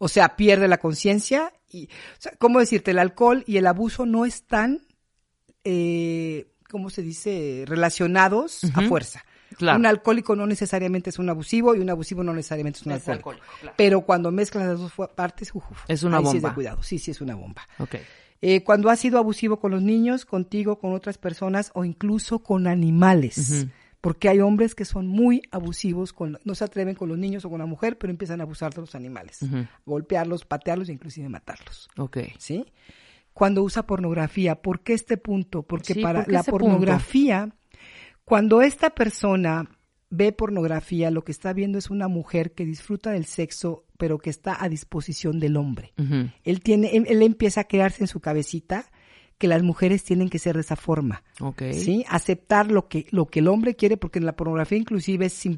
O 0.00 0.08
sea, 0.08 0.34
pierde 0.34 0.66
la 0.66 0.78
conciencia 0.78 1.52
y, 1.70 1.84
o 1.84 2.20
sea, 2.20 2.32
¿cómo 2.40 2.58
decirte? 2.58 2.90
El 2.90 2.98
alcohol 2.98 3.44
y 3.46 3.58
el 3.58 3.68
abuso 3.68 4.04
no 4.04 4.24
están, 4.24 4.80
eh, 5.62 6.50
¿cómo 6.68 6.90
se 6.90 7.02
dice? 7.02 7.62
Relacionados 7.68 8.64
a 8.74 8.82
fuerza. 8.82 9.22
Claro. 9.56 9.78
Un 9.78 9.86
alcohólico 9.86 10.36
no 10.36 10.46
necesariamente 10.46 11.10
es 11.10 11.18
un 11.18 11.28
abusivo 11.30 11.74
y 11.74 11.80
un 11.80 11.88
abusivo 11.90 12.22
no 12.22 12.32
necesariamente 12.34 12.80
es 12.80 12.86
un 12.86 12.92
Es 12.92 13.08
alcohólico. 13.08 13.30
alcohólico, 13.30 13.46
claro. 13.60 13.74
Pero 13.78 14.00
cuando 14.02 14.30
mezclas 14.30 14.66
las 14.66 14.78
dos 14.78 14.92
partes, 15.14 15.50
uf, 15.54 15.64
Es 15.88 16.02
una 16.02 16.18
ahí 16.18 16.24
sí 16.24 16.28
es 16.28 16.34
de 16.34 16.40
bomba. 16.40 16.54
cuidado. 16.54 16.82
Sí, 16.82 16.98
sí 16.98 17.10
es 17.10 17.20
una 17.20 17.34
bomba. 17.34 17.62
Ok. 17.78 17.96
Eh, 18.40 18.62
cuando 18.62 18.88
has 18.90 19.00
sido 19.00 19.18
abusivo 19.18 19.58
con 19.58 19.70
los 19.72 19.82
niños, 19.82 20.24
contigo, 20.24 20.78
con 20.78 20.92
otras 20.92 21.18
personas 21.18 21.70
o 21.74 21.84
incluso 21.84 22.38
con 22.40 22.66
animales. 22.68 23.66
Porque 24.00 24.28
hay 24.28 24.38
hombres 24.38 24.76
que 24.76 24.84
son 24.84 25.08
muy 25.08 25.42
abusivos, 25.50 26.12
con, 26.12 26.38
no 26.44 26.54
se 26.54 26.62
atreven 26.62 26.94
con 26.94 27.08
los 27.08 27.18
niños 27.18 27.44
o 27.44 27.50
con 27.50 27.58
la 27.58 27.66
mujer, 27.66 27.98
pero 27.98 28.12
empiezan 28.12 28.38
a 28.40 28.44
abusar 28.44 28.72
de 28.72 28.80
los 28.82 28.94
animales. 28.94 29.40
Golpearlos, 29.86 30.44
patearlos 30.44 30.88
e 30.88 30.92
inclusive 30.92 31.28
matarlos. 31.28 31.88
Ok. 31.96 32.18
¿Sí? 32.38 32.64
Cuando 33.32 33.62
usa 33.64 33.86
pornografía, 33.86 34.62
¿por 34.62 34.80
qué 34.82 34.92
este 34.94 35.16
punto? 35.16 35.62
Porque 35.64 35.94
Sí, 35.94 36.00
para 36.02 36.20
¿por 36.20 36.26
qué 36.26 36.32
la 36.32 36.42
punto? 36.44 36.58
Cuando 38.28 38.60
esta 38.60 38.90
persona 38.90 39.70
ve 40.10 40.32
pornografía, 40.32 41.10
lo 41.10 41.24
que 41.24 41.32
está 41.32 41.54
viendo 41.54 41.78
es 41.78 41.88
una 41.88 42.08
mujer 42.08 42.52
que 42.52 42.66
disfruta 42.66 43.10
del 43.10 43.24
sexo, 43.24 43.86
pero 43.96 44.18
que 44.18 44.28
está 44.28 44.62
a 44.62 44.68
disposición 44.68 45.40
del 45.40 45.56
hombre. 45.56 45.94
Él 46.44 46.60
tiene, 46.60 46.94
él, 46.94 47.06
él 47.08 47.22
empieza 47.22 47.62
a 47.62 47.64
crearse 47.64 48.02
en 48.02 48.06
su 48.06 48.20
cabecita 48.20 48.90
que 49.38 49.46
las 49.46 49.62
mujeres 49.62 50.02
tienen 50.02 50.28
que 50.28 50.40
ser 50.40 50.56
de 50.56 50.62
esa 50.62 50.74
forma. 50.74 51.22
Ok. 51.40 51.62
¿Sí? 51.72 52.04
Aceptar 52.08 52.70
lo 52.70 52.88
que, 52.88 53.06
lo 53.10 53.26
que 53.26 53.38
el 53.38 53.46
hombre 53.46 53.76
quiere, 53.76 53.96
porque 53.96 54.18
en 54.18 54.26
la 54.26 54.34
pornografía 54.34 54.76
inclusive 54.76 55.26
es 55.26 55.48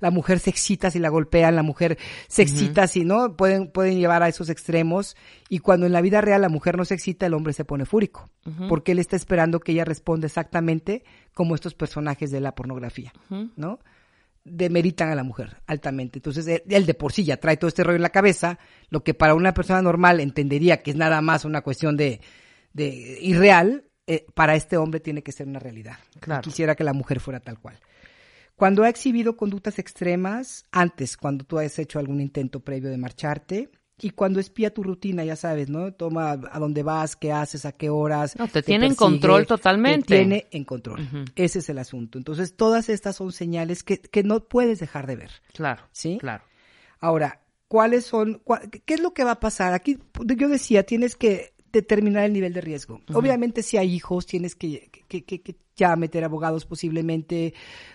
la 0.00 0.10
mujer 0.10 0.38
se 0.40 0.50
excita 0.50 0.90
si 0.90 0.98
la 0.98 1.10
golpean, 1.10 1.54
la 1.54 1.62
mujer 1.62 1.98
se 2.28 2.42
excita 2.42 2.86
si 2.88 3.04
no, 3.04 3.36
pueden, 3.36 3.70
pueden 3.70 3.98
llevar 3.98 4.22
a 4.22 4.28
esos 4.28 4.48
extremos, 4.48 5.16
y 5.50 5.58
cuando 5.58 5.86
en 5.86 5.92
la 5.92 6.00
vida 6.00 6.22
real 6.22 6.40
la 6.40 6.48
mujer 6.48 6.78
no 6.78 6.86
se 6.86 6.94
excita, 6.94 7.26
el 7.26 7.34
hombre 7.34 7.52
se 7.52 7.66
pone 7.66 7.84
fúrico, 7.84 8.30
porque 8.68 8.92
él 8.92 8.98
está 8.98 9.16
esperando 9.16 9.60
que 9.60 9.72
ella 9.72 9.84
responda 9.84 10.26
exactamente 10.26 11.04
como 11.36 11.54
estos 11.54 11.74
personajes 11.74 12.30
de 12.30 12.40
la 12.40 12.54
pornografía, 12.54 13.12
¿no? 13.56 13.78
demeritan 14.42 15.10
a 15.10 15.14
la 15.14 15.22
mujer 15.22 15.58
altamente. 15.66 16.18
Entonces, 16.18 16.46
él, 16.46 16.62
él 16.66 16.86
de 16.86 16.94
por 16.94 17.12
sí 17.12 17.24
ya 17.24 17.36
trae 17.36 17.58
todo 17.58 17.68
este 17.68 17.84
rollo 17.84 17.96
en 17.96 18.02
la 18.02 18.08
cabeza, 18.08 18.58
lo 18.88 19.04
que 19.04 19.12
para 19.12 19.34
una 19.34 19.52
persona 19.52 19.82
normal 19.82 20.20
entendería 20.20 20.82
que 20.82 20.92
es 20.92 20.96
nada 20.96 21.20
más 21.20 21.44
una 21.44 21.60
cuestión 21.60 21.94
de, 21.94 22.22
de 22.72 23.18
irreal, 23.20 23.84
eh, 24.06 24.24
para 24.32 24.56
este 24.56 24.78
hombre 24.78 25.00
tiene 25.00 25.22
que 25.22 25.30
ser 25.30 25.46
una 25.46 25.58
realidad. 25.58 25.98
Claro. 26.20 26.40
Quisiera 26.40 26.74
que 26.74 26.84
la 26.84 26.94
mujer 26.94 27.20
fuera 27.20 27.38
tal 27.38 27.58
cual. 27.58 27.78
Cuando 28.54 28.84
ha 28.84 28.88
exhibido 28.88 29.36
conductas 29.36 29.78
extremas, 29.78 30.64
antes, 30.72 31.18
cuando 31.18 31.44
tú 31.44 31.58
has 31.58 31.78
hecho 31.78 31.98
algún 31.98 32.22
intento 32.22 32.60
previo 32.60 32.88
de 32.88 32.96
marcharte, 32.96 33.68
y 33.98 34.10
cuando 34.10 34.40
espía 34.40 34.72
tu 34.74 34.82
rutina, 34.82 35.24
ya 35.24 35.36
sabes, 35.36 35.70
¿no? 35.70 35.92
Toma 35.92 36.32
a 36.32 36.58
dónde 36.58 36.82
vas, 36.82 37.16
qué 37.16 37.32
haces, 37.32 37.64
a 37.64 37.72
qué 37.72 37.88
horas. 37.88 38.38
No, 38.38 38.46
te 38.46 38.62
tiene 38.62 38.86
en 38.86 38.94
control 38.94 39.46
totalmente. 39.46 40.06
Te 40.06 40.16
tiene 40.16 40.46
en 40.50 40.64
control. 40.64 41.08
Ese 41.34 41.60
es 41.60 41.68
el 41.70 41.78
asunto. 41.78 42.18
Entonces, 42.18 42.54
todas 42.56 42.88
estas 42.90 43.16
son 43.16 43.32
señales 43.32 43.82
que, 43.82 43.98
que 43.98 44.22
no 44.22 44.40
puedes 44.40 44.80
dejar 44.80 45.06
de 45.06 45.16
ver. 45.16 45.30
Claro. 45.54 45.82
¿Sí? 45.92 46.18
Claro. 46.20 46.44
Ahora, 47.00 47.40
¿cuáles 47.68 48.04
son, 48.04 48.42
cua- 48.44 48.68
qué 48.84 48.94
es 48.94 49.00
lo 49.00 49.14
que 49.14 49.24
va 49.24 49.32
a 49.32 49.40
pasar? 49.40 49.72
Aquí 49.72 49.98
yo 50.36 50.48
decía, 50.48 50.82
tienes 50.84 51.16
que 51.16 51.54
determinar 51.72 52.24
el 52.24 52.32
nivel 52.32 52.52
de 52.52 52.60
riesgo. 52.60 53.00
Obviamente, 53.14 53.62
si 53.62 53.76
hay 53.78 53.94
hijos, 53.94 54.26
tienes 54.26 54.54
que, 54.54 54.90
que, 55.08 55.24
que- 55.24 55.56
ya 55.78 55.94
meter 55.94 56.24
abogados 56.24 56.64
posiblemente, 56.64 57.52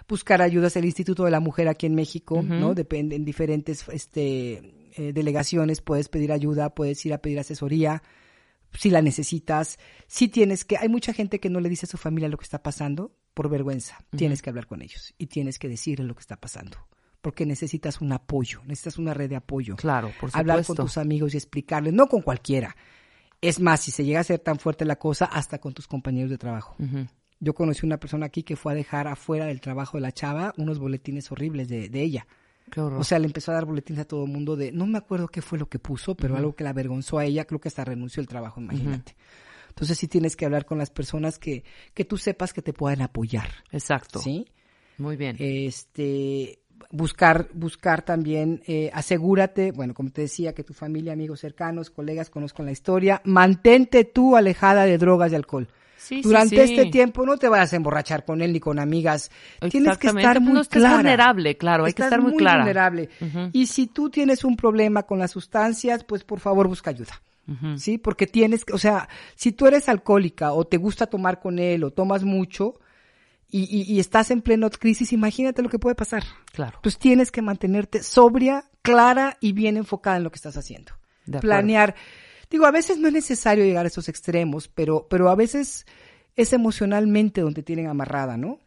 buscar 0.08 0.42
ayudas 0.44 0.76
del 0.76 0.86
Instituto 0.86 1.26
de 1.26 1.32
la 1.32 1.40
Mujer 1.40 1.68
aquí 1.68 1.88
en 1.88 1.96
México, 1.96 2.44
¿no? 2.44 2.76
Depende 2.76 3.16
en 3.16 3.26
diferentes, 3.26 3.84
este, 3.90 4.72
eh, 4.96 5.14
delegaciones, 5.14 5.82
puedes 5.82 6.10
pedir 6.10 6.32
ayuda, 6.32 6.74
puedes 6.76 7.06
ir 7.06 7.14
a 7.14 7.20
pedir 7.20 7.40
asesoría 7.40 8.04
si 8.74 8.90
la 8.90 9.02
necesitas, 9.02 9.80
si 10.08 10.28
tienes 10.28 10.66
que, 10.66 10.78
hay 10.78 10.90
mucha 10.90 11.14
gente 11.14 11.40
que 11.40 11.50
no 11.50 11.60
le 11.60 11.70
dice 11.70 11.86
a 11.86 11.90
su 11.90 11.98
familia 11.98 12.30
lo 12.30 12.38
que 12.38 12.44
está 12.44 12.64
pasando 12.64 13.12
por 13.34 13.50
vergüenza, 13.50 13.98
tienes 14.16 14.42
que 14.42 14.50
hablar 14.50 14.68
con 14.68 14.82
ellos 14.82 15.14
y 15.18 15.28
tienes 15.28 15.60
que 15.60 15.70
decirles 15.70 16.08
lo 16.08 16.16
que 16.16 16.22
está 16.22 16.38
pasando, 16.38 16.78
porque 17.22 17.46
necesitas 17.46 18.02
un 18.02 18.12
apoyo, 18.12 18.62
necesitas 18.66 18.98
una 18.98 19.14
red 19.14 19.30
de 19.30 19.36
apoyo. 19.36 19.76
Claro, 19.76 20.08
por 20.08 20.32
supuesto. 20.32 20.40
Hablar 20.40 20.66
con 20.66 20.76
tus 20.78 20.98
amigos 20.98 21.34
y 21.34 21.38
explicarles, 21.38 21.94
no 21.94 22.08
con 22.08 22.22
cualquiera. 22.22 22.76
Es 23.42 23.60
más, 23.60 23.82
si 23.82 23.92
se 23.92 24.06
llega 24.06 24.20
a 24.20 24.24
ser 24.24 24.40
tan 24.40 24.60
fuerte 24.60 24.86
la 24.86 24.98
cosa, 24.98 25.26
hasta 25.26 25.60
con 25.60 25.74
tus 25.74 25.88
compañeros 25.88 26.30
de 26.30 26.38
trabajo. 26.38 26.76
Yo 27.40 27.56
conocí 27.56 27.86
una 27.86 28.00
persona 28.00 28.28
aquí 28.28 28.44
que 28.44 28.56
fue 28.56 28.74
a 28.74 28.76
dejar 28.76 29.08
afuera 29.08 29.46
del 29.46 29.62
trabajo 29.62 29.98
de 29.98 30.02
la 30.02 30.12
chava 30.12 30.54
unos 30.58 30.78
boletines 30.78 31.32
horribles 31.32 31.68
de, 31.68 31.90
de 31.90 32.02
ella. 32.02 32.28
O 32.78 33.04
sea, 33.04 33.20
le 33.20 33.26
empezó 33.26 33.52
a 33.52 33.56
dar 33.56 33.66
boletines 33.66 34.02
a 34.02 34.06
todo 34.06 34.24
el 34.24 34.32
mundo 34.32 34.56
de, 34.56 34.72
no 34.72 34.86
me 34.86 34.98
acuerdo 34.98 35.28
qué 35.28 35.42
fue 35.42 35.60
lo 35.60 35.68
que 35.68 35.80
puso, 35.80 36.16
pero 36.16 36.38
algo 36.38 36.56
que 36.56 36.64
la 36.64 36.70
avergonzó 36.70 37.18
a 37.18 37.26
ella, 37.26 37.46
creo 37.46 37.60
que 37.60 37.68
hasta 37.68 37.84
renunció 37.84 38.22
el 38.22 38.28
trabajo, 38.28 38.62
imagínate. 38.62 39.16
Entonces 39.70 39.98
sí 39.98 40.08
tienes 40.08 40.36
que 40.36 40.46
hablar 40.46 40.66
con 40.66 40.78
las 40.78 40.90
personas 40.90 41.40
que, 41.40 41.64
que 41.94 42.06
tú 42.06 42.18
sepas 42.18 42.54
que 42.54 42.62
te 42.62 42.74
puedan 42.74 43.02
apoyar. 43.02 43.50
Exacto. 43.72 44.20
¿Sí? 44.20 44.48
Muy 44.98 45.18
bien. 45.18 45.36
Este, 45.40 46.60
buscar, 46.92 47.50
buscar 47.54 48.04
también, 48.04 48.62
eh, 48.68 48.90
asegúrate, 48.94 49.72
bueno, 49.72 49.94
como 49.94 50.12
te 50.12 50.22
decía, 50.22 50.54
que 50.54 50.64
tu 50.64 50.74
familia, 50.74 51.14
amigos 51.14 51.40
cercanos, 51.42 51.90
colegas 51.90 52.30
conozcan 52.30 52.66
la 52.66 52.72
historia. 52.72 53.22
Mantente 53.26 54.06
tú 54.06 54.36
alejada 54.36 54.86
de 54.86 54.98
drogas 54.98 55.32
y 55.32 55.36
alcohol. 55.36 55.68
Sí, 56.04 56.22
Durante 56.24 56.66
sí. 56.68 56.74
este 56.74 56.90
tiempo 56.92 57.26
no 57.26 57.38
te 57.38 57.48
vayas 57.48 57.72
a 57.74 57.76
emborrachar 57.76 58.26
con 58.26 58.42
él 58.42 58.52
ni 58.54 58.60
con 58.60 58.80
amigas. 58.80 59.30
Tienes 59.70 59.98
que 60.00 60.08
estar 60.08 60.42
muy 60.42 60.54
No 60.54 60.64
clara. 60.66 60.96
vulnerable, 60.96 61.58
claro, 61.58 61.86
hay 61.86 61.94
que 61.94 62.02
estar 62.02 62.20
muy 62.22 62.36
clara. 62.36 62.60
vulnerable. 62.64 63.10
Y 63.54 63.68
si 63.68 63.88
tú 63.88 64.10
tienes 64.10 64.44
un 64.44 64.56
problema 64.58 65.04
con 65.04 65.20
las 65.20 65.32
sustancias, 65.32 66.04
pues 66.04 66.24
por 66.24 66.40
favor 66.40 66.68
busca 66.68 66.90
ayuda. 66.90 67.22
¿Sí? 67.78 67.98
Porque 67.98 68.28
tienes, 68.28 68.64
que- 68.66 68.72
o 68.74 68.78
sea, 68.78 69.10
si 69.36 69.52
tú 69.52 69.68
eres 69.68 69.90
alcohólica 69.90 70.54
o 70.54 70.66
te 70.66 70.78
gusta 70.78 71.06
tomar 71.08 71.40
con 71.40 71.60
él 71.60 71.84
o 71.84 71.92
tomas 71.92 72.24
mucho 72.24 72.80
y, 73.50 73.64
y- 73.64 73.94
y 73.94 74.00
estás 74.00 74.32
en 74.32 74.42
pleno 74.42 74.70
crisis, 74.70 75.12
imagínate 75.12 75.62
lo 75.62 75.70
que 75.70 75.78
puede 75.80 75.96
pasar. 75.96 76.24
Claro. 76.54 76.78
Entonces 76.78 76.98
tienes 77.00 77.30
que 77.32 77.42
mantenerte 77.42 78.04
sobria, 78.04 78.66
clara 78.82 79.38
y 79.42 79.52
bien 79.52 79.76
enfocada 79.78 80.18
en 80.18 80.24
lo 80.24 80.32
que 80.32 80.38
estás 80.38 80.56
haciendo. 80.56 80.94
De 81.26 81.38
acuerdo. 81.38 81.42
Planear. 81.56 81.96
Digo, 82.52 82.66
a 82.66 82.72
veces 82.72 83.00
no 83.00 83.08
es 83.08 83.14
necesario 83.14 83.64
llegar 83.64 83.86
a 83.86 83.88
esos 83.88 84.10
extremos, 84.10 84.68
pero, 84.68 85.08
pero 85.10 85.30
a 85.30 85.36
veces 85.36 85.86
es 86.36 86.54
emocionalmente 86.54 87.42
donde 87.42 87.64
tienen 87.64 87.88
amarrada, 87.88 88.36
¿no? 88.38 88.60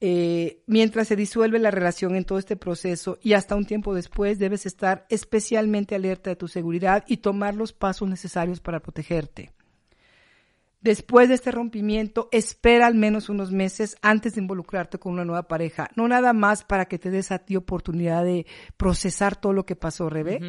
Eh, 0.00 0.62
mientras 0.66 1.06
se 1.06 1.14
disuelve 1.14 1.60
la 1.60 1.70
relación 1.70 2.16
en 2.16 2.24
todo 2.24 2.40
este 2.40 2.56
proceso 2.56 3.20
y 3.22 3.34
hasta 3.34 3.54
un 3.54 3.64
tiempo 3.64 3.94
después 3.94 4.40
debes 4.40 4.66
estar 4.66 5.06
especialmente 5.08 5.94
alerta 5.94 6.30
de 6.30 6.36
tu 6.36 6.48
seguridad 6.48 7.04
y 7.06 7.18
tomar 7.18 7.54
los 7.54 7.72
pasos 7.72 8.08
necesarios 8.08 8.58
para 8.58 8.80
protegerte. 8.80 9.52
Después 10.82 11.28
de 11.28 11.36
este 11.36 11.52
rompimiento, 11.52 12.28
espera 12.32 12.88
al 12.88 12.96
menos 12.96 13.28
unos 13.28 13.52
meses 13.52 13.96
antes 14.02 14.34
de 14.34 14.40
involucrarte 14.40 14.98
con 14.98 15.12
una 15.12 15.24
nueva 15.24 15.44
pareja. 15.44 15.88
No 15.94 16.08
nada 16.08 16.32
más 16.32 16.64
para 16.64 16.86
que 16.86 16.98
te 16.98 17.10
des 17.10 17.30
a 17.30 17.38
ti 17.38 17.54
oportunidad 17.54 18.24
de 18.24 18.46
procesar 18.76 19.36
todo 19.36 19.52
lo 19.52 19.64
que 19.64 19.76
pasó, 19.76 20.10
Rebe, 20.10 20.40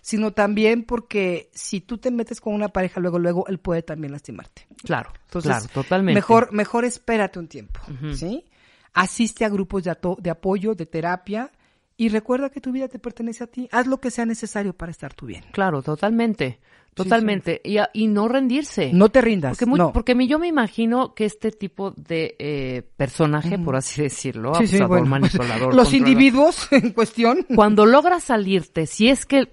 sino 0.00 0.32
también 0.32 0.84
porque 0.84 1.50
si 1.52 1.80
tú 1.80 1.98
te 1.98 2.12
metes 2.12 2.40
con 2.40 2.54
una 2.54 2.68
pareja 2.68 3.00
luego, 3.00 3.18
luego, 3.18 3.48
él 3.48 3.58
puede 3.58 3.82
también 3.82 4.12
lastimarte. 4.12 4.68
Claro, 4.84 5.12
Entonces, 5.24 5.50
claro, 5.50 5.66
totalmente. 5.74 6.14
Mejor, 6.14 6.52
mejor 6.52 6.84
espérate 6.84 7.40
un 7.40 7.48
tiempo, 7.48 7.80
¿sí? 8.14 8.44
Asiste 8.92 9.44
a 9.44 9.48
grupos 9.48 9.82
de, 9.82 9.96
de 10.18 10.30
apoyo, 10.30 10.76
de 10.76 10.86
terapia, 10.86 11.50
y 11.96 12.08
recuerda 12.08 12.48
que 12.48 12.60
tu 12.60 12.72
vida 12.72 12.88
te 12.88 12.98
pertenece 12.98 13.44
a 13.44 13.46
ti. 13.46 13.68
Haz 13.72 13.86
lo 13.86 13.98
que 13.98 14.10
sea 14.10 14.24
necesario 14.24 14.72
para 14.72 14.90
estar 14.90 15.12
tú 15.12 15.26
bien. 15.26 15.44
Claro, 15.52 15.82
totalmente. 15.82 16.60
Totalmente. 16.94 17.60
Y, 17.64 17.78
a- 17.78 17.88
y 17.94 18.08
no 18.08 18.28
rendirse. 18.28 18.90
No 18.92 19.08
te 19.08 19.20
rindas. 19.20 19.52
Porque, 19.52 19.66
mu- 19.66 19.76
no. 19.76 19.92
porque 19.92 20.14
mi- 20.14 20.26
yo 20.26 20.38
me 20.38 20.48
imagino 20.48 21.14
que 21.14 21.24
este 21.24 21.50
tipo 21.50 21.92
de 21.92 22.36
eh, 22.38 22.82
personaje, 22.96 23.58
por 23.58 23.76
así 23.76 24.02
decirlo, 24.02 24.52
Sí, 24.54 24.64
abusador, 24.64 24.88
bueno, 24.88 25.06
manipulador, 25.06 25.50
Los 25.74 25.88
controlador, 25.88 25.94
individuos 25.94 26.68
en 26.72 26.90
cuestión. 26.92 27.46
Cuando 27.54 27.86
logras 27.86 28.24
salirte, 28.24 28.86
si 28.86 29.08
es 29.08 29.24
que, 29.24 29.48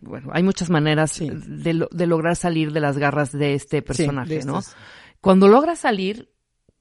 bueno, 0.00 0.30
hay 0.32 0.42
muchas 0.42 0.70
maneras 0.70 1.18
de, 1.18 1.86
de 1.90 2.06
lograr 2.06 2.36
salir 2.36 2.72
de 2.72 2.80
las 2.80 2.98
garras 2.98 3.32
de 3.32 3.54
este 3.54 3.82
personaje, 3.82 4.38
de 4.38 4.44
¿no? 4.44 4.60
Cuando 5.20 5.48
logras 5.48 5.78
salir, 5.78 6.30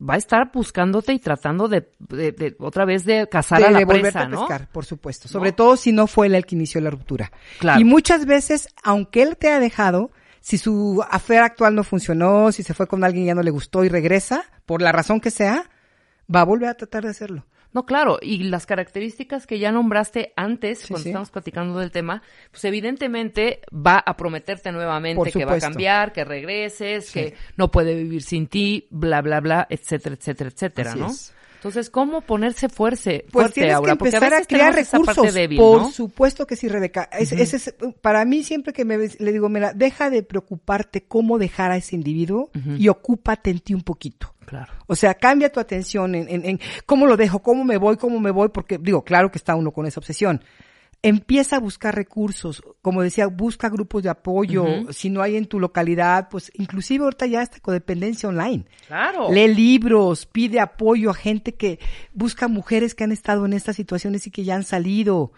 va 0.01 0.13
a 0.13 0.17
estar 0.17 0.51
buscándote 0.53 1.11
y 1.13 1.19
tratando 1.19 1.67
de, 1.67 1.89
de- 1.99 2.31
de- 2.31 2.55
otra 2.59 2.85
vez 2.85 3.03
de 3.05 3.27
cazar 3.29 3.59
de, 3.59 3.65
a 3.65 3.71
la 3.71 3.79
de 3.79 3.87
presa, 3.87 4.21
a 4.21 4.29
pescar, 4.29 4.67
por 4.71 4.85
supuesto. 4.85 5.27
Sobre 5.27 5.51
todo 5.51 5.75
si 5.75 5.91
no 5.91 6.07
fue 6.07 6.27
él 6.27 6.35
el 6.35 6.45
que 6.45 6.55
inició 6.55 6.79
la 6.81 6.89
ruptura. 6.89 7.31
Claro. 7.59 7.79
Y 7.81 7.83
muchas 7.83 8.25
veces, 8.25 8.69
aunque 8.83 9.21
él 9.23 9.35
te 9.37 9.49
ha 9.49 9.59
dejado, 9.59 10.11
si 10.39 10.57
su 10.57 11.03
affair 11.09 11.41
actual 11.41 11.75
no 11.75 11.83
funcionó, 11.83 12.51
si 12.53 12.63
se 12.63 12.73
fue 12.73 12.87
con 12.87 13.03
alguien 13.03 13.25
y 13.25 13.27
ya 13.27 13.35
no 13.35 13.43
le 13.43 13.51
gustó 13.51 13.83
y 13.83 13.89
regresa, 13.89 14.45
por 14.65 14.81
la 14.81 14.91
razón 14.93 15.19
que 15.19 15.31
sea, 15.31 15.69
va 16.33 16.41
a 16.41 16.45
volver 16.45 16.69
a 16.69 16.75
tratar 16.75 17.03
de 17.03 17.09
hacerlo. 17.09 17.45
No, 17.71 17.85
claro, 17.85 18.17
y 18.21 18.43
las 18.43 18.65
características 18.65 19.45
que 19.45 19.59
ya 19.59 19.71
nombraste 19.71 20.33
antes, 20.35 20.79
Sí, 20.79 20.87
cuando 20.87 21.03
sí. 21.03 21.09
estamos 21.09 21.29
platicando 21.29 21.77
del 21.79 21.91
tema, 21.91 22.23
pues 22.51 22.65
evidentemente 22.65 23.61
va 23.71 23.97
a 23.99 24.17
prometerte 24.17 24.71
nuevamente 24.71 25.31
que 25.31 25.45
va 25.45 25.53
a 25.53 25.59
cambiar, 25.59 26.11
que 26.11 26.25
regreses, 26.25 27.05
Sí. 27.07 27.13
que 27.13 27.33
no 27.57 27.69
puede 27.69 27.93
vivir 27.95 28.23
sin 28.23 28.47
ti, 28.47 28.87
bla, 28.89 29.21
bla, 29.21 29.39
bla, 29.39 29.67
etcétera, 29.69 30.15
etcétera, 30.15 30.49
etcétera, 30.49 30.91
Así 30.91 30.99
¿no? 30.99 31.07
es. 31.11 31.33
Entonces, 31.55 31.89
¿cómo 31.89 32.21
ponerse 32.21 32.69
fuerte, 32.69 33.25
Pues 33.25 33.31
fuerte 33.33 33.53
tienes 33.55 33.75
Aura? 33.75 33.97
que 33.97 34.05
empezar 34.05 34.33
a, 34.33 34.41
crear 34.45 34.73
recursos. 34.73 35.15
parte 35.15 35.31
débil, 35.33 35.57
por 35.57 35.81
¿no? 35.81 35.91
supuesto 35.91 36.47
que 36.47 36.55
sí, 36.55 36.69
Rebeca. 36.69 37.09
Es- 37.11 37.33
ese 37.33 37.57
es, 37.57 37.75
para 38.01 38.23
mí 38.23 38.43
siempre 38.43 38.71
que 38.71 38.85
me 38.85 38.95
ves, 38.95 39.19
le 39.19 39.33
digo, 39.33 39.49
mira, 39.49 39.73
deja 39.73 40.09
de 40.09 40.23
preocuparte 40.23 41.03
cómo 41.03 41.37
dejar 41.37 41.71
a 41.71 41.75
ese 41.77 41.97
individuo 41.97 42.49
y 42.77 42.87
ocúpate 42.87 43.49
en 43.51 43.59
ti 43.59 43.73
un 43.73 43.81
poquito. 43.83 44.33
Claro. 44.49 44.73
O 44.87 44.95
sea, 44.95 45.13
cambia 45.13 45.51
tu 45.51 45.59
atención 45.59 46.15
en, 46.15 46.27
en, 46.27 46.43
en 46.45 46.59
cómo 46.85 47.05
lo 47.05 47.15
dejo, 47.15 47.39
cómo 47.43 47.63
me 47.63 47.77
voy, 47.77 47.97
cómo 47.97 48.19
me 48.19 48.31
voy, 48.31 48.49
porque 48.49 48.77
digo, 48.77 49.03
claro 49.03 49.29
que 49.31 49.37
está 49.37 49.55
uno 49.55 49.71
con 49.71 49.85
esa 49.85 49.99
obsesión. 49.99 50.43
Empieza 51.01 51.55
a 51.55 51.59
buscar 51.59 51.95
recursos, 51.95 52.61
como 52.81 53.01
decía, 53.01 53.27
busca 53.27 53.69
grupos 53.69 54.03
de 54.03 54.09
apoyo, 54.09 54.65
si 54.91 55.09
no 55.09 55.21
hay 55.21 55.37
en 55.37 55.45
tu 55.45 55.57
localidad, 55.57 56.27
pues 56.29 56.51
inclusive 56.55 57.05
ahorita 57.05 57.25
ya 57.25 57.41
está 57.41 57.61
codependencia 57.61 58.27
online. 58.27 58.65
Claro. 58.87 59.31
Lee 59.31 59.47
libros, 59.53 60.25
pide 60.25 60.59
apoyo 60.59 61.09
a 61.09 61.13
gente 61.13 61.53
que 61.55 61.79
busca 62.13 62.49
mujeres 62.49 62.95
que 62.95 63.05
han 63.05 63.13
estado 63.13 63.45
en 63.45 63.53
estas 63.53 63.77
situaciones 63.77 64.27
y 64.27 64.31
que 64.31 64.43
ya 64.43 64.55
han 64.55 64.65
salido. 64.65 65.31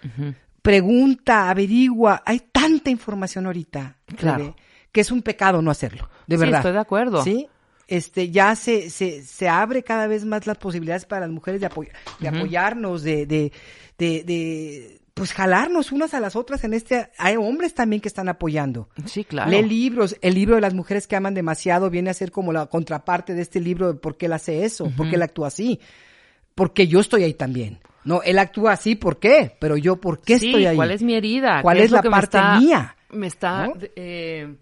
Pregunta, 0.61 1.49
averigua. 1.49 2.21
Hay 2.25 2.39
tanta 2.51 2.89
información 2.89 3.45
ahorita, 3.45 3.97
Claro. 4.17 4.55
Que 4.91 5.01
es 5.01 5.11
un 5.11 5.21
pecado 5.21 5.61
no 5.61 5.71
hacerlo, 5.71 6.09
de 6.27 6.35
Sí, 6.35 6.39
verdad. 6.41 6.59
estoy 6.59 6.73
de 6.73 6.79
acuerdo. 6.79 7.23
Sí, 7.23 7.47
este, 7.95 8.31
ya 8.31 8.55
se, 8.55 8.89
se, 8.89 9.21
se 9.23 9.49
abre 9.49 9.83
cada 9.83 10.07
vez 10.07 10.25
más 10.25 10.47
las 10.47 10.57
posibilidades 10.57 11.05
para 11.05 11.21
las 11.21 11.29
mujeres 11.29 11.59
de, 11.61 11.67
apoy- 11.69 11.89
de 12.19 12.27
apoyarnos, 12.27 13.03
de, 13.03 13.25
de, 13.25 13.51
de, 13.97 14.23
de, 14.23 15.01
pues 15.13 15.33
jalarnos 15.33 15.91
unas 15.91 16.13
a 16.13 16.19
las 16.21 16.35
otras 16.35 16.63
en 16.63 16.73
este, 16.73 17.09
hay 17.17 17.35
hombres 17.35 17.73
también 17.73 18.01
que 18.01 18.07
están 18.07 18.29
apoyando. 18.29 18.87
Sí, 19.05 19.23
claro. 19.25 19.51
Lee 19.51 19.61
libros, 19.63 20.15
el 20.21 20.33
libro 20.35 20.55
de 20.55 20.61
las 20.61 20.73
mujeres 20.73 21.05
que 21.05 21.15
aman 21.17 21.33
demasiado 21.33 21.89
viene 21.89 22.09
a 22.09 22.13
ser 22.13 22.31
como 22.31 22.53
la 22.53 22.65
contraparte 22.67 23.33
de 23.33 23.41
este 23.41 23.59
libro 23.59 23.91
de 23.91 23.99
por 23.99 24.15
qué 24.17 24.27
él 24.27 24.33
hace 24.33 24.63
eso, 24.63 24.89
por 24.95 25.09
qué 25.09 25.15
él 25.17 25.21
actúa 25.21 25.47
así, 25.47 25.79
porque 26.55 26.87
yo 26.87 26.99
estoy 27.01 27.23
ahí 27.23 27.33
también. 27.33 27.79
No, 28.03 28.21
él 28.23 28.39
actúa 28.39 28.71
así, 28.71 28.95
¿por 28.95 29.19
qué? 29.19 29.55
Pero 29.59 29.77
yo, 29.77 29.97
¿por 29.97 30.21
qué 30.21 30.39
sí, 30.39 30.47
estoy 30.47 30.65
ahí? 30.65 30.75
¿cuál 30.75 30.91
es 30.91 31.03
mi 31.03 31.13
herida? 31.13 31.61
¿Cuál 31.61 31.77
¿Qué 31.77 31.83
es 31.83 31.91
la 31.91 32.01
me 32.01 32.09
parte 32.09 32.37
está- 32.37 32.57
mía? 32.59 32.95
Me 33.11 33.27
está, 33.27 33.67
¿No? 33.67 33.73
eh, 33.95 34.55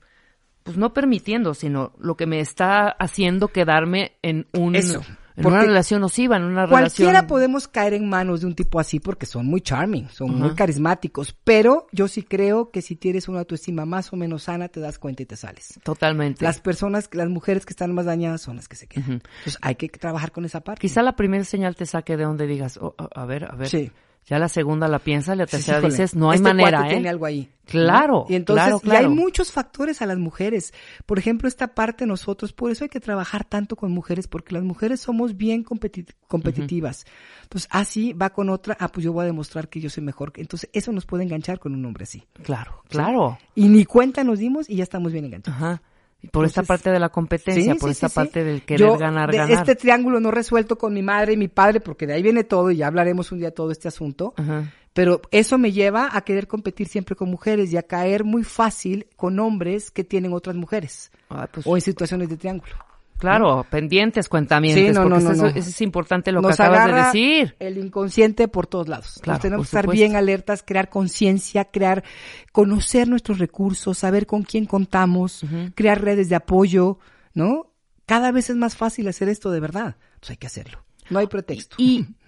pues 0.69 0.77
no 0.77 0.93
permitiendo, 0.93 1.55
sino 1.55 1.93
lo 1.97 2.15
que 2.15 2.27
me 2.27 2.39
está 2.39 2.89
haciendo 2.89 3.47
quedarme 3.47 4.11
en 4.21 4.45
un, 4.53 4.75
Eso, 4.75 5.01
en 5.35 5.41
porque 5.41 5.57
una 5.57 5.65
relación 5.65 6.01
nociva, 6.01 6.37
en 6.37 6.43
una 6.43 6.67
Cualquiera 6.67 7.11
relación. 7.11 7.27
podemos 7.27 7.67
caer 7.67 7.95
en 7.95 8.07
manos 8.07 8.41
de 8.41 8.45
un 8.45 8.53
tipo 8.53 8.79
así 8.79 8.99
porque 8.99 9.25
son 9.25 9.47
muy 9.47 9.61
charming, 9.61 10.07
son 10.09 10.37
muy 10.37 10.53
carismáticos, 10.53 11.35
pero 11.43 11.87
yo 11.91 12.07
sí 12.07 12.21
creo 12.21 12.69
que 12.69 12.83
si 12.83 12.95
tienes 12.95 13.27
una 13.27 13.39
autoestima 13.39 13.83
más 13.87 14.13
o 14.13 14.15
menos 14.15 14.43
sana, 14.43 14.67
te 14.67 14.79
das 14.79 14.99
cuenta 14.99 15.23
y 15.23 15.25
te 15.25 15.35
sales. 15.35 15.79
Totalmente. 15.83 16.45
Las 16.45 16.61
personas, 16.61 17.09
las 17.13 17.29
mujeres 17.29 17.65
que 17.65 17.73
están 17.73 17.91
más 17.95 18.05
dañadas 18.05 18.41
son 18.41 18.57
las 18.57 18.67
que 18.67 18.75
se 18.75 18.85
quedan. 18.85 19.13
Entonces 19.13 19.57
hay 19.61 19.73
que 19.73 19.89
trabajar 19.89 20.31
con 20.31 20.45
esa 20.45 20.61
parte. 20.61 20.81
Quizá 20.81 21.01
la 21.01 21.15
primera 21.15 21.43
señal 21.45 21.75
te 21.75 21.87
saque 21.87 22.15
de 22.15 22.25
donde 22.25 22.45
digas, 22.45 22.77
oh, 22.77 22.93
oh, 22.95 23.09
a 23.15 23.25
ver, 23.25 23.51
a 23.51 23.55
ver. 23.55 23.69
Sí. 23.69 23.91
Ya 24.29 24.37
la 24.37 24.47
segunda 24.47 24.87
la 24.87 24.99
piensas, 24.99 25.35
la 25.35 25.47
Sí, 25.47 25.51
tercera 25.51 25.81
dices, 25.81 26.15
no 26.15 26.29
hay 26.29 26.35
este 26.35 26.47
manera, 26.47 26.85
¿eh? 26.85 26.91
tiene 26.91 27.09
algo 27.09 27.25
ahí. 27.25 27.49
Claro, 27.65 28.25
Y 28.29 28.35
entonces, 28.35 28.63
claro, 28.63 28.81
y 28.83 28.89
hay 28.89 28.97
claro. 29.05 29.09
muchos 29.11 29.51
factores 29.51 30.01
a 30.03 30.05
las 30.05 30.17
mujeres. 30.19 30.71
Por 31.05 31.17
ejemplo, 31.19 31.47
esta 31.47 31.69
parte 31.73 32.05
nosotros, 32.05 32.53
por 32.53 32.69
eso 32.71 32.83
hay 32.83 32.89
que 32.89 32.99
trabajar 32.99 33.43
tanto 33.43 33.75
con 33.75 33.91
mujeres, 33.91 34.27
porque 34.27 34.53
las 34.53 34.63
mujeres 34.63 34.99
somos 34.99 35.35
bien 35.35 35.63
competi- 35.65 36.13
competitivas. 36.27 37.05
Entonces, 37.43 37.67
así 37.71 38.13
va 38.13 38.29
con 38.31 38.49
otra, 38.49 38.77
ah, 38.79 38.87
pues 38.91 39.03
yo 39.03 39.13
voy 39.13 39.23
a 39.23 39.25
demostrar 39.25 39.67
que 39.67 39.79
yo 39.79 39.89
soy 39.89 40.03
mejor. 40.03 40.31
Entonces, 40.35 40.69
eso 40.73 40.91
nos 40.91 41.05
puede 41.05 41.23
enganchar 41.23 41.59
con 41.59 41.73
un 41.73 41.83
hombre 41.85 42.03
así. 42.03 42.23
Claro, 42.43 42.83
claro. 42.87 43.37
Y 43.55 43.67
ni 43.67 43.85
cuenta 43.85 44.23
nos 44.23 44.37
dimos 44.39 44.69
y 44.69 44.75
ya 44.75 44.83
estamos 44.83 45.11
bien 45.11 45.25
enganchados. 45.25 45.59
Ajá. 45.61 45.81
Y 46.21 46.27
por 46.27 46.43
esta 46.45 46.63
parte 46.63 46.91
de 46.91 46.99
la 46.99 47.09
competencia, 47.09 47.73
Sí, 47.73 47.79
por 47.79 47.89
sí, 47.89 47.93
esta 47.93 48.09
sí. 48.09 48.15
parte 48.15 48.43
del 48.43 48.63
querer 48.63 48.87
Yo, 48.87 48.97
ganar, 48.97 49.31
de 49.31 49.37
ganar. 49.37 49.57
Este 49.59 49.75
triángulo 49.75 50.19
no 50.19 50.31
resuelto 50.31 50.77
con 50.77 50.93
mi 50.93 51.01
madre 51.01 51.33
y 51.33 51.37
mi 51.37 51.47
padre, 51.47 51.79
porque 51.79 52.05
de 52.05 52.13
ahí 52.13 52.21
viene 52.21 52.43
todo 52.43 52.71
y 52.71 52.77
ya 52.77 52.87
hablaremos 52.87 53.31
un 53.31 53.39
día 53.39 53.51
todo 53.51 53.71
este 53.71 53.87
asunto. 53.87 54.33
Ajá. 54.35 54.71
Pero 54.91 55.21
eso 55.31 55.57
me 55.57 55.71
lleva 55.71 56.09
a 56.11 56.21
querer 56.21 56.47
competir 56.47 56.87
siempre 56.87 57.15
con 57.15 57.29
mujeres 57.29 57.71
y 57.71 57.77
a 57.77 57.83
caer 57.83 58.23
muy 58.25 58.43
fácil 58.43 59.07
con 59.15 59.39
hombres 59.39 59.91
que 59.91 60.03
tienen 60.03 60.33
otras 60.33 60.55
mujeres 60.57 61.11
Ah, 61.29 61.47
pues, 61.49 61.65
o 61.65 61.77
en 61.77 61.81
situaciones 61.81 62.27
de 62.27 62.35
triángulo. 62.37 62.73
Claro, 63.19 63.65
pendientes, 63.69 64.27
cuentamientos, 64.29 64.83
Sí, 64.83 64.91
no, 64.91 65.03
porque 65.03 65.23
no, 65.23 65.33
no, 65.33 65.47
eso, 65.47 65.57
es 65.69 65.81
importante 65.81 66.31
lo 66.31 66.41
Nos 66.41 66.57
que 66.57 66.63
acabas 66.63 66.87
de 66.87 66.93
decir. 66.93 67.55
El 67.59 67.77
inconsciente 67.77 68.47
por 68.47 68.65
todos 68.65 68.87
lados. 68.87 69.19
Claro, 69.21 69.35
Nos 69.35 69.41
tenemos 69.41 69.65
que 69.65 69.69
estar 69.69 69.83
supuesto. 69.83 69.99
bien 70.01 70.15
alertas, 70.15 70.63
crear 70.65 70.89
conciencia, 70.89 71.65
crear, 71.65 72.03
conocer 72.51 73.07
nuestros 73.07 73.37
recursos, 73.37 73.97
saber 73.97 74.25
con 74.25 74.41
quién 74.43 74.65
contamos, 74.65 75.45
crear 75.75 76.01
redes 76.01 76.29
de 76.29 76.35
apoyo, 76.35 76.97
¿no? 77.33 77.71
Cada 78.05 78.31
vez 78.31 78.49
es 78.49 78.55
más 78.55 78.75
fácil 78.75 79.07
hacer 79.07 79.29
esto 79.29 79.51
de 79.51 79.59
verdad. 79.59 79.95
Entonces 80.15 80.31
hay 80.31 80.37
que 80.37 80.47
hacerlo. 80.47 80.83
No 81.11 81.19
hay 81.19 81.27
pretexto. 81.27 81.75
Y 81.77 82.07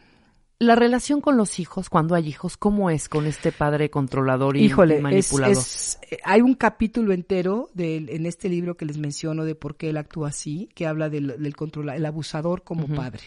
la 0.62 0.76
relación 0.76 1.22
con 1.22 1.38
los 1.38 1.60
hijos, 1.60 1.90
cuando 1.90 2.14
hay 2.14 2.28
hijos, 2.28 2.56
¿cómo 2.56 2.90
es 2.92 3.10
con 3.10 3.26
este 3.26 3.52
padre 3.52 3.90
controlador 3.90 4.58
y, 4.58 4.64
Híjole, 4.66 4.94
y 4.94 4.98
es, 4.98 5.04
manipulador? 5.04 5.58
es- 5.58 6.00
eh, 6.10 6.20
hay 6.24 6.42
un 6.42 6.54
capítulo 6.54 7.14
entero 7.14 7.70
del- 7.74 8.10
en 8.10 8.28
este 8.28 8.48
libro 8.48 8.78
que 8.78 8.86
les 8.86 8.98
menciono 9.00 9.44
de 9.44 9.56
por 9.56 9.76
qué 9.76 9.90
él 9.90 9.98
actúa 9.98 10.30
así, 10.30 10.70
que 10.76 10.86
habla 10.86 11.10
del, 11.10 11.42
del 11.42 11.56
controla- 11.56 11.96
el 11.96 12.06
abusador 12.06 12.62
como 12.62 12.88
padre. 12.88 13.22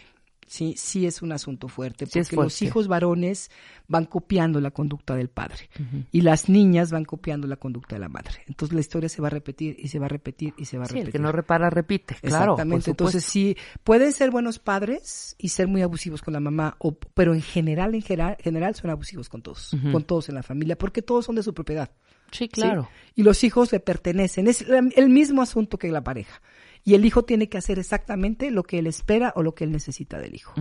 Sí, 0.54 0.74
sí 0.76 1.04
es 1.04 1.20
un 1.20 1.32
asunto 1.32 1.66
fuerte, 1.66 2.06
Sí 2.06 2.20
porque 2.20 2.36
los 2.36 2.62
hijos 2.62 2.86
varones 2.86 3.50
van 3.88 4.04
copiando 4.04 4.60
la 4.60 4.70
conducta 4.70 5.16
del 5.16 5.28
padre 5.28 5.68
y 6.12 6.20
las 6.20 6.48
niñas 6.48 6.92
van 6.92 7.04
copiando 7.04 7.48
la 7.48 7.56
conducta 7.56 7.96
de 7.96 8.00
la 8.00 8.08
madre. 8.08 8.44
Entonces 8.46 8.72
la 8.72 8.80
historia 8.80 9.08
se 9.08 9.20
va 9.20 9.26
a 9.26 9.30
repetir 9.30 9.74
y 9.80 9.88
se 9.88 9.98
va 9.98 10.06
a 10.06 10.08
repetir 10.08 10.54
y 10.56 10.66
se 10.66 10.78
va 10.78 10.84
a 10.84 10.86
Sí, 10.86 10.92
el 10.92 10.98
repetir. 11.00 11.12
que 11.12 11.18
no 11.18 11.32
repara, 11.32 11.70
repite. 11.70 12.14
Claro, 12.22 12.52
Exactamente. 12.52 12.90
Entonces 12.92 13.24
sí, 13.24 13.56
pueden 13.82 14.12
ser 14.12 14.30
buenos 14.30 14.60
padres 14.60 15.34
y 15.38 15.48
ser 15.48 15.66
muy 15.66 15.82
abusivos 15.82 16.22
con 16.22 16.32
la 16.32 16.38
mamá, 16.38 16.76
o, 16.78 16.92
pero 16.94 17.34
en 17.34 17.42
general, 17.42 17.96
en 17.96 18.02
general, 18.02 18.36
general 18.38 18.76
son 18.76 18.90
abusivos 18.90 19.28
con 19.28 19.42
todos, 19.42 19.76
con 19.90 20.04
todos 20.04 20.28
en 20.28 20.36
la 20.36 20.44
familia, 20.44 20.78
porque 20.78 21.02
todos 21.02 21.24
son 21.24 21.34
de 21.34 21.42
su 21.42 21.52
propiedad. 21.52 21.90
Sí, 22.30 22.44
¿sí? 22.44 22.48
claro. 22.48 22.88
Y 23.16 23.24
los 23.24 23.42
hijos 23.42 23.72
le 23.72 23.80
pertenecen. 23.80 24.46
Es 24.46 24.64
el 24.68 25.08
mismo 25.10 25.42
asunto 25.42 25.78
que 25.78 25.88
la 25.90 26.04
pareja. 26.04 26.40
Y 26.84 26.94
el 26.94 27.04
hijo 27.04 27.24
tiene 27.24 27.48
que 27.48 27.56
hacer 27.58 27.78
exactamente 27.78 28.50
lo 28.50 28.62
que 28.62 28.78
él 28.78 28.86
espera 28.86 29.32
o 29.36 29.42
lo 29.42 29.54
que 29.54 29.64
él 29.64 29.72
necesita 29.72 30.18
del 30.18 30.34
hijo. 30.34 30.52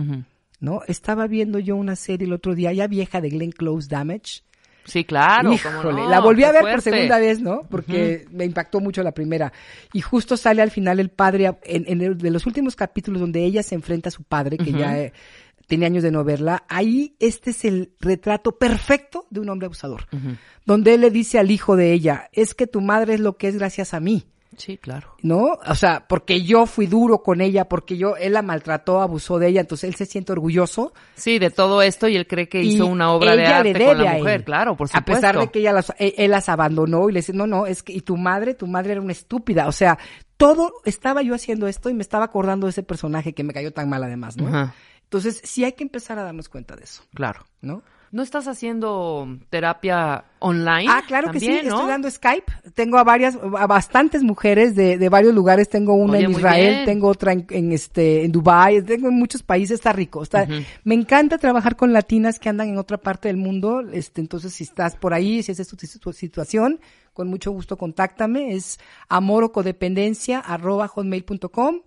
¿No? 0.60 0.80
Estaba 0.88 1.26
viendo 1.26 1.58
yo 1.58 1.76
una 1.76 1.96
serie 1.96 2.26
el 2.26 2.32
otro 2.32 2.54
día, 2.54 2.72
ya 2.72 2.86
vieja 2.86 3.20
de 3.20 3.28
Glenn 3.28 3.52
Close 3.52 3.88
Damage. 3.88 4.42
Sí, 4.86 5.04
claro. 5.04 5.52
Híjole, 5.52 6.02
no, 6.02 6.08
la 6.10 6.20
volví 6.20 6.44
a 6.44 6.52
ver 6.52 6.62
por 6.62 6.82
segunda 6.82 7.18
vez, 7.18 7.40
¿no? 7.40 7.62
Porque 7.70 8.26
me 8.30 8.44
impactó 8.44 8.80
mucho 8.80 9.02
la 9.02 9.12
primera. 9.12 9.52
Y 9.92 10.00
justo 10.00 10.36
sale 10.36 10.60
al 10.62 10.70
final 10.70 11.00
el 11.00 11.08
padre, 11.10 11.50
en, 11.64 11.84
en 11.86 12.00
el- 12.02 12.18
de 12.18 12.30
los 12.30 12.46
últimos 12.46 12.76
capítulos 12.76 13.20
donde 13.20 13.44
ella 13.44 13.62
se 13.62 13.74
enfrenta 13.74 14.08
a 14.08 14.12
su 14.12 14.22
padre, 14.24 14.58
que 14.58 14.72
ya 14.72 14.98
eh, 14.98 15.12
tenía 15.66 15.86
años 15.86 16.02
de 16.02 16.10
no 16.10 16.22
verla, 16.24 16.64
ahí 16.68 17.16
este 17.18 17.50
es 17.50 17.64
el 17.64 17.92
retrato 17.98 18.58
perfecto 18.58 19.26
de 19.30 19.40
un 19.40 19.48
hombre 19.48 19.66
abusador. 19.66 20.06
Donde 20.66 20.94
él 20.94 21.00
le 21.00 21.10
dice 21.10 21.38
al 21.38 21.50
hijo 21.50 21.76
de 21.76 21.92
ella, 21.92 22.28
es 22.32 22.54
que 22.54 22.66
tu 22.66 22.80
madre 22.82 23.14
es 23.14 23.20
lo 23.20 23.36
que 23.38 23.48
es 23.48 23.56
gracias 23.56 23.94
a 23.94 24.00
mí. 24.00 24.24
Sí, 24.58 24.78
claro. 24.78 25.14
¿no? 25.22 25.58
O 25.66 25.74
sea, 25.74 26.06
porque 26.08 26.42
yo 26.42 26.66
fui 26.66 26.86
duro 26.86 27.22
con 27.22 27.40
ella, 27.40 27.66
porque 27.68 27.96
yo, 27.96 28.16
él 28.16 28.32
la 28.34 28.42
maltrató, 28.42 29.00
abusó 29.00 29.38
de 29.38 29.48
ella, 29.48 29.60
entonces 29.62 29.88
él 29.88 29.94
se 29.96 30.06
siente 30.06 30.32
orgulloso. 30.32 30.92
Sí, 31.14 31.38
de 31.38 31.50
todo 31.50 31.82
esto 31.82 32.08
y 32.08 32.16
él 32.16 32.26
cree 32.26 32.48
que 32.48 32.60
hizo 32.62 32.84
y 32.86 32.88
una 32.88 33.12
obra 33.12 33.36
de 33.36 33.46
arte 33.46 33.72
le 33.72 33.78
debe 33.78 33.86
con 33.94 34.04
la 34.04 34.10
a 34.10 34.14
mujer, 34.14 34.34
él. 34.40 34.44
claro, 34.44 34.76
por 34.76 34.86
A 34.86 34.98
supuesto. 34.98 35.12
pesar 35.20 35.38
de 35.38 35.48
que 35.50 35.58
ella 35.60 35.72
las, 35.72 35.92
él, 35.98 36.14
él 36.16 36.30
las 36.30 36.48
abandonó 36.48 37.08
y 37.08 37.12
le 37.12 37.20
dice, 37.20 37.32
no, 37.32 37.46
no, 37.46 37.66
es 37.66 37.82
que, 37.82 37.92
y 37.92 38.00
tu 38.00 38.16
madre, 38.16 38.54
tu 38.54 38.66
madre 38.66 38.92
era 38.92 39.00
una 39.00 39.12
estúpida. 39.12 39.66
O 39.68 39.72
sea, 39.72 39.98
todo, 40.36 40.72
estaba 40.84 41.22
yo 41.22 41.34
haciendo 41.34 41.66
esto 41.68 41.90
y 41.90 41.94
me 41.94 42.02
estaba 42.02 42.24
acordando 42.24 42.66
de 42.66 42.70
ese 42.70 42.82
personaje 42.82 43.32
que 43.34 43.44
me 43.44 43.52
cayó 43.52 43.72
tan 43.72 43.88
mal 43.88 44.02
además, 44.04 44.36
¿no? 44.36 44.48
Ajá. 44.48 44.74
Entonces, 45.04 45.40
sí 45.44 45.64
hay 45.64 45.72
que 45.72 45.84
empezar 45.84 46.18
a 46.18 46.24
darnos 46.24 46.48
cuenta 46.48 46.74
de 46.74 46.84
eso, 46.84 47.02
Claro. 47.14 47.44
¿no? 47.60 47.82
¿No 48.14 48.22
estás 48.22 48.46
haciendo 48.46 49.26
terapia 49.50 50.26
online? 50.38 50.86
Ah, 50.88 51.02
claro 51.04 51.32
que 51.32 51.40
sí, 51.40 51.48
estoy 51.48 51.88
dando 51.88 52.08
Skype. 52.08 52.44
Tengo 52.72 52.96
a 52.96 53.02
varias, 53.02 53.36
a 53.58 53.66
bastantes 53.66 54.22
mujeres 54.22 54.76
de, 54.76 54.98
de 54.98 55.08
varios 55.08 55.34
lugares. 55.34 55.68
Tengo 55.68 55.94
una 55.94 56.18
Oye, 56.18 56.26
en 56.26 56.30
Israel, 56.30 56.74
bien. 56.74 56.84
tengo 56.84 57.08
otra 57.08 57.32
en, 57.32 57.44
en 57.50 57.72
este, 57.72 58.24
en 58.24 58.30
Dubai, 58.30 58.82
tengo 58.82 59.08
en 59.08 59.14
muchos 59.14 59.42
países, 59.42 59.80
está 59.80 59.92
rico. 59.92 60.22
Está, 60.22 60.46
Me 60.84 60.94
encanta 60.94 61.38
trabajar 61.38 61.74
con 61.74 61.92
latinas 61.92 62.38
que 62.38 62.48
andan 62.48 62.68
en 62.68 62.78
otra 62.78 62.98
parte 62.98 63.26
del 63.26 63.36
mundo. 63.36 63.80
Este, 63.80 64.20
entonces, 64.20 64.52
si 64.52 64.62
estás 64.62 64.94
por 64.94 65.12
ahí, 65.12 65.42
si 65.42 65.50
esa 65.50 65.62
es 65.62 65.68
tu, 65.68 65.76
tu 65.76 66.12
situación, 66.12 66.78
con 67.14 67.26
mucho 67.26 67.50
gusto 67.50 67.76
contáctame. 67.76 68.54
Es 68.54 68.78
amorocodependencia 69.08 70.38
arroba 70.38 70.86
hotmail.com. 70.86 71.80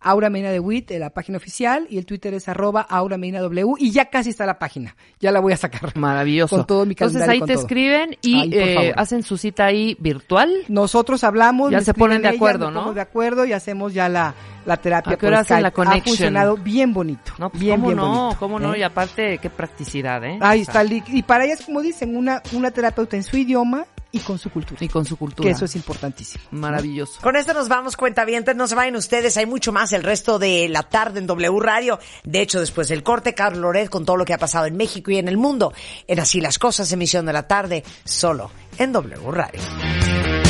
Aura 0.00 0.30
Medina 0.30 0.50
de 0.50 0.60
Witt, 0.60 0.90
la 0.92 1.10
página 1.10 1.36
oficial, 1.36 1.86
y 1.90 1.98
el 1.98 2.06
Twitter 2.06 2.32
es 2.34 2.48
arroba 2.48 2.80
Aura 2.80 3.18
Medina 3.18 3.40
W, 3.40 3.74
y 3.78 3.90
ya 3.90 4.06
casi 4.06 4.30
está 4.30 4.46
la 4.46 4.58
página, 4.58 4.96
ya 5.20 5.30
la 5.30 5.40
voy 5.40 5.52
a 5.52 5.56
sacar. 5.56 5.94
Maravilloso. 5.98 6.56
Con 6.56 6.66
todo 6.66 6.86
mi 6.86 6.92
Entonces 6.92 7.28
ahí 7.28 7.38
con 7.40 7.48
te 7.48 7.54
todo. 7.54 7.62
escriben 7.62 8.16
y 8.22 8.48
por 8.50 8.58
eh, 8.58 8.74
favor. 8.74 8.92
hacen 8.96 9.22
su 9.22 9.36
cita 9.36 9.66
ahí 9.66 9.96
virtual. 10.00 10.50
Nosotros 10.68 11.22
hablamos, 11.24 11.70
Ya 11.70 11.80
se 11.82 11.92
ponen 11.94 12.22
de 12.22 12.28
acuerdo, 12.28 12.70
¿no? 12.70 12.94
de 12.94 13.00
acuerdo 13.00 13.44
y 13.44 13.52
hacemos 13.52 13.92
ya 13.94 14.08
la, 14.08 14.34
la 14.66 14.76
terapia 14.78 15.12
¿A 15.14 15.16
qué 15.16 15.26
hora 15.26 15.40
hacen 15.40 15.62
la 15.62 15.68
Ha 15.68 15.72
connection? 15.72 16.04
funcionado 16.16 16.56
bien 16.56 16.92
bonito. 16.92 17.32
No, 17.38 17.50
pues 17.50 17.60
bien, 17.62 17.76
cómo 17.76 17.86
bien 17.88 17.96
no, 17.98 18.06
bonito, 18.22 18.36
cómo 18.38 18.58
no, 18.58 18.74
¿eh? 18.74 18.78
y 18.80 18.82
aparte 18.82 19.38
qué 19.38 19.50
practicidad, 19.50 20.24
¿eh? 20.24 20.38
Ahí 20.40 20.62
O 20.62 20.64
sea, 20.64 20.82
está, 20.82 20.94
y 21.12 21.22
para 21.22 21.44
ellas, 21.44 21.62
como 21.64 21.82
dicen, 21.82 22.16
una, 22.16 22.42
una 22.52 22.70
terapeuta 22.70 23.16
en 23.16 23.22
su 23.22 23.36
idioma 23.36 23.84
y 24.12 24.18
con 24.20 24.38
su 24.38 24.50
cultura. 24.50 24.84
Y 24.84 24.88
con 24.88 25.04
su 25.04 25.16
cultura. 25.16 25.46
Que 25.46 25.52
eso 25.52 25.64
es 25.64 25.76
importantísimo. 25.76 26.44
Maravilloso. 26.50 27.20
Con 27.20 27.36
esto 27.36 27.54
nos 27.54 27.68
vamos, 27.68 27.96
cuentavientes. 27.96 28.56
No 28.56 28.66
se 28.66 28.74
vayan 28.74 28.96
ustedes. 28.96 29.36
Hay 29.36 29.46
mucho 29.46 29.72
más 29.72 29.92
el 29.92 30.02
resto 30.02 30.38
de 30.38 30.68
la 30.68 30.82
tarde 30.82 31.20
en 31.20 31.26
W 31.26 31.60
Radio. 31.60 31.98
De 32.24 32.40
hecho, 32.40 32.60
después 32.60 32.88
del 32.88 33.02
corte, 33.02 33.34
Carlos 33.34 33.60
Loret 33.60 33.88
con 33.88 34.04
todo 34.04 34.16
lo 34.16 34.24
que 34.24 34.34
ha 34.34 34.38
pasado 34.38 34.66
en 34.66 34.76
México 34.76 35.10
y 35.10 35.18
en 35.18 35.28
el 35.28 35.36
mundo. 35.36 35.72
En 36.06 36.20
Así 36.20 36.40
las 36.40 36.58
Cosas, 36.58 36.90
emisión 36.92 37.26
de 37.26 37.32
la 37.32 37.46
tarde, 37.46 37.84
solo 38.04 38.50
en 38.78 38.92
W 38.92 39.30
Radio. 39.30 40.49